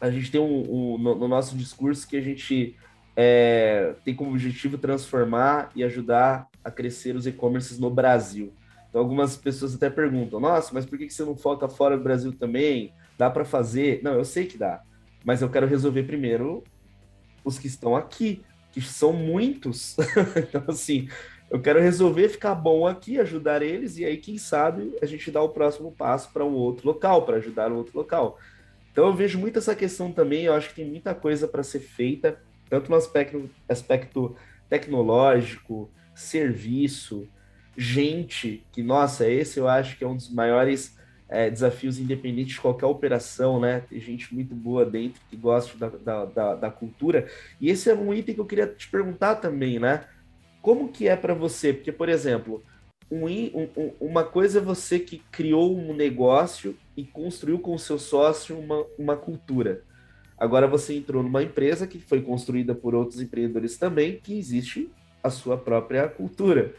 a 0.00 0.10
gente 0.10 0.30
tem 0.30 0.40
um, 0.40 0.94
um 0.94 0.98
no, 0.98 1.14
no, 1.14 1.28
nosso 1.28 1.56
discurso 1.56 2.06
que 2.06 2.16
a 2.16 2.20
gente 2.20 2.76
é, 3.16 3.94
tem 4.04 4.14
como 4.14 4.30
objetivo 4.30 4.76
transformar 4.76 5.70
e 5.74 5.82
ajudar 5.82 6.48
a 6.62 6.70
crescer 6.70 7.16
os 7.16 7.26
e-commerces 7.26 7.78
no 7.78 7.90
Brasil. 7.90 8.52
Então, 8.88 9.00
algumas 9.00 9.36
pessoas 9.36 9.74
até 9.74 9.88
perguntam: 9.88 10.38
nossa, 10.38 10.72
mas 10.72 10.84
por 10.84 10.98
que, 10.98 11.06
que 11.06 11.14
você 11.14 11.24
não 11.24 11.34
foca 11.34 11.68
fora 11.68 11.96
do 11.96 12.04
Brasil 12.04 12.32
também? 12.32 12.92
Dá 13.16 13.30
para 13.30 13.44
fazer? 13.44 14.00
Não, 14.02 14.12
eu 14.12 14.24
sei 14.24 14.46
que 14.46 14.58
dá, 14.58 14.82
mas 15.24 15.40
eu 15.40 15.48
quero 15.48 15.66
resolver 15.66 16.02
primeiro 16.02 16.62
os 17.44 17.58
que 17.58 17.66
estão 17.66 17.94
aqui, 17.94 18.42
que 18.72 18.80
são 18.80 19.12
muitos. 19.12 19.96
então, 20.36 20.64
assim, 20.68 21.08
eu 21.50 21.60
quero 21.60 21.80
resolver 21.80 22.28
ficar 22.28 22.54
bom 22.54 22.86
aqui, 22.86 23.20
ajudar 23.20 23.62
eles, 23.62 23.98
e 23.98 24.04
aí, 24.04 24.16
quem 24.16 24.38
sabe, 24.38 24.96
a 25.00 25.06
gente 25.06 25.30
dá 25.30 25.42
o 25.42 25.50
próximo 25.50 25.92
passo 25.92 26.32
para 26.32 26.44
um 26.44 26.54
outro 26.54 26.86
local, 26.86 27.24
para 27.24 27.36
ajudar 27.36 27.70
um 27.70 27.76
outro 27.76 27.96
local. 27.96 28.38
Então, 28.90 29.06
eu 29.06 29.14
vejo 29.14 29.38
muito 29.38 29.58
essa 29.58 29.74
questão 29.74 30.10
também, 30.10 30.44
eu 30.44 30.54
acho 30.54 30.70
que 30.70 30.76
tem 30.76 30.86
muita 30.86 31.14
coisa 31.14 31.46
para 31.46 31.62
ser 31.62 31.80
feita, 31.80 32.40
tanto 32.68 32.90
no 32.90 32.96
aspecto, 32.96 33.48
aspecto 33.68 34.34
tecnológico, 34.68 35.90
serviço, 36.14 37.28
gente, 37.76 38.64
que, 38.72 38.82
nossa, 38.82 39.28
esse 39.28 39.58
eu 39.58 39.68
acho 39.68 39.96
que 39.96 40.04
é 40.04 40.06
um 40.06 40.16
dos 40.16 40.30
maiores 40.30 40.96
é, 41.28 41.50
desafios 41.50 41.98
independentes 41.98 42.54
de 42.54 42.60
qualquer 42.60 42.86
operação, 42.86 43.60
né? 43.60 43.82
Tem 43.88 43.98
gente 44.00 44.34
muito 44.34 44.54
boa 44.54 44.84
dentro 44.84 45.20
que 45.30 45.36
gosta 45.36 45.76
da, 45.78 45.88
da, 45.88 46.24
da, 46.24 46.54
da 46.54 46.70
cultura. 46.70 47.26
E 47.60 47.70
esse 47.70 47.90
é 47.90 47.94
um 47.94 48.12
item 48.12 48.34
que 48.34 48.40
eu 48.40 48.46
queria 48.46 48.66
te 48.66 48.88
perguntar 48.88 49.36
também, 49.36 49.78
né? 49.78 50.04
Como 50.60 50.88
que 50.88 51.08
é 51.08 51.16
para 51.16 51.34
você? 51.34 51.72
Porque, 51.72 51.92
por 51.92 52.08
exemplo, 52.08 52.62
um, 53.10 53.26
um, 53.26 53.92
uma 54.00 54.24
coisa 54.24 54.58
é 54.58 54.62
você 54.62 54.98
que 54.98 55.18
criou 55.30 55.76
um 55.76 55.94
negócio 55.94 56.76
e 56.96 57.04
construiu 57.04 57.58
com 57.58 57.74
o 57.74 57.78
seu 57.78 57.98
sócio 57.98 58.58
uma, 58.58 58.84
uma 58.98 59.16
cultura. 59.16 59.82
Agora 60.36 60.66
você 60.66 60.96
entrou 60.96 61.22
numa 61.22 61.42
empresa 61.42 61.86
que 61.86 61.98
foi 61.98 62.20
construída 62.20 62.74
por 62.74 62.94
outros 62.94 63.20
empreendedores 63.20 63.76
também, 63.76 64.18
que 64.22 64.36
existe 64.36 64.90
a 65.22 65.30
sua 65.30 65.56
própria 65.56 66.08
cultura. 66.08 66.74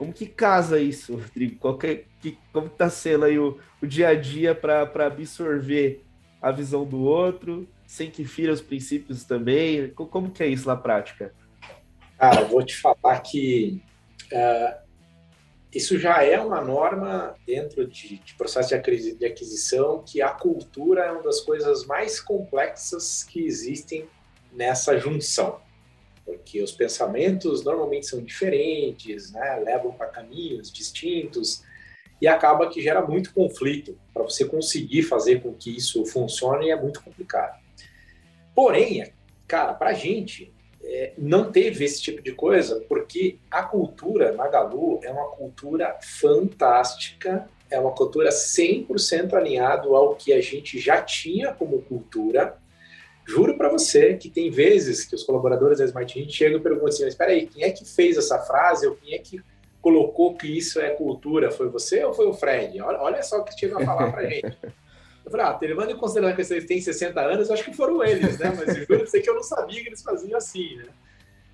Como 0.00 0.14
que 0.14 0.24
casa 0.24 0.80
isso, 0.80 1.14
Rodrigo? 1.14 1.56
Qual 1.58 1.76
que, 1.76 2.06
que, 2.22 2.38
como 2.54 2.68
está 2.68 2.88
sendo 2.88 3.26
aí 3.26 3.38
o, 3.38 3.60
o 3.82 3.86
dia 3.86 4.08
a 4.08 4.14
dia 4.14 4.54
para 4.54 4.88
absorver 5.04 6.02
a 6.40 6.50
visão 6.50 6.86
do 6.86 7.02
outro, 7.02 7.68
sem 7.86 8.10
que 8.10 8.24
fira 8.24 8.50
os 8.50 8.62
princípios 8.62 9.24
também? 9.24 9.90
Como 9.90 10.30
que 10.30 10.42
é 10.42 10.46
isso 10.46 10.66
na 10.66 10.74
prática? 10.74 11.34
Cara, 12.16 12.46
vou 12.46 12.64
te 12.64 12.78
falar 12.78 13.20
que 13.20 13.82
uh, 14.32 14.82
isso 15.70 15.98
já 15.98 16.24
é 16.24 16.40
uma 16.40 16.62
norma 16.62 17.34
dentro 17.46 17.86
de, 17.86 18.20
de 18.20 18.34
processo 18.36 18.70
de, 18.70 19.14
de 19.16 19.26
aquisição, 19.26 20.02
que 20.02 20.22
a 20.22 20.30
cultura 20.30 21.02
é 21.02 21.12
uma 21.12 21.22
das 21.22 21.42
coisas 21.42 21.84
mais 21.84 22.18
complexas 22.18 23.22
que 23.22 23.44
existem 23.44 24.08
nessa 24.50 24.98
junção 24.98 25.60
porque 26.30 26.62
os 26.62 26.70
pensamentos 26.70 27.64
normalmente 27.64 28.06
são 28.06 28.22
diferentes, 28.22 29.32
né? 29.32 29.60
levam 29.64 29.90
para 29.92 30.06
caminhos 30.06 30.70
distintos 30.70 31.64
e 32.22 32.28
acaba 32.28 32.68
que 32.68 32.80
gera 32.80 33.04
muito 33.04 33.34
conflito. 33.34 33.98
Para 34.14 34.22
você 34.22 34.44
conseguir 34.44 35.02
fazer 35.02 35.42
com 35.42 35.52
que 35.52 35.76
isso 35.76 36.06
funcione 36.06 36.70
é 36.70 36.80
muito 36.80 37.02
complicado. 37.02 37.58
Porém, 38.54 39.12
cara, 39.48 39.74
para 39.74 39.90
a 39.90 39.94
gente 39.94 40.52
é, 40.84 41.14
não 41.18 41.50
teve 41.50 41.84
esse 41.84 42.00
tipo 42.00 42.22
de 42.22 42.32
coisa 42.32 42.84
porque 42.88 43.38
a 43.50 43.64
cultura 43.64 44.32
Magalu 44.32 45.00
é 45.02 45.10
uma 45.10 45.30
cultura 45.30 45.98
fantástica, 46.00 47.48
é 47.68 47.78
uma 47.78 47.92
cultura 47.92 48.30
100% 48.30 49.34
alinhado 49.34 49.96
ao 49.96 50.14
que 50.14 50.32
a 50.32 50.40
gente 50.40 50.78
já 50.78 51.02
tinha 51.02 51.52
como 51.52 51.82
cultura 51.82 52.56
Juro 53.30 53.56
para 53.56 53.68
você 53.68 54.14
que 54.14 54.28
tem 54.28 54.50
vezes 54.50 55.04
que 55.04 55.14
os 55.14 55.22
colaboradores 55.22 55.78
da 55.78 55.84
Smart 55.84 56.18
Hit 56.18 56.32
chegam 56.32 56.58
e 56.58 56.62
perguntam 56.62 56.88
assim: 56.88 57.06
espera 57.06 57.30
aí, 57.30 57.46
quem 57.46 57.62
é 57.62 57.70
que 57.70 57.84
fez 57.84 58.16
essa 58.16 58.40
frase 58.40 58.88
ou 58.88 58.96
quem 58.96 59.14
é 59.14 59.18
que 59.18 59.40
colocou 59.80 60.34
que 60.34 60.48
isso 60.48 60.80
é 60.80 60.90
cultura? 60.90 61.50
Foi 61.52 61.68
você 61.68 62.04
ou 62.04 62.12
foi 62.12 62.26
o 62.26 62.34
Fred? 62.34 62.80
Olha, 62.82 62.98
olha 62.98 63.22
só 63.22 63.38
o 63.38 63.44
que 63.44 63.56
chegam 63.58 63.80
a 63.80 63.84
falar 63.86 64.10
para 64.10 64.28
gente. 64.28 64.58
Eu 65.24 65.30
falei, 65.30 65.46
ah, 65.46 65.58
levando 65.62 65.92
em 65.92 65.96
consideração 65.96 66.34
que 66.34 66.52
eles 66.52 66.66
têm 66.66 66.80
60 66.80 67.20
anos, 67.20 67.50
acho 67.52 67.64
que 67.64 67.76
foram 67.76 68.02
eles, 68.02 68.36
né? 68.36 68.52
Mas 68.56 68.76
eu 68.76 68.84
juro 68.84 69.04
que 69.04 69.30
eu 69.30 69.34
não 69.34 69.44
sabia 69.44 69.80
que 69.80 69.88
eles 69.88 70.02
faziam 70.02 70.36
assim, 70.36 70.76
né? 70.76 70.86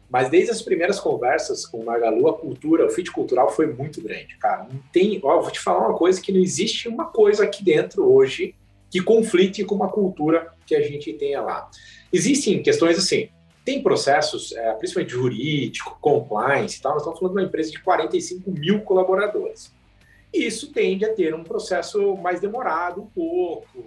Mas 0.08 0.30
desde 0.30 0.52
as 0.52 0.62
primeiras 0.62 0.98
conversas 0.98 1.66
com 1.66 1.80
o 1.80 1.84
Magalu, 1.84 2.28
a 2.28 2.38
cultura, 2.38 2.86
o 2.86 2.90
fit 2.90 3.10
cultural 3.10 3.50
foi 3.50 3.66
muito 3.66 4.00
grande, 4.00 4.38
cara. 4.38 4.66
Tem, 4.92 5.20
ó, 5.22 5.42
vou 5.42 5.50
te 5.50 5.60
falar 5.60 5.88
uma 5.88 5.98
coisa 5.98 6.22
que 6.22 6.32
não 6.32 6.40
existe 6.40 6.88
uma 6.88 7.06
coisa 7.06 7.44
aqui 7.44 7.62
dentro 7.62 8.10
hoje 8.10 8.54
que 8.90 9.00
conflite 9.00 9.64
com 9.64 9.74
uma 9.74 9.88
cultura 9.88 10.52
que 10.66 10.74
a 10.74 10.82
gente 10.82 11.12
tenha 11.12 11.40
lá. 11.40 11.70
Existem 12.12 12.62
questões 12.62 12.98
assim, 12.98 13.28
tem 13.64 13.82
processos, 13.82 14.52
é, 14.52 14.72
principalmente 14.74 15.12
jurídico, 15.12 15.98
compliance 16.00 16.78
e 16.78 16.82
tal, 16.82 16.92
nós 16.92 17.02
estamos 17.02 17.18
falando 17.18 17.34
de 17.34 17.40
uma 17.40 17.46
empresa 17.48 17.70
de 17.70 17.82
45 17.82 18.50
mil 18.50 18.80
colaboradores. 18.82 19.74
Isso 20.32 20.72
tende 20.72 21.04
a 21.04 21.12
ter 21.12 21.34
um 21.34 21.42
processo 21.42 22.16
mais 22.16 22.40
demorado 22.40 23.02
um 23.02 23.06
pouco. 23.06 23.84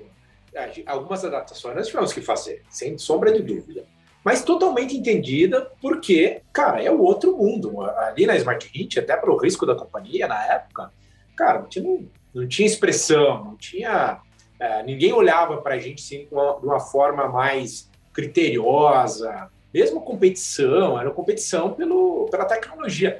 Algumas 0.85 1.23
adaptações 1.23 1.75
nós 1.75 1.87
tivemos 1.87 2.11
que 2.11 2.21
fazer, 2.21 2.63
sem 2.69 2.97
sombra 2.97 3.31
de 3.31 3.41
dúvida. 3.41 3.85
Mas 4.23 4.43
totalmente 4.43 4.97
entendida, 4.97 5.71
porque, 5.81 6.41
cara, 6.51 6.83
é 6.83 6.91
o 6.91 7.01
outro 7.01 7.37
mundo. 7.37 7.81
Ali 7.81 8.25
na 8.25 8.35
Smart 8.35 8.69
Hit, 8.73 8.99
até 8.99 9.15
para 9.15 9.31
o 9.31 9.37
risco 9.37 9.65
da 9.65 9.75
companhia 9.75 10.27
na 10.27 10.43
época, 10.45 10.91
cara, 11.37 11.65
não 11.77 12.05
não 12.33 12.47
tinha 12.47 12.67
expressão, 12.67 13.43
não 13.43 13.55
tinha 13.55 14.21
é, 14.59 14.83
ninguém 14.83 15.13
olhava 15.13 15.57
para 15.57 15.75
a 15.75 15.79
gente 15.79 16.03
assim, 16.03 16.27
de 16.27 16.65
uma 16.65 16.79
forma 16.79 17.27
mais 17.29 17.89
criteriosa, 18.11 19.49
mesmo 19.73 20.01
competição, 20.01 20.99
era 20.99 21.09
competição 21.11 21.73
pelo, 21.73 22.27
pela 22.29 22.45
tecnologia. 22.45 23.19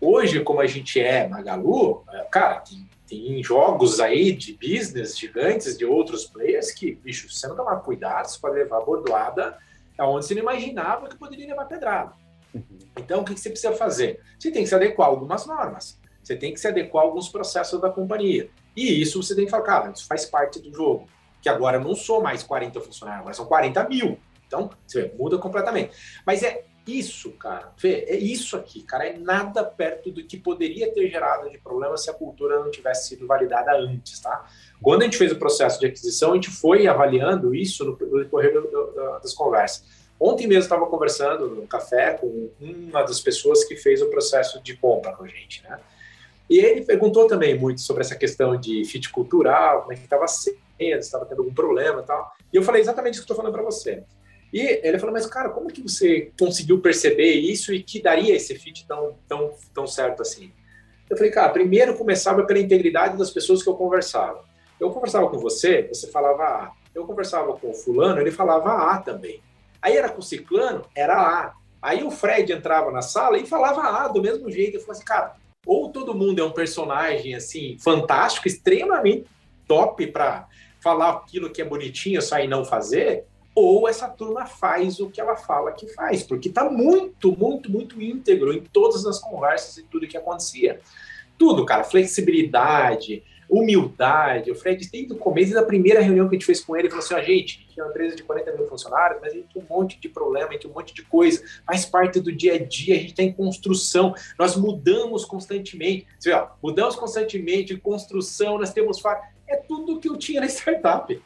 Hoje, 0.00 0.40
como 0.40 0.60
a 0.60 0.66
gente 0.66 0.98
é 0.98 1.28
Magalu, 1.28 2.02
é, 2.10 2.24
cara, 2.24 2.60
tem, 2.60 2.88
tem 3.06 3.42
jogos 3.42 4.00
aí 4.00 4.32
de 4.32 4.54
business 4.54 5.16
gigantes 5.16 5.76
de 5.76 5.84
outros 5.84 6.24
players 6.24 6.72
que, 6.72 6.94
bicho, 6.94 7.28
se 7.28 7.38
você 7.38 7.48
não 7.48 7.56
tomar 7.56 7.76
cuidado, 7.76 8.26
você 8.26 8.40
pode 8.40 8.56
levar 8.56 8.80
bordoada 8.80 9.58
aonde 9.98 10.24
você 10.24 10.34
não 10.34 10.42
imaginava 10.42 11.08
que 11.08 11.16
poderia 11.16 11.48
levar 11.48 11.66
pedrada. 11.66 12.12
Uhum. 12.54 12.78
Então, 12.98 13.20
o 13.20 13.24
que 13.24 13.38
você 13.38 13.50
precisa 13.50 13.74
fazer? 13.74 14.20
Você 14.38 14.50
tem 14.50 14.62
que 14.62 14.68
se 14.68 14.74
adequar 14.74 15.08
a 15.08 15.10
algumas 15.10 15.46
normas. 15.46 16.00
Você 16.22 16.34
tem 16.34 16.52
que 16.54 16.60
se 16.60 16.66
adequar 16.66 17.04
a 17.04 17.06
alguns 17.06 17.28
processos 17.28 17.80
da 17.80 17.90
companhia. 17.90 18.48
E 18.76 19.00
isso 19.00 19.22
você 19.22 19.34
tem 19.34 19.44
que 19.44 19.50
falar, 19.50 19.64
cara, 19.64 19.90
isso 19.90 20.06
faz 20.06 20.24
parte 20.24 20.60
do 20.60 20.72
jogo. 20.72 21.08
Que 21.42 21.48
agora 21.48 21.78
não 21.78 21.94
sou 21.94 22.22
mais 22.22 22.42
40 22.42 22.80
funcionários, 22.80 23.20
agora 23.20 23.34
são 23.34 23.46
40 23.46 23.88
mil. 23.88 24.18
Então, 24.46 24.70
você 24.86 25.02
vê, 25.02 25.14
muda 25.16 25.38
completamente. 25.38 25.92
Mas 26.26 26.42
é 26.42 26.64
isso, 26.86 27.30
cara. 27.32 27.72
Vê, 27.78 28.04
é 28.08 28.16
isso 28.16 28.56
aqui, 28.56 28.82
cara. 28.82 29.06
É 29.06 29.16
nada 29.16 29.64
perto 29.64 30.10
do 30.10 30.24
que 30.24 30.36
poderia 30.36 30.92
ter 30.92 31.08
gerado 31.08 31.48
de 31.48 31.58
problema 31.58 31.96
se 31.96 32.10
a 32.10 32.14
cultura 32.14 32.58
não 32.58 32.70
tivesse 32.70 33.08
sido 33.08 33.26
validada 33.26 33.72
antes, 33.76 34.18
tá? 34.18 34.46
Quando 34.82 35.02
a 35.02 35.04
gente 35.04 35.16
fez 35.16 35.30
o 35.30 35.36
processo 35.36 35.78
de 35.78 35.86
aquisição, 35.86 36.32
a 36.32 36.34
gente 36.34 36.50
foi 36.50 36.86
avaliando 36.86 37.54
isso 37.54 37.84
no, 37.84 37.96
decorrer 38.18 38.52
das 39.22 39.32
conversas. 39.34 39.84
Ontem 40.18 40.46
mesmo 40.46 40.64
estava 40.64 40.86
conversando 40.86 41.48
no 41.48 41.66
café 41.66 42.14
com 42.14 42.50
uma 42.60 43.02
das 43.02 43.20
pessoas 43.20 43.64
que 43.64 43.76
fez 43.76 44.02
o 44.02 44.10
processo 44.10 44.62
de 44.62 44.76
compra 44.76 45.12
com 45.12 45.24
a 45.24 45.28
gente, 45.28 45.62
né? 45.62 45.78
E 46.50 46.58
ele 46.58 46.84
perguntou 46.84 47.28
também 47.28 47.56
muito 47.56 47.80
sobre 47.80 48.02
essa 48.02 48.16
questão 48.16 48.56
de 48.56 48.84
fit 48.84 49.08
cultural, 49.10 49.82
como 49.82 49.92
é 49.92 49.96
que 49.96 50.02
estava 50.02 50.26
sendo, 50.26 50.56
se 50.76 50.98
estava 50.98 51.24
tendo 51.24 51.42
algum 51.42 51.54
problema 51.54 52.00
e 52.00 52.04
tal. 52.04 52.32
E 52.52 52.56
eu 52.56 52.62
falei 52.64 52.82
exatamente 52.82 53.14
isso 53.14 53.22
que 53.22 53.32
estou 53.32 53.36
falando 53.36 53.52
para 53.52 53.62
você. 53.62 54.02
E 54.52 54.80
ele 54.82 54.98
falou, 54.98 55.12
mas 55.12 55.26
cara, 55.26 55.50
como 55.50 55.68
que 55.68 55.80
você 55.80 56.32
conseguiu 56.36 56.80
perceber 56.80 57.34
isso 57.34 57.72
e 57.72 57.80
que 57.80 58.02
daria 58.02 58.34
esse 58.34 58.58
fit 58.58 58.84
tão, 58.84 59.14
tão, 59.28 59.52
tão 59.72 59.86
certo 59.86 60.22
assim? 60.22 60.52
Eu 61.08 61.16
falei, 61.16 61.30
cara, 61.30 61.50
primeiro 61.50 61.96
começava 61.96 62.42
pela 62.44 62.58
integridade 62.58 63.16
das 63.16 63.30
pessoas 63.30 63.62
que 63.62 63.68
eu 63.68 63.74
conversava. 63.74 64.44
Eu 64.80 64.90
conversava 64.90 65.28
com 65.28 65.38
você, 65.38 65.82
você 65.82 66.08
falava 66.08 66.42
A. 66.42 66.72
Eu 66.92 67.06
conversava 67.06 67.52
com 67.52 67.70
o 67.70 67.74
fulano, 67.74 68.20
ele 68.20 68.32
falava 68.32 68.90
A 68.92 68.98
também. 68.98 69.40
Aí 69.80 69.96
era 69.96 70.08
com 70.08 70.18
o 70.18 70.22
ciclano, 70.22 70.84
era 70.96 71.14
A. 71.14 71.54
Aí 71.80 72.02
o 72.02 72.10
Fred 72.10 72.52
entrava 72.52 72.90
na 72.90 73.02
sala 73.02 73.38
e 73.38 73.46
falava 73.46 73.82
A 73.82 74.08
do 74.08 74.20
mesmo 74.20 74.50
jeito. 74.50 74.76
Eu 74.76 74.80
falei 74.80 74.96
assim, 74.96 75.04
cara, 75.04 75.36
ou 75.66 75.90
todo 75.90 76.14
mundo 76.14 76.40
é 76.40 76.44
um 76.44 76.52
personagem 76.52 77.34
assim 77.34 77.76
fantástico, 77.78 78.48
extremamente 78.48 79.26
top 79.66 80.06
para 80.08 80.48
falar 80.80 81.10
aquilo 81.10 81.50
que 81.50 81.60
é 81.60 81.64
bonitinho, 81.64 82.20
só 82.22 82.38
e 82.38 82.48
não 82.48 82.64
fazer, 82.64 83.24
ou 83.54 83.88
essa 83.88 84.08
turma 84.08 84.46
faz 84.46 85.00
o 85.00 85.10
que 85.10 85.20
ela 85.20 85.36
fala 85.36 85.72
que 85.72 85.86
faz, 85.88 86.22
porque 86.22 86.48
está 86.48 86.70
muito, 86.70 87.36
muito, 87.36 87.70
muito 87.70 88.00
íntegro 88.00 88.52
em 88.52 88.62
todas 88.62 89.04
as 89.04 89.18
conversas 89.18 89.76
e 89.76 89.82
tudo 89.84 90.08
que 90.08 90.16
acontecia. 90.16 90.80
Tudo, 91.36 91.64
cara, 91.64 91.84
flexibilidade, 91.84 93.22
humildade. 93.50 94.50
O 94.50 94.54
Fred, 94.54 94.88
desde 94.90 95.12
o 95.12 95.16
começo 95.16 95.52
da 95.52 95.62
primeira 95.62 96.00
reunião 96.00 96.28
que 96.28 96.36
a 96.36 96.38
gente 96.38 96.46
fez 96.46 96.60
com 96.60 96.76
ele, 96.76 96.88
falou 96.88 97.04
assim: 97.04 97.14
a 97.14 97.22
gente, 97.22 97.58
a 97.58 97.68
gente 97.68 97.80
é 97.80 97.82
uma 97.82 97.90
empresa 97.90 98.16
de 98.16 98.22
40 98.22 98.52
mil 98.52 98.66
funcionários, 98.68 99.20
mas 99.20 99.32
a 99.32 99.36
gente 99.36 99.52
tem 99.52 99.62
um 99.62 99.66
monte 99.68 100.00
de 100.00 100.08
problema, 100.08 100.48
a 100.48 100.52
gente 100.52 100.62
tem 100.62 100.70
um 100.70 100.74
monte 100.74 100.94
de 100.94 101.02
coisa, 101.02 101.42
faz 101.66 101.84
parte 101.84 102.20
do 102.20 102.32
dia 102.32 102.54
a 102.54 102.58
dia, 102.58 102.94
a 102.94 102.98
gente 102.98 103.10
está 103.10 103.22
em 103.22 103.32
construção, 103.32 104.14
nós 104.38 104.56
mudamos 104.56 105.24
constantemente. 105.24 106.06
Você 106.18 106.30
vê, 106.30 106.36
ó, 106.36 106.48
mudamos 106.62 106.94
constantemente, 106.96 107.76
construção, 107.76 108.58
nós 108.58 108.72
temos. 108.72 109.02
É 109.48 109.56
tudo 109.56 109.98
que 109.98 110.08
eu 110.08 110.16
tinha 110.16 110.40
na 110.40 110.46
startup. 110.46 111.20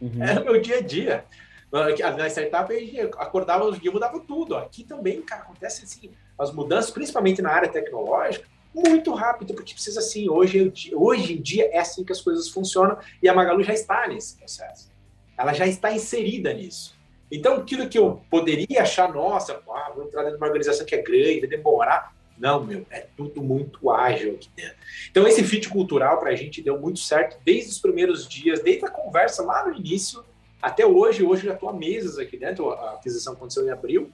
Uhum. 0.00 0.22
Era 0.22 0.40
o 0.40 0.44
meu 0.44 0.60
dia 0.60 0.78
a 0.78 0.80
dia. 0.80 1.24
Na 1.72 2.28
startup, 2.28 2.72
a 2.72 2.78
gente 2.78 3.00
acordava 3.00 3.70
dias 3.72 3.92
mudava 3.92 4.20
tudo. 4.20 4.56
Aqui 4.56 4.84
também, 4.84 5.20
cara, 5.22 5.42
acontece 5.42 5.82
assim, 5.82 6.12
as 6.38 6.52
mudanças, 6.52 6.92
principalmente 6.92 7.42
na 7.42 7.50
área 7.50 7.68
tecnológica, 7.68 8.46
muito 8.74 9.12
rápido, 9.12 9.54
porque 9.54 9.72
precisa 9.72 10.00
assim, 10.00 10.28
hoje, 10.28 10.72
hoje 10.92 11.34
em 11.34 11.40
dia 11.40 11.70
é 11.72 11.78
assim 11.78 12.04
que 12.04 12.12
as 12.12 12.20
coisas 12.20 12.48
funcionam 12.48 12.98
e 13.22 13.28
a 13.28 13.34
Magalu 13.34 13.62
já 13.62 13.72
está 13.72 14.08
nesse 14.08 14.36
processo. 14.36 14.90
Ela 15.38 15.52
já 15.52 15.66
está 15.66 15.92
inserida 15.92 16.52
nisso. 16.52 16.94
Então, 17.30 17.56
aquilo 17.56 17.88
que 17.88 17.98
eu 17.98 18.20
poderia 18.30 18.82
achar, 18.82 19.12
nossa, 19.12 19.60
ah, 19.68 19.92
vou 19.94 20.04
entrar 20.04 20.22
dentro 20.22 20.36
de 20.38 20.42
uma 20.42 20.46
organização 20.46 20.86
que 20.86 20.94
é 20.94 21.02
grande, 21.02 21.40
vai 21.40 21.48
demorar. 21.48 22.14
Não, 22.36 22.64
meu, 22.64 22.84
é 22.90 23.06
tudo 23.16 23.42
muito 23.42 23.90
ágil 23.90 24.34
aqui 24.34 24.50
dentro. 24.54 24.76
Então, 25.10 25.26
esse 25.26 25.42
fit 25.44 25.68
cultural 25.68 26.18
para 26.18 26.30
a 26.30 26.34
gente 26.34 26.62
deu 26.62 26.78
muito 26.80 26.98
certo 26.98 27.38
desde 27.44 27.70
os 27.70 27.78
primeiros 27.78 28.28
dias, 28.28 28.60
desde 28.60 28.84
a 28.84 28.90
conversa 28.90 29.42
lá 29.42 29.66
no 29.66 29.74
início 29.74 30.24
até 30.60 30.84
hoje. 30.84 31.22
Hoje 31.22 31.46
já 31.46 31.54
estou 31.54 31.68
há 31.68 31.72
meses 31.72 32.18
aqui 32.18 32.36
dentro, 32.36 32.70
a 32.70 32.94
aquisição 32.94 33.34
aconteceu 33.34 33.66
em 33.66 33.70
abril, 33.70 34.10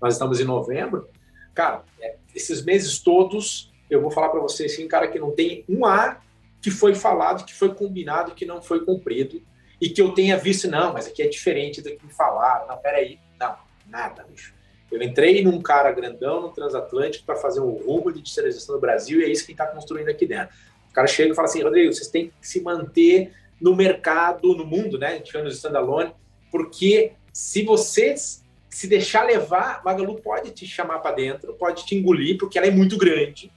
nós 0.00 0.14
estamos 0.14 0.40
em 0.40 0.44
novembro. 0.44 1.08
Cara, 1.54 1.84
é, 2.00 2.16
esses 2.34 2.64
meses 2.64 2.98
todos, 2.98 3.72
eu 3.88 4.00
vou 4.00 4.10
falar 4.10 4.28
para 4.28 4.40
você 4.40 4.64
assim, 4.64 4.86
cara, 4.86 5.08
que 5.08 5.18
não 5.18 5.30
tem 5.32 5.64
um 5.68 5.84
ar 5.84 6.24
que 6.60 6.70
foi 6.70 6.94
falado, 6.94 7.44
que 7.44 7.54
foi 7.54 7.74
combinado, 7.74 8.34
que 8.34 8.44
não 8.44 8.60
foi 8.60 8.84
cumprido, 8.84 9.42
e 9.80 9.88
que 9.88 10.00
eu 10.00 10.12
tenha 10.12 10.36
visto, 10.36 10.68
não, 10.68 10.92
mas 10.92 11.06
aqui 11.06 11.22
é 11.22 11.28
diferente 11.28 11.80
do 11.80 11.90
que 11.90 12.06
me 12.06 12.12
falaram. 12.12 12.66
Não, 12.68 12.76
peraí. 12.76 13.18
Não, 13.38 13.56
nada, 13.86 14.26
bicho. 14.28 14.52
Eu 14.90 15.00
entrei 15.02 15.42
num 15.42 15.62
cara 15.62 15.90
grandão 15.92 16.42
no 16.42 16.50
transatlântico 16.50 17.24
para 17.24 17.36
fazer 17.36 17.60
um 17.60 17.70
rumo 17.70 18.12
de 18.12 18.20
digitalização 18.20 18.74
do 18.74 18.80
Brasil 18.80 19.20
e 19.20 19.24
é 19.24 19.28
isso 19.28 19.46
que 19.46 19.52
está 19.52 19.66
construindo 19.66 20.08
aqui 20.08 20.26
dentro. 20.26 20.54
O 20.90 20.92
cara 20.92 21.06
chega 21.06 21.32
e 21.32 21.34
fala 21.34 21.46
assim, 21.48 21.62
Rodrigo, 21.62 21.92
vocês 21.92 22.08
têm 22.08 22.28
que 22.28 22.46
se 22.46 22.60
manter 22.60 23.32
no 23.60 23.74
mercado, 23.74 24.54
no 24.54 24.66
mundo, 24.66 24.98
né? 24.98 25.06
A 25.08 25.12
gente 25.12 25.30
chama 25.30 25.48
de 25.48 25.54
standalone, 25.54 26.12
porque 26.50 27.12
se 27.32 27.62
vocês 27.62 28.39
se 28.70 28.86
deixar 28.86 29.24
levar, 29.24 29.82
Magalu 29.84 30.20
pode 30.22 30.52
te 30.52 30.66
chamar 30.66 31.00
para 31.00 31.16
dentro, 31.16 31.54
pode 31.54 31.84
te 31.84 31.96
engolir, 31.96 32.38
porque 32.38 32.56
ela 32.56 32.68
é 32.68 32.70
muito 32.70 32.96
grande. 32.96 33.52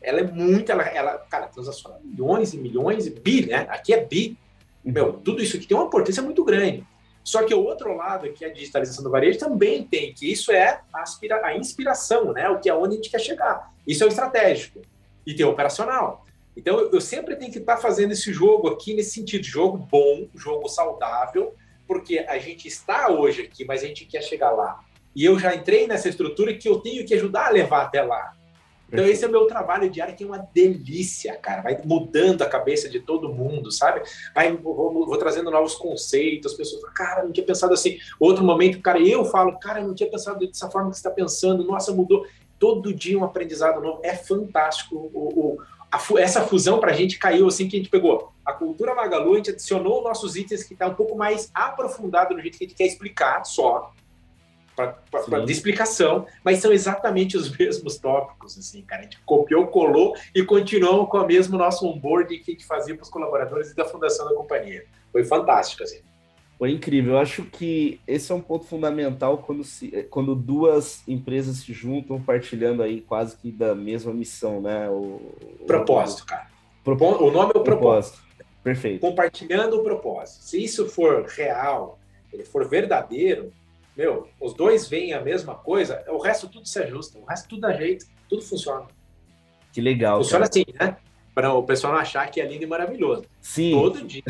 Ela 0.00 0.20
é 0.20 0.24
muito, 0.24 0.70
ela, 0.70 0.84
ela 0.84 1.18
cara, 1.18 1.48
transaciona 1.48 1.98
milhões 2.02 2.54
e 2.54 2.58
milhões, 2.58 3.08
bi, 3.08 3.46
né? 3.46 3.66
Aqui 3.68 3.92
é 3.92 4.04
bi. 4.04 4.38
Meu, 4.84 5.14
tudo 5.14 5.42
isso 5.42 5.56
aqui 5.56 5.66
tem 5.66 5.76
uma 5.76 5.86
importância 5.86 6.22
muito 6.22 6.44
grande. 6.44 6.86
Só 7.24 7.42
que 7.42 7.52
o 7.52 7.64
outro 7.64 7.92
lado, 7.96 8.32
que 8.32 8.44
é 8.44 8.48
a 8.48 8.52
digitalização 8.52 9.02
do 9.02 9.10
varejo, 9.10 9.36
também 9.36 9.82
tem, 9.82 10.14
que 10.14 10.30
isso 10.30 10.52
é 10.52 10.80
a, 10.92 11.02
aspira, 11.02 11.44
a 11.44 11.56
inspiração, 11.56 12.32
né? 12.32 12.48
O 12.48 12.60
que 12.60 12.68
é 12.68 12.74
onde 12.74 12.94
a 12.94 12.96
gente 12.96 13.10
quer 13.10 13.20
chegar. 13.20 13.72
Isso 13.84 14.04
é 14.04 14.06
o 14.06 14.08
estratégico. 14.08 14.80
E 15.26 15.34
tem 15.34 15.44
o 15.44 15.50
operacional. 15.50 16.24
Então, 16.56 16.78
eu 16.78 17.00
sempre 17.00 17.34
tenho 17.34 17.50
que 17.50 17.58
estar 17.58 17.78
fazendo 17.78 18.12
esse 18.12 18.32
jogo 18.32 18.68
aqui 18.68 18.94
nesse 18.94 19.10
sentido, 19.10 19.44
jogo 19.44 19.76
bom, 19.76 20.28
jogo 20.36 20.68
saudável, 20.68 21.52
porque 21.86 22.18
a 22.28 22.38
gente 22.38 22.66
está 22.68 23.10
hoje 23.10 23.42
aqui, 23.42 23.64
mas 23.64 23.82
a 23.82 23.86
gente 23.86 24.04
quer 24.04 24.22
chegar 24.22 24.50
lá. 24.50 24.80
E 25.14 25.24
eu 25.24 25.38
já 25.38 25.54
entrei 25.54 25.86
nessa 25.86 26.08
estrutura 26.08 26.54
que 26.54 26.68
eu 26.68 26.78
tenho 26.80 27.04
que 27.06 27.14
ajudar 27.14 27.46
a 27.46 27.50
levar 27.50 27.82
até 27.82 28.02
lá. 28.02 28.36
Então, 28.88 29.04
esse 29.04 29.24
é 29.24 29.28
o 29.28 29.30
meu 29.30 29.46
trabalho 29.46 29.90
diário, 29.90 30.14
que 30.14 30.22
é 30.22 30.26
uma 30.26 30.46
delícia, 30.54 31.36
cara. 31.36 31.60
Vai 31.62 31.80
mudando 31.84 32.42
a 32.42 32.48
cabeça 32.48 32.88
de 32.88 33.00
todo 33.00 33.32
mundo, 33.32 33.72
sabe? 33.72 34.02
Vai, 34.32 34.56
vou, 34.56 35.06
vou 35.06 35.18
trazendo 35.18 35.50
novos 35.50 35.74
conceitos, 35.74 36.52
as 36.52 36.56
pessoas 36.56 36.80
falam, 36.82 36.94
cara, 36.94 37.24
não 37.24 37.32
tinha 37.32 37.44
pensado 37.44 37.74
assim. 37.74 37.98
Outro 38.20 38.44
momento, 38.44 38.80
cara, 38.80 39.00
eu 39.00 39.24
falo, 39.24 39.58
cara, 39.58 39.80
não 39.80 39.94
tinha 39.94 40.08
pensado 40.08 40.46
dessa 40.46 40.70
forma 40.70 40.90
que 40.90 40.96
você 40.96 41.00
está 41.00 41.10
pensando, 41.10 41.64
nossa, 41.64 41.92
mudou. 41.92 42.26
Todo 42.58 42.94
dia 42.94 43.18
um 43.18 43.24
aprendizado 43.24 43.82
novo. 43.82 44.00
É 44.02 44.14
fantástico. 44.14 45.10
O, 45.12 45.56
o 45.56 45.58
essa 46.18 46.42
fusão 46.42 46.78
para 46.78 46.92
a 46.92 46.94
gente 46.94 47.18
caiu 47.18 47.46
assim 47.46 47.68
que 47.68 47.76
a 47.76 47.78
gente 47.78 47.90
pegou 47.90 48.32
a 48.44 48.52
cultura 48.52 48.94
Magalu, 48.94 49.34
a 49.34 49.36
gente 49.36 49.50
adicionou 49.50 50.02
nossos 50.02 50.36
itens 50.36 50.62
que 50.62 50.74
está 50.74 50.86
um 50.86 50.94
pouco 50.94 51.16
mais 51.16 51.50
aprofundado 51.52 52.34
no 52.34 52.40
jeito 52.40 52.56
que 52.58 52.64
a 52.64 52.68
gente 52.68 52.76
quer 52.76 52.86
explicar 52.86 53.44
só 53.44 53.92
para 54.76 55.44
de 55.44 55.52
explicação, 55.52 56.26
mas 56.44 56.58
são 56.58 56.70
exatamente 56.70 57.36
os 57.36 57.50
mesmos 57.56 57.98
tópicos, 57.98 58.58
assim, 58.58 58.82
cara. 58.82 59.00
A 59.00 59.04
gente 59.04 59.18
copiou, 59.24 59.66
colou 59.68 60.14
e 60.34 60.44
continuamos 60.44 61.08
com 61.08 61.18
o 61.18 61.26
mesmo 61.26 61.56
nosso 61.56 61.86
onboard 61.86 62.38
que 62.38 62.50
a 62.50 62.54
gente 62.54 62.66
fazia 62.66 62.94
para 62.94 63.02
os 63.02 63.08
colaboradores 63.08 63.70
e 63.70 63.74
da 63.74 63.86
fundação 63.86 64.28
da 64.28 64.34
companhia. 64.34 64.84
Foi 65.10 65.24
fantástico, 65.24 65.82
assim. 65.82 66.00
Foi 66.58 66.70
incrível. 66.70 67.14
Eu 67.14 67.18
acho 67.18 67.44
que 67.44 68.00
esse 68.06 68.32
é 68.32 68.34
um 68.34 68.40
ponto 68.40 68.64
fundamental 68.64 69.38
quando, 69.38 69.62
se, 69.62 69.88
quando 70.10 70.34
duas 70.34 71.06
empresas 71.06 71.58
se 71.58 71.72
juntam, 71.72 72.20
partilhando 72.20 72.82
aí 72.82 73.02
quase 73.02 73.36
que 73.36 73.50
da 73.50 73.74
mesma 73.74 74.12
missão, 74.12 74.60
né? 74.60 74.88
O, 74.88 75.20
propósito, 75.66 76.22
o... 76.22 76.26
cara. 76.26 76.48
O 76.84 77.30
nome 77.30 77.52
é 77.54 77.58
o 77.58 77.62
propósito. 77.62 77.64
propósito. 77.64 78.26
Perfeito. 78.62 79.00
Compartilhando 79.00 79.76
o 79.76 79.82
propósito. 79.82 80.42
Se 80.44 80.62
isso 80.62 80.88
for 80.88 81.24
real, 81.26 81.98
ele 82.32 82.44
for 82.44 82.68
verdadeiro, 82.68 83.52
meu, 83.96 84.28
os 84.40 84.54
dois 84.54 84.88
veem 84.88 85.12
a 85.12 85.20
mesma 85.20 85.54
coisa, 85.54 86.04
o 86.08 86.18
resto 86.18 86.48
tudo 86.48 86.66
se 86.66 86.78
ajusta, 86.78 87.18
o 87.18 87.24
resto 87.24 87.48
tudo 87.48 87.64
ajeita, 87.64 88.06
tudo 88.28 88.42
funciona. 88.42 88.86
Que 89.72 89.80
legal. 89.80 90.18
Funciona 90.18 90.48
cara. 90.48 90.64
assim, 90.64 90.64
né? 90.78 90.96
Para 91.36 91.52
o 91.52 91.62
pessoal 91.62 91.92
não 91.92 92.00
achar 92.00 92.30
que 92.30 92.40
é 92.40 92.46
lindo 92.46 92.64
e 92.64 92.66
maravilhoso. 92.66 93.26
Sim. 93.42 93.72
Todo 93.72 94.02
dia 94.02 94.22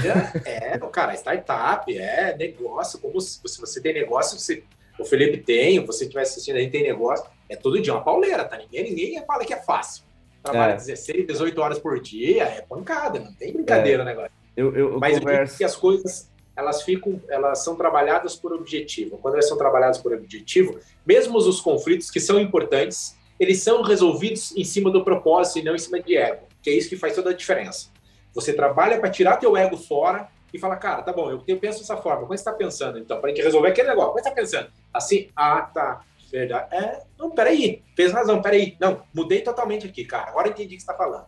é, 0.45 0.77
cara, 0.91 1.15
startup, 1.15 1.97
é 1.97 2.37
negócio, 2.37 2.99
como 2.99 3.21
se, 3.21 3.39
se 3.47 3.61
você 3.61 3.81
tem 3.81 3.95
negócio, 3.95 4.37
você, 4.37 4.65
o 4.99 5.05
Felipe 5.05 5.39
tem, 5.39 5.87
você 5.87 6.03
estiver 6.03 6.23
assistindo 6.23 6.57
aí, 6.57 6.69
tem 6.69 6.83
negócio, 6.83 7.25
é 7.49 7.55
todo 7.55 7.81
dia 7.81 7.95
uma 7.95 8.03
pauleira, 8.03 8.45
tá? 8.45 8.57
Ninguém, 8.57 8.83
ninguém 8.83 9.25
fala 9.25 9.45
que 9.45 9.55
é 9.55 9.63
fácil. 9.63 10.03
Trabalha 10.43 10.73
é. 10.73 10.77
16, 10.79 11.29
18 11.29 11.61
horas 11.61 11.79
por 11.79 12.01
dia, 12.01 12.43
é 12.43 12.63
pancada, 12.63 13.21
não 13.21 13.33
tem 13.35 13.53
brincadeira 13.53 14.03
é. 14.03 14.05
o 14.05 14.05
negócio. 14.05 14.33
Eu, 14.57 14.75
eu, 14.75 14.93
eu 14.95 14.99
Mas 14.99 15.21
converso... 15.21 15.55
eu 15.55 15.59
que 15.59 15.65
as 15.65 15.77
coisas 15.77 16.29
elas 16.57 16.83
ficam, 16.83 17.23
elas 17.29 17.63
são 17.63 17.77
trabalhadas 17.77 18.35
por 18.35 18.53
objetivo. 18.53 19.17
Quando 19.19 19.35
elas 19.35 19.47
são 19.47 19.57
trabalhadas 19.57 19.99
por 19.99 20.13
objetivo, 20.13 20.81
mesmo 21.07 21.39
os 21.39 21.61
conflitos 21.61 22.11
que 22.11 22.19
são 22.19 22.41
importantes, 22.41 23.15
eles 23.39 23.63
são 23.63 23.83
resolvidos 23.83 24.57
em 24.57 24.65
cima 24.65 24.91
do 24.91 25.05
propósito 25.05 25.61
e 25.61 25.63
não 25.63 25.77
em 25.77 25.79
cima 25.79 26.01
de 26.01 26.17
ego, 26.17 26.46
que 26.67 26.71
é 26.71 26.75
isso 26.75 26.89
que 26.89 26.97
faz 26.97 27.15
toda 27.15 27.31
a 27.31 27.33
diferença. 27.33 27.91
Você 28.35 28.53
trabalha 28.53 28.99
para 28.99 29.09
tirar 29.09 29.37
teu 29.37 29.57
ego 29.57 29.77
fora 29.77 30.29
e 30.53 30.59
fala, 30.59 30.75
cara, 30.75 31.01
tá 31.01 31.13
bom, 31.13 31.31
eu 31.47 31.59
penso 31.59 31.79
dessa 31.79 31.97
forma. 31.97 32.23
Como 32.23 32.35
é 32.35 32.37
você 32.37 32.41
está 32.41 32.53
pensando, 32.53 32.99
então? 32.99 33.21
Para 33.21 33.31
a 33.31 33.33
gente 33.33 33.45
resolver 33.45 33.69
aquele 33.69 33.87
negócio. 33.87 34.09
Como 34.09 34.19
é 34.19 34.23
você 34.25 34.29
está 34.29 34.41
pensando? 34.41 34.73
Assim, 34.93 35.31
ah, 35.37 35.63
tá, 35.63 36.01
verdade. 36.29 36.75
É, 36.75 37.05
não, 37.17 37.31
peraí, 37.31 37.85
fez 37.95 38.11
razão, 38.11 38.43
peraí. 38.43 38.77
Não, 38.81 39.01
mudei 39.15 39.43
totalmente 39.43 39.87
aqui, 39.87 40.05
cara. 40.05 40.31
Agora 40.31 40.49
entendi 40.49 40.75
o 40.75 40.77
que 40.77 40.83
você 40.83 40.91
está 40.91 40.95
falando. 40.95 41.27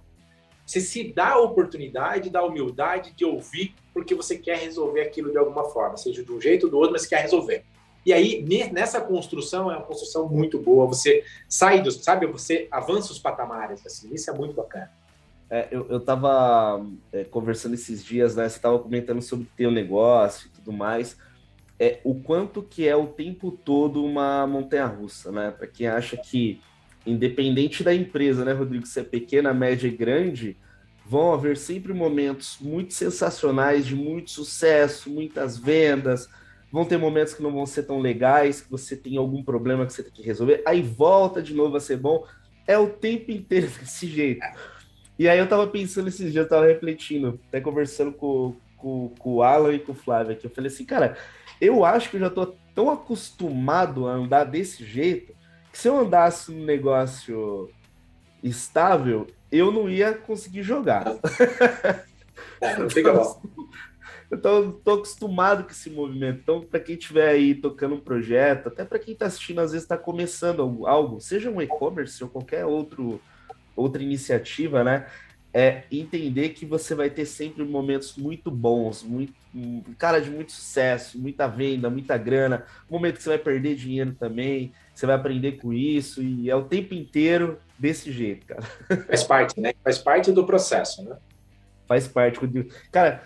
Você 0.67 0.81
se 0.81 1.13
dá 1.13 1.35
a 1.35 1.39
oportunidade, 1.39 2.31
dá 2.31 2.41
a 2.41 2.45
humildade 2.45 3.13
de 3.13 3.25
ouvir 3.25 3.77
porque 3.95 4.17
você 4.17 4.37
quer 4.37 4.59
resolver 4.59 5.03
aquilo 5.03 5.31
de 5.31 5.39
alguma 5.39 5.71
forma, 5.71 5.97
seja 5.97 6.25
de 6.25 6.33
um 6.33 6.41
jeito 6.41 6.65
ou 6.65 6.71
do 6.71 6.79
outro, 6.79 6.93
mas 6.93 7.07
quer 7.07 7.23
resolver. 7.23 7.65
E 8.05 8.13
aí, 8.13 8.45
nessa 8.73 9.01
construção, 9.01 9.71
é 9.71 9.77
uma 9.77 9.87
construção 9.87 10.29
muito 10.29 10.59
boa. 10.59 10.85
Você 10.87 11.23
sai 11.49 11.81
do, 11.81 11.93
sabe, 11.93 12.27
você 12.27 12.67
avança 12.73 13.13
os 13.13 13.21
patamares, 13.21 13.87
assim, 13.87 14.13
isso 14.13 14.29
é 14.29 14.35
muito 14.35 14.53
bacana. 14.53 14.91
É, 15.51 15.69
eu, 15.71 15.87
eu 15.89 16.01
tava 16.01 16.85
é, 17.13 17.25
conversando 17.25 17.75
esses 17.75 18.05
dias, 18.05 18.37
né? 18.37 18.49
Você 18.49 18.59
tava 18.59 18.79
comentando 18.79 19.23
sobre 19.23 19.49
teu 19.57 19.71
negócio 19.71 20.49
e 20.49 20.51
tudo 20.51 20.73
mais. 20.73 21.17
É, 21.79 22.01
o 22.05 22.15
quanto 22.15 22.63
que 22.63 22.87
é 22.87 22.95
o 22.95 23.07
tempo 23.07 23.51
todo 23.53 24.05
uma 24.05 24.47
montanha-russa, 24.47 25.33
né? 25.33 25.51
Para 25.51 25.67
quem 25.67 25.87
acha 25.87 26.17
que 26.17 26.61
independente 27.07 27.83
da 27.83 27.95
empresa, 27.95 28.45
né, 28.45 28.53
Rodrigo, 28.53 28.87
se 28.87 29.01
é 29.01 29.05
pequena, 29.05 29.55
média 29.55 29.89
e 29.89 29.91
grande, 29.91 30.57
vão 31.07 31.33
haver 31.33 31.57
sempre 31.57 31.93
momentos 31.95 32.59
muito 32.61 32.93
sensacionais, 32.93 33.87
de 33.87 33.95
muito 33.95 34.31
sucesso, 34.31 35.09
muitas 35.09 35.57
vendas. 35.59 36.29
Vão 36.71 36.85
ter 36.85 36.99
momentos 36.99 37.33
que 37.33 37.43
não 37.43 37.51
vão 37.51 37.65
ser 37.65 37.85
tão 37.85 37.99
legais, 37.99 38.61
que 38.61 38.71
você 38.71 38.95
tem 38.95 39.17
algum 39.17 39.43
problema 39.43 39.87
que 39.87 39.93
você 39.93 40.03
tem 40.03 40.13
que 40.13 40.23
resolver, 40.23 40.63
aí 40.67 40.83
volta 40.83 41.41
de 41.41 41.55
novo 41.55 41.77
a 41.77 41.81
ser 41.81 41.97
bom. 41.97 42.27
É 42.67 42.77
o 42.77 42.91
tempo 42.91 43.31
inteiro 43.31 43.69
desse 43.81 44.07
jeito. 44.07 44.45
E 45.19 45.29
aí 45.29 45.39
eu 45.39 45.49
tava 45.49 45.67
pensando 45.67 46.09
esses 46.09 46.33
dias, 46.33 46.45
eu 46.45 46.49
tava 46.49 46.67
refletindo, 46.67 47.41
até 47.49 47.61
conversando 47.61 48.13
com, 48.13 48.55
com, 48.77 49.13
com 49.19 49.35
o 49.35 49.43
Alan 49.43 49.75
e 49.75 49.79
com 49.79 49.93
o 49.93 49.97
Flávio 49.97 50.33
aqui. 50.33 50.47
Eu 50.47 50.51
falei 50.51 50.71
assim, 50.71 50.85
cara, 50.85 51.17
eu 51.61 51.85
acho 51.85 52.11
que 52.11 52.17
eu 52.17 52.21
já 52.21 52.31
tô 52.31 52.55
tão 52.75 52.91
acostumado 52.91 54.07
a 54.07 54.13
andar 54.13 54.45
desse 54.45 54.85
jeito 54.85 55.37
se 55.79 55.89
eu 55.89 55.97
andasse 55.97 56.51
num 56.51 56.65
negócio 56.65 57.71
estável, 58.43 59.29
eu 59.51 59.71
não 59.71 59.89
ia 59.89 60.13
conseguir 60.13 60.63
jogar. 60.63 61.05
É, 62.61 62.77
não 62.77 62.91
fica 62.91 63.13
bom. 63.13 63.41
Então, 64.33 64.73
tô 64.85 64.95
acostumado 64.95 65.65
com 65.65 65.71
esse 65.71 65.91
movimento. 65.91 66.41
Então, 66.41 66.61
para 66.61 66.81
quem 66.81 66.97
estiver 66.97 67.29
aí 67.29 67.55
tocando 67.55 67.95
um 67.95 68.01
projeto, 68.01 68.67
até 68.67 68.85
para 68.85 68.99
quem 68.99 69.13
está 69.13 69.27
assistindo, 69.27 69.61
às 69.61 69.71
vezes 69.73 69.85
está 69.85 69.97
começando 69.97 70.87
algo, 70.87 71.21
seja 71.21 71.51
um 71.51 71.63
e-commerce 71.63 72.23
ou 72.23 72.31
qualquer 72.31 72.65
outro, 72.65 73.21
outra 73.79 74.03
iniciativa, 74.03 74.83
né? 74.83 75.07
É 75.53 75.85
entender 75.91 76.51
que 76.51 76.67
você 76.67 76.95
vai 76.95 77.09
ter 77.09 77.25
sempre 77.25 77.65
momentos 77.65 78.17
muito 78.17 78.51
bons, 78.51 79.03
muito, 79.03 79.33
cara 79.97 80.21
de 80.21 80.31
muito 80.31 80.53
sucesso, 80.53 81.19
muita 81.19 81.47
venda, 81.47 81.89
muita 81.89 82.19
grana, 82.19 82.67
momento 82.89 83.17
que 83.17 83.23
você 83.23 83.31
vai 83.31 83.39
perder 83.39 83.75
dinheiro 83.75 84.15
também 84.15 84.73
você 84.99 85.07
vai 85.07 85.15
aprender 85.15 85.53
com 85.53 85.73
isso 85.73 86.21
e 86.21 86.51
é 86.51 86.57
o 86.57 86.65
tempo 86.65 86.93
inteiro 86.93 87.61
desse 87.79 88.11
jeito, 88.11 88.45
cara. 88.47 88.63
Faz 89.07 89.23
parte, 89.23 89.61
né? 89.61 89.73
Faz 89.85 89.99
parte 89.99 90.33
do 90.33 90.45
processo, 90.45 91.05
né? 91.05 91.17
Faz 91.87 92.09
parte. 92.09 92.41
Cara, 92.91 93.23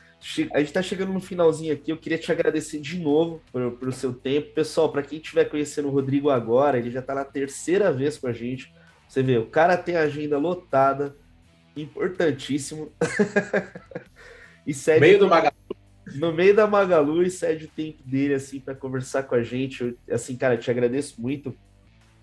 a 0.53 0.59
gente 0.61 0.73
tá 0.73 0.83
chegando 0.83 1.15
no 1.15 1.21
finalzinho 1.21 1.73
aqui. 1.73 1.91
Eu 1.91 1.97
queria 1.97 2.19
te 2.19 2.31
agradecer 2.31 2.79
de 2.79 2.99
novo 2.99 3.41
pelo 3.51 3.91
seu 3.91 4.13
tempo. 4.13 4.53
Pessoal, 4.53 4.93
para 4.93 5.03
quem 5.03 5.19
estiver 5.19 5.47
conhecendo 5.47 5.89
o 5.89 5.91
Rodrigo 5.91 6.29
agora, 6.29 6.79
ele 6.79 6.91
já 6.91 7.01
tá 7.01 7.15
na 7.15 7.25
terceira 7.25 7.91
vez 7.91 8.19
com 8.19 8.27
a 8.27 8.33
gente. 8.35 8.71
Você 9.13 9.23
vê, 9.23 9.37
o 9.37 9.45
cara 9.45 9.77
tem 9.77 9.95
a 9.95 10.05
agenda 10.05 10.39
lotada, 10.39 11.15
importantíssimo. 11.77 12.91
e 14.67 14.73
cede 14.73 15.01
meio 15.01 15.19
do 15.19 15.29
Magalu. 15.29 15.55
No 16.15 16.33
meio 16.33 16.57
da 16.57 16.67
Magalu 16.67 17.23
e 17.23 17.31
cede 17.31 17.67
o 17.67 17.69
tempo 17.69 18.03
dele, 18.07 18.33
assim, 18.33 18.59
para 18.59 18.75
conversar 18.75 19.25
com 19.25 19.35
a 19.35 19.43
gente. 19.43 19.99
Eu, 20.09 20.15
assim, 20.15 20.35
cara, 20.35 20.57
te 20.57 20.71
agradeço 20.71 21.21
muito. 21.21 21.55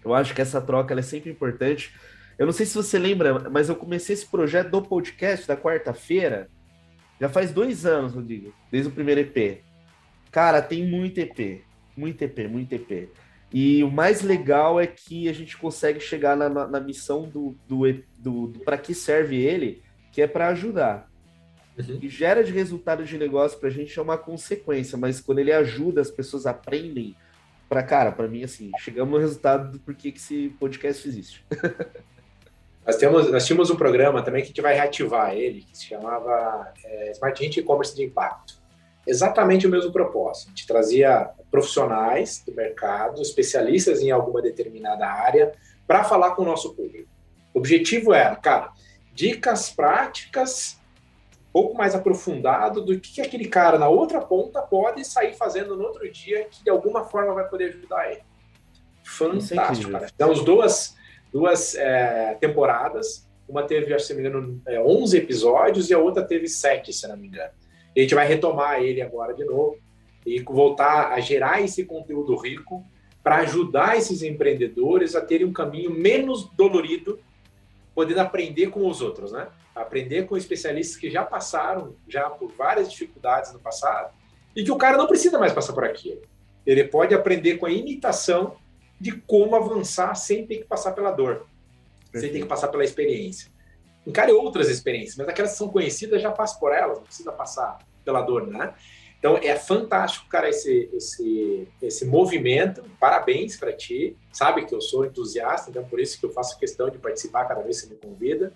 Eu 0.03 0.15
acho 0.15 0.33
que 0.33 0.41
essa 0.41 0.59
troca 0.59 0.97
é 0.97 1.01
sempre 1.03 1.29
importante. 1.29 1.93
Eu 2.39 2.47
não 2.47 2.53
sei 2.53 2.65
se 2.65 2.73
você 2.73 2.97
lembra, 2.97 3.47
mas 3.51 3.69
eu 3.69 3.75
comecei 3.75 4.15
esse 4.15 4.25
projeto 4.25 4.71
do 4.71 4.81
podcast 4.81 5.47
da 5.47 5.55
quarta-feira. 5.55 6.49
Já 7.21 7.29
faz 7.29 7.51
dois 7.51 7.85
anos, 7.85 8.15
Rodrigo, 8.15 8.51
desde 8.71 8.89
o 8.89 8.91
primeiro 8.91 9.21
EP. 9.21 9.61
Cara, 10.31 10.59
tem 10.59 10.87
muito 10.87 11.19
EP, 11.19 11.61
muito 11.95 12.19
EP, 12.23 12.49
muito 12.49 12.73
EP. 12.73 13.11
E 13.51 13.83
o 13.83 13.89
mais 13.89 14.21
legal 14.21 14.79
é 14.79 14.85
que 14.85 15.27
a 15.27 15.33
gente 15.33 15.57
consegue 15.57 15.99
chegar 15.99 16.37
na, 16.37 16.47
na, 16.47 16.67
na 16.67 16.79
missão 16.79 17.23
do, 17.23 17.55
do, 17.67 17.81
do, 18.17 18.47
do 18.47 18.59
para 18.59 18.77
que 18.77 18.93
serve 18.93 19.37
ele, 19.37 19.81
que 20.11 20.21
é 20.21 20.27
para 20.27 20.49
ajudar. 20.49 21.09
Uhum. 21.77 21.95
O 21.95 21.99
que 21.99 22.09
gera 22.09 22.43
de 22.43 22.51
resultado 22.51 23.03
de 23.03 23.17
negócio 23.17 23.57
para 23.57 23.69
a 23.69 23.71
gente 23.71 23.97
é 23.97 24.01
uma 24.01 24.17
consequência, 24.17 24.97
mas 24.97 25.19
quando 25.19 25.39
ele 25.39 25.51
ajuda, 25.51 26.01
as 26.01 26.11
pessoas 26.11 26.45
aprendem. 26.45 27.15
Para 27.67 27.83
cara, 27.83 28.11
para 28.11 28.27
mim, 28.27 28.43
assim, 28.43 28.71
chegamos 28.79 29.13
no 29.13 29.19
resultado 29.19 29.71
do 29.71 29.79
porquê 29.79 30.11
que 30.11 30.17
esse 30.17 30.49
podcast 30.59 31.07
existe. 31.07 31.45
nós, 32.83 32.97
temos, 32.97 33.31
nós 33.31 33.45
tínhamos 33.45 33.69
um 33.69 33.75
programa 33.75 34.23
também 34.23 34.41
que 34.41 34.47
a 34.47 34.49
gente 34.49 34.61
vai 34.61 34.73
reativar 34.73 35.35
ele, 35.35 35.61
que 35.61 35.77
se 35.77 35.85
chamava 35.85 36.73
é, 36.83 37.11
Smart 37.11 37.45
Hint 37.45 37.57
E-Commerce 37.57 37.95
de 37.95 38.03
Impacto 38.03 38.58
exatamente 39.09 39.67
o 39.67 39.69
mesmo 39.69 39.91
propósito. 39.91 40.47
A 40.47 40.49
gente 40.49 40.67
trazia 40.67 41.29
profissionais 41.49 42.43
do 42.45 42.53
mercado, 42.53 43.21
especialistas 43.21 44.01
em 44.01 44.11
alguma 44.11 44.41
determinada 44.41 45.07
área, 45.07 45.53
para 45.87 46.03
falar 46.03 46.31
com 46.31 46.43
o 46.43 46.45
nosso 46.45 46.73
público. 46.75 47.09
O 47.53 47.59
objetivo 47.59 48.13
era, 48.13 48.35
cara, 48.35 48.71
dicas 49.13 49.71
práticas, 49.71 50.79
um 51.49 51.51
pouco 51.51 51.75
mais 51.75 51.95
aprofundado 51.95 52.81
do 52.85 52.99
que 52.99 53.21
aquele 53.21 53.47
cara 53.47 53.79
na 53.79 53.89
outra 53.89 54.21
ponta 54.21 54.61
pode 54.61 55.03
sair 55.03 55.33
fazendo 55.33 55.75
no 55.75 55.83
outro 55.83 56.09
dia 56.11 56.45
que 56.45 56.63
de 56.63 56.69
alguma 56.69 57.03
forma 57.05 57.33
vai 57.33 57.47
poder 57.47 57.69
ajudar 57.69 58.11
ele. 58.11 58.21
Fantástico, 59.03 59.91
cara. 59.91 60.07
Temos 60.15 60.43
duas, 60.43 60.95
duas 61.33 61.73
é, 61.75 62.37
temporadas. 62.39 63.27
Uma 63.47 63.63
teve, 63.63 63.91
acho, 63.91 64.05
se 64.05 64.13
não 64.13 64.21
me 64.21 64.27
engano, 64.27 64.61
11 64.85 65.17
é, 65.17 65.19
episódios 65.19 65.89
e 65.89 65.93
a 65.93 65.97
outra 65.97 66.23
teve 66.23 66.47
7, 66.47 66.93
se 66.93 67.07
não 67.07 67.17
me 67.17 67.27
engano. 67.27 67.51
A 67.95 67.99
gente 67.99 68.15
vai 68.15 68.27
retomar 68.27 68.81
ele 68.81 69.01
agora 69.01 69.33
de 69.33 69.43
novo 69.43 69.77
e 70.25 70.39
voltar 70.41 71.11
a 71.11 71.19
gerar 71.19 71.61
esse 71.61 71.85
conteúdo 71.85 72.35
rico 72.35 72.85
para 73.23 73.37
ajudar 73.37 73.97
esses 73.97 74.21
empreendedores 74.21 75.15
a 75.15 75.21
terem 75.21 75.47
um 75.47 75.53
caminho 75.53 75.91
menos 75.91 76.49
dolorido, 76.55 77.19
podendo 77.93 78.21
aprender 78.21 78.67
com 78.67 78.87
os 78.87 79.01
outros, 79.01 79.31
né? 79.31 79.47
Aprender 79.75 80.25
com 80.25 80.37
especialistas 80.37 80.97
que 80.97 81.09
já 81.09 81.23
passaram 81.23 81.95
já 82.07 82.29
por 82.29 82.51
várias 82.51 82.91
dificuldades 82.91 83.51
no 83.53 83.59
passado 83.59 84.13
e 84.55 84.63
que 84.63 84.71
o 84.71 84.77
cara 84.77 84.97
não 84.97 85.07
precisa 85.07 85.37
mais 85.37 85.53
passar 85.53 85.73
por 85.73 85.83
aquilo. 85.83 86.21
Ele 86.65 86.83
pode 86.83 87.13
aprender 87.13 87.57
com 87.57 87.65
a 87.65 87.71
imitação 87.71 88.55
de 88.99 89.13
como 89.13 89.55
avançar 89.55 90.13
sem 90.15 90.45
ter 90.45 90.57
que 90.57 90.65
passar 90.65 90.91
pela 90.91 91.11
dor, 91.11 91.47
sem 92.13 92.31
ter 92.31 92.39
que 92.39 92.45
passar 92.45 92.67
pela 92.67 92.83
experiência 92.83 93.49
encare 94.09 94.31
outras 94.31 94.69
experiências, 94.69 95.15
mas 95.15 95.27
aquelas 95.27 95.51
que 95.51 95.57
são 95.57 95.69
conhecidas 95.69 96.21
já 96.21 96.31
passa 96.31 96.59
por 96.59 96.73
elas, 96.73 96.97
não 96.97 97.05
precisa 97.05 97.31
passar 97.31 97.79
pela 98.03 98.21
dor, 98.21 98.47
né? 98.47 98.73
Então 99.19 99.37
é 99.37 99.55
fantástico, 99.55 100.27
cara, 100.29 100.49
esse, 100.49 100.89
esse, 100.93 101.67
esse 101.81 102.05
movimento. 102.05 102.83
Parabéns 102.99 103.57
para 103.57 103.73
ti. 103.73 104.15
Sabe 104.31 104.65
que 104.65 104.73
eu 104.73 104.79
sou 104.79 105.05
entusiasta, 105.05 105.69
então 105.69 105.83
por 105.83 105.99
isso 105.99 106.17
que 106.17 106.25
eu 106.25 106.31
faço 106.31 106.57
questão 106.57 106.89
de 106.89 106.97
participar 106.97 107.45
cada 107.45 107.61
vez 107.61 107.81
que 107.81 107.87
você 107.87 107.93
me 107.93 107.99
convida. 107.99 108.53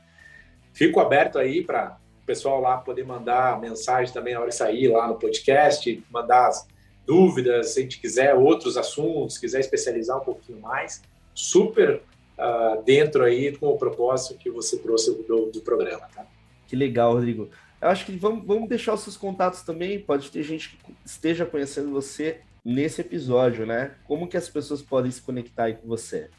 Fico 0.74 1.02
aberto 1.02 1.38
aí 1.38 1.64
para 1.64 1.98
o 2.22 2.26
pessoal 2.26 2.62
lá 2.62 2.78
poder 2.78 3.06
mandar 3.06 3.60
mensagem 3.60 4.14
também 4.14 4.34
na 4.34 4.40
hora 4.40 4.50
de 4.50 4.56
sair 4.56 4.88
lá 4.88 5.06
no 5.06 5.16
podcast, 5.16 6.02
mandar 6.10 6.48
as 6.48 6.66
dúvidas, 7.06 7.74
se 7.74 7.80
a 7.80 7.84
gente 7.84 8.00
quiser 8.00 8.34
outros 8.34 8.78
assuntos, 8.78 9.38
quiser 9.38 9.60
especializar 9.60 10.18
um 10.18 10.24
pouquinho 10.24 10.62
mais. 10.62 11.02
Super 11.34 12.02
uh, 12.38 12.82
dentro 12.84 13.24
aí 13.24 13.56
com 13.56 13.68
o 13.68 13.78
propósito 13.78 14.38
que 14.38 14.50
você 14.50 14.78
trouxe 14.78 15.12
do, 15.24 15.52
do 15.52 15.62
programa, 15.62 16.08
tá? 16.14 16.26
Que 16.68 16.76
legal, 16.76 17.14
Rodrigo. 17.14 17.50
Eu 17.82 17.90
acho 17.90 18.06
que 18.06 18.14
vamos, 18.14 18.46
vamos 18.46 18.70
deixar 18.70 18.94
os 18.94 19.02
seus 19.02 19.18
contatos 19.18 19.62
também. 19.62 20.00
Pode 20.00 20.32
ter 20.32 20.42
gente 20.44 20.70
que 20.70 20.78
esteja 21.06 21.46
conhecendo 21.46 21.92
você 21.92 22.40
nesse 22.64 23.02
episódio, 23.02 23.66
né? 23.66 23.96
Como 24.08 24.28
que 24.28 24.38
as 24.38 24.48
pessoas 24.48 24.82
podem 24.82 25.12
se 25.12 25.22
conectar 25.22 25.66
aí 25.66 25.74
com 25.74 25.88
você? 25.88 26.30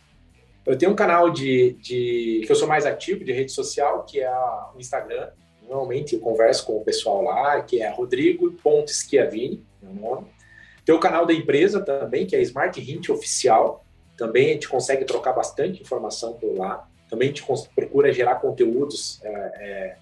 Eu 0.65 0.79
tenho 0.79 0.93
um 0.93 0.97
canal 0.97 1.29
de, 1.29 1.75
de 1.75 2.43
que 2.47 2.51
eu 2.51 2.57
sou 2.57 2.67
mais 2.67 2.87
ativo 2.87 3.23
de 3.23 3.33
rede 3.33 3.53
social, 3.53 4.05
que 4.05 4.21
é 4.21 4.33
o 4.75 4.81
Instagram. 4.81 5.31
Normalmente 5.69 6.15
eu 6.15 6.21
converso 6.21 6.65
com 6.65 6.79
o 6.79 6.85
pessoal 6.85 7.23
lá, 7.23 7.61
que 7.61 7.83
é 7.83 7.91
rodrigo.schiavini, 7.91 9.63
meu 9.83 9.95
nome. 9.95 10.27
Tem 10.85 10.95
o 10.95 11.01
canal 11.01 11.27
da 11.27 11.35
empresa 11.35 11.81
também, 11.81 12.27
que 12.27 12.35
é 12.35 12.41
Smart 12.43 12.81
Hint 12.81 13.11
Oficial. 13.11 13.84
Também 14.17 14.51
a 14.51 14.53
gente 14.53 14.69
consegue 14.69 15.05
trocar 15.05 15.33
bastante 15.33 15.83
informação 15.83 16.35
por 16.35 16.57
lá. 16.57 16.89
Também 17.09 17.31
a 17.31 17.33
gente 17.33 17.45
procura 17.75 18.13
gerar 18.13 18.37
conteúdos, 18.37 19.21
é, 19.23 19.29
é, 19.29 19.97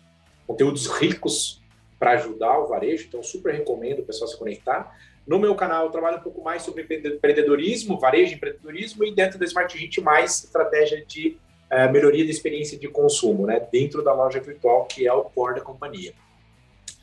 conteúdos 0.46 0.86
ricos 0.86 1.62
para 1.98 2.12
ajudar 2.12 2.58
o 2.58 2.68
varejo. 2.68 3.06
Então, 3.08 3.22
super 3.22 3.54
recomendo 3.54 4.00
o 4.00 4.04
pessoal 4.04 4.28
se 4.28 4.38
conectar. 4.38 4.96
No 5.26 5.38
meu 5.38 5.54
canal, 5.54 5.86
eu 5.86 5.90
trabalho 5.90 6.18
um 6.18 6.22
pouco 6.22 6.42
mais 6.42 6.62
sobre 6.62 6.82
empreendedorismo, 6.82 7.98
varejo, 7.98 8.34
empreendedorismo, 8.34 9.04
e 9.04 9.14
dentro 9.14 9.38
da 9.38 9.44
Smart 9.44 9.76
Hit, 9.76 10.00
mais 10.00 10.44
estratégia 10.44 11.04
de 11.06 11.38
é, 11.70 11.88
melhoria 11.88 12.24
da 12.24 12.30
experiência 12.30 12.78
de 12.78 12.88
consumo, 12.88 13.46
né, 13.46 13.66
dentro 13.72 14.02
da 14.02 14.12
loja 14.12 14.40
virtual, 14.40 14.84
que 14.84 15.06
é 15.06 15.12
o 15.12 15.24
core 15.24 15.54
da 15.54 15.60
companhia. 15.60 16.12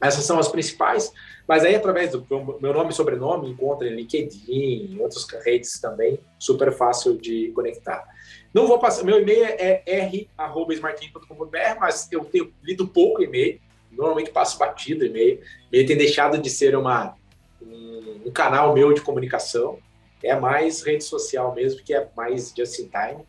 Essas 0.02 0.24
são 0.24 0.40
as 0.40 0.48
principais, 0.48 1.12
mas 1.48 1.66
aí 1.66 1.76
através 1.76 2.12
do 2.12 2.26
meu 2.62 2.74
nome 2.74 2.92
e 2.92 2.94
sobrenome 2.94 3.50
encontra 3.50 3.88
em 3.88 3.96
LinkedIn, 3.96 4.94
em 4.94 5.00
outras 5.02 5.28
redes 5.44 5.80
também, 5.80 6.20
super 6.38 6.72
fácil 6.72 7.18
de 7.18 7.52
conectar. 7.52 8.08
Não 8.54 8.66
vou 8.66 8.80
passar, 8.80 9.04
meu 9.04 9.20
e-mail 9.20 9.44
é 9.44 9.84
r@smartin.com.br, 9.86 11.80
mas 11.80 12.10
eu 12.12 12.24
tenho 12.26 12.54
lido 12.64 12.88
pouco 12.88 13.22
e-mail, 13.22 13.60
normalmente 13.92 14.32
passo 14.32 14.58
batido 14.58 15.06
e-mail. 15.06 15.42
E-mail 15.72 15.88
tem 15.88 15.98
deixado 15.98 16.38
de 16.38 16.50
ser 16.50 16.76
uma 16.76 17.16
um, 17.62 18.22
um, 18.28 18.32
canal 18.32 18.74
meu 18.74 18.94
de 18.94 19.02
comunicação, 19.02 19.80
é 20.24 20.36
mais 20.40 20.82
rede 20.82 21.04
social 21.04 21.54
mesmo, 21.54 21.84
que 21.84 21.94
é 21.94 22.08
mais 22.16 22.54
just 22.56 22.80
in 22.80 22.90
time. 22.90 23.24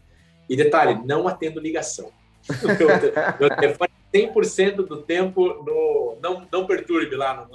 E 0.48 0.56
detalhe, 0.56 1.00
não 1.04 1.28
atendo 1.28 1.60
ligação. 1.60 2.10
Meu 3.38 3.50
telefone 3.56 3.90
100% 4.12 4.76
do 4.76 5.02
tempo 5.02 5.62
no 5.64 6.18
não, 6.20 6.46
não 6.50 6.66
perturbe 6.66 7.14
lá 7.14 7.34
no 7.34 7.46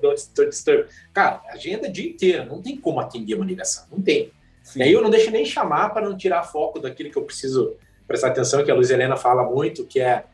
Don't 0.00 0.48
Disturb. 0.48 0.88
Cara, 1.12 1.40
agenda 1.48 1.88
o 1.88 1.92
dia 1.92 2.10
inteiro, 2.10 2.46
não 2.46 2.60
tem 2.60 2.76
como 2.76 3.00
atender 3.00 3.34
uma 3.34 3.44
ligação, 3.44 3.86
não 3.90 4.00
tem. 4.00 4.30
Sim. 4.62 4.80
E 4.80 4.82
aí 4.82 4.92
eu 4.92 5.00
não 5.00 5.10
deixo 5.10 5.30
nem 5.30 5.44
chamar 5.44 5.90
para 5.90 6.06
não 6.06 6.16
tirar 6.16 6.42
foco 6.42 6.78
daquilo 6.78 7.10
que 7.10 7.16
eu 7.16 7.24
preciso 7.24 7.76
prestar 8.06 8.28
atenção, 8.28 8.64
que 8.64 8.70
a 8.70 8.74
Luiz 8.74 8.90
Helena 8.90 9.16
fala 9.16 9.44
muito, 9.44 9.86
que 9.86 10.00
é 10.00 10.24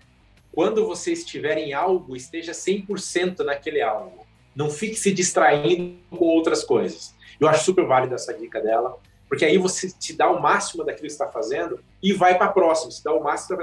quando 0.53 0.87
você 0.87 1.12
estiver 1.12 1.59
em 1.59 1.75
algo, 1.75 2.17
esteja 2.17 2.53
100% 2.53 3.41
naquele 3.41 3.83
algo. 3.83 4.27
Não 4.55 4.71
fique 4.71 4.97
se 4.97 5.12
distraindo 5.12 5.99
com 6.11 6.25
outras 6.25 6.64
coisas. 6.64 7.14
Eu 7.39 7.47
acho 7.47 7.64
super 7.64 7.85
válida 7.85 8.14
essa 8.14 8.33
dica 8.33 8.59
dela, 8.61 8.99
porque 9.29 9.45
aí 9.45 9.59
você 9.59 9.91
te 9.91 10.14
dá 10.14 10.31
o 10.31 10.41
máximo 10.41 10.83
daquilo 10.83 11.07
que 11.07 11.12
está 11.12 11.29
fazendo 11.29 11.79
e 12.03 12.14
vai 12.14 12.39
para 12.39 12.47
a 12.47 12.53
próxima, 12.53 12.91
se 12.91 13.05
dá 13.05 13.12
o 13.12 13.23
máximo. 13.23 13.59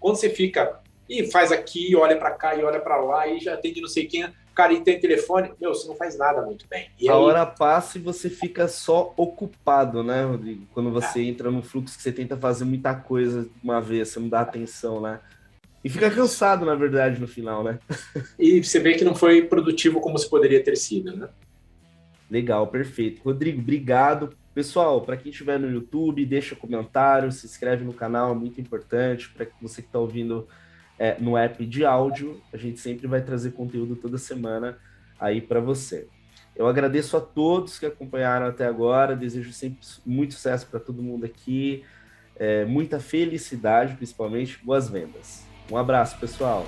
Quando 0.00 0.16
você 0.16 0.30
fica 0.30 0.80
e 1.08 1.30
faz 1.30 1.50
aqui, 1.50 1.96
olha 1.96 2.16
para 2.16 2.32
cá 2.32 2.54
e 2.54 2.62
olha 2.62 2.80
para 2.80 2.96
lá 2.96 3.26
e 3.26 3.40
já 3.40 3.54
atende 3.54 3.80
não 3.80 3.88
sei 3.88 4.06
quem, 4.06 4.28
cara, 4.54 4.72
e 4.72 4.80
tem 4.80 5.00
telefone, 5.00 5.52
meu, 5.60 5.72
você 5.72 5.86
não 5.88 5.94
faz 5.94 6.18
nada 6.18 6.42
muito 6.42 6.66
bem. 6.68 6.90
E 6.98 7.08
a 7.08 7.12
aí... 7.12 7.18
hora 7.18 7.46
passa 7.46 7.96
e 7.96 8.00
você 8.00 8.28
fica 8.28 8.68
só 8.68 9.14
ocupado, 9.16 10.02
né, 10.02 10.24
Rodrigo? 10.24 10.66
Quando 10.74 10.90
você 10.90 11.20
é. 11.20 11.22
entra 11.22 11.50
no 11.50 11.62
fluxo 11.62 11.96
que 11.96 12.02
você 12.02 12.12
tenta 12.12 12.36
fazer 12.36 12.64
muita 12.64 12.94
coisa 12.94 13.44
de 13.44 13.50
uma 13.62 13.80
vez, 13.80 14.08
você 14.08 14.18
não 14.20 14.28
dá 14.28 14.40
atenção, 14.40 15.00
né? 15.00 15.20
E 15.84 15.88
fica 15.88 16.10
cansado, 16.10 16.66
na 16.66 16.74
verdade, 16.74 17.20
no 17.20 17.28
final, 17.28 17.62
né? 17.62 17.78
E 18.38 18.62
você 18.62 18.80
vê 18.80 18.94
que 18.94 19.04
não 19.04 19.14
foi 19.14 19.42
produtivo 19.42 20.00
como 20.00 20.18
se 20.18 20.28
poderia 20.28 20.62
ter 20.62 20.76
sido, 20.76 21.16
né? 21.16 21.28
Legal, 22.30 22.66
perfeito. 22.66 23.22
Rodrigo, 23.22 23.60
obrigado. 23.60 24.36
Pessoal, 24.58 25.02
para 25.02 25.16
quem 25.16 25.30
estiver 25.30 25.56
no 25.56 25.70
YouTube, 25.70 26.26
deixa 26.26 26.56
comentário, 26.56 27.30
se 27.30 27.46
inscreve 27.46 27.84
no 27.84 27.92
canal, 27.92 28.32
é 28.32 28.34
muito 28.34 28.60
importante. 28.60 29.28
Para 29.28 29.46
você 29.62 29.80
que 29.80 29.86
está 29.86 30.00
ouvindo 30.00 30.48
é, 30.98 31.16
no 31.20 31.36
app 31.36 31.64
de 31.64 31.84
áudio. 31.84 32.42
A 32.52 32.56
gente 32.56 32.80
sempre 32.80 33.06
vai 33.06 33.22
trazer 33.22 33.52
conteúdo 33.52 33.94
toda 33.94 34.18
semana 34.18 34.76
aí 35.16 35.40
para 35.40 35.60
você. 35.60 36.08
Eu 36.56 36.66
agradeço 36.66 37.16
a 37.16 37.20
todos 37.20 37.78
que 37.78 37.86
acompanharam 37.86 38.46
até 38.46 38.66
agora. 38.66 39.14
Desejo 39.14 39.52
sempre 39.52 39.78
muito 40.04 40.34
sucesso 40.34 40.66
para 40.66 40.80
todo 40.80 41.04
mundo 41.04 41.24
aqui, 41.24 41.84
é, 42.34 42.64
muita 42.64 42.98
felicidade, 42.98 43.94
principalmente 43.94 44.58
boas 44.64 44.88
vendas. 44.88 45.46
Um 45.70 45.76
abraço, 45.76 46.18
pessoal. 46.18 46.66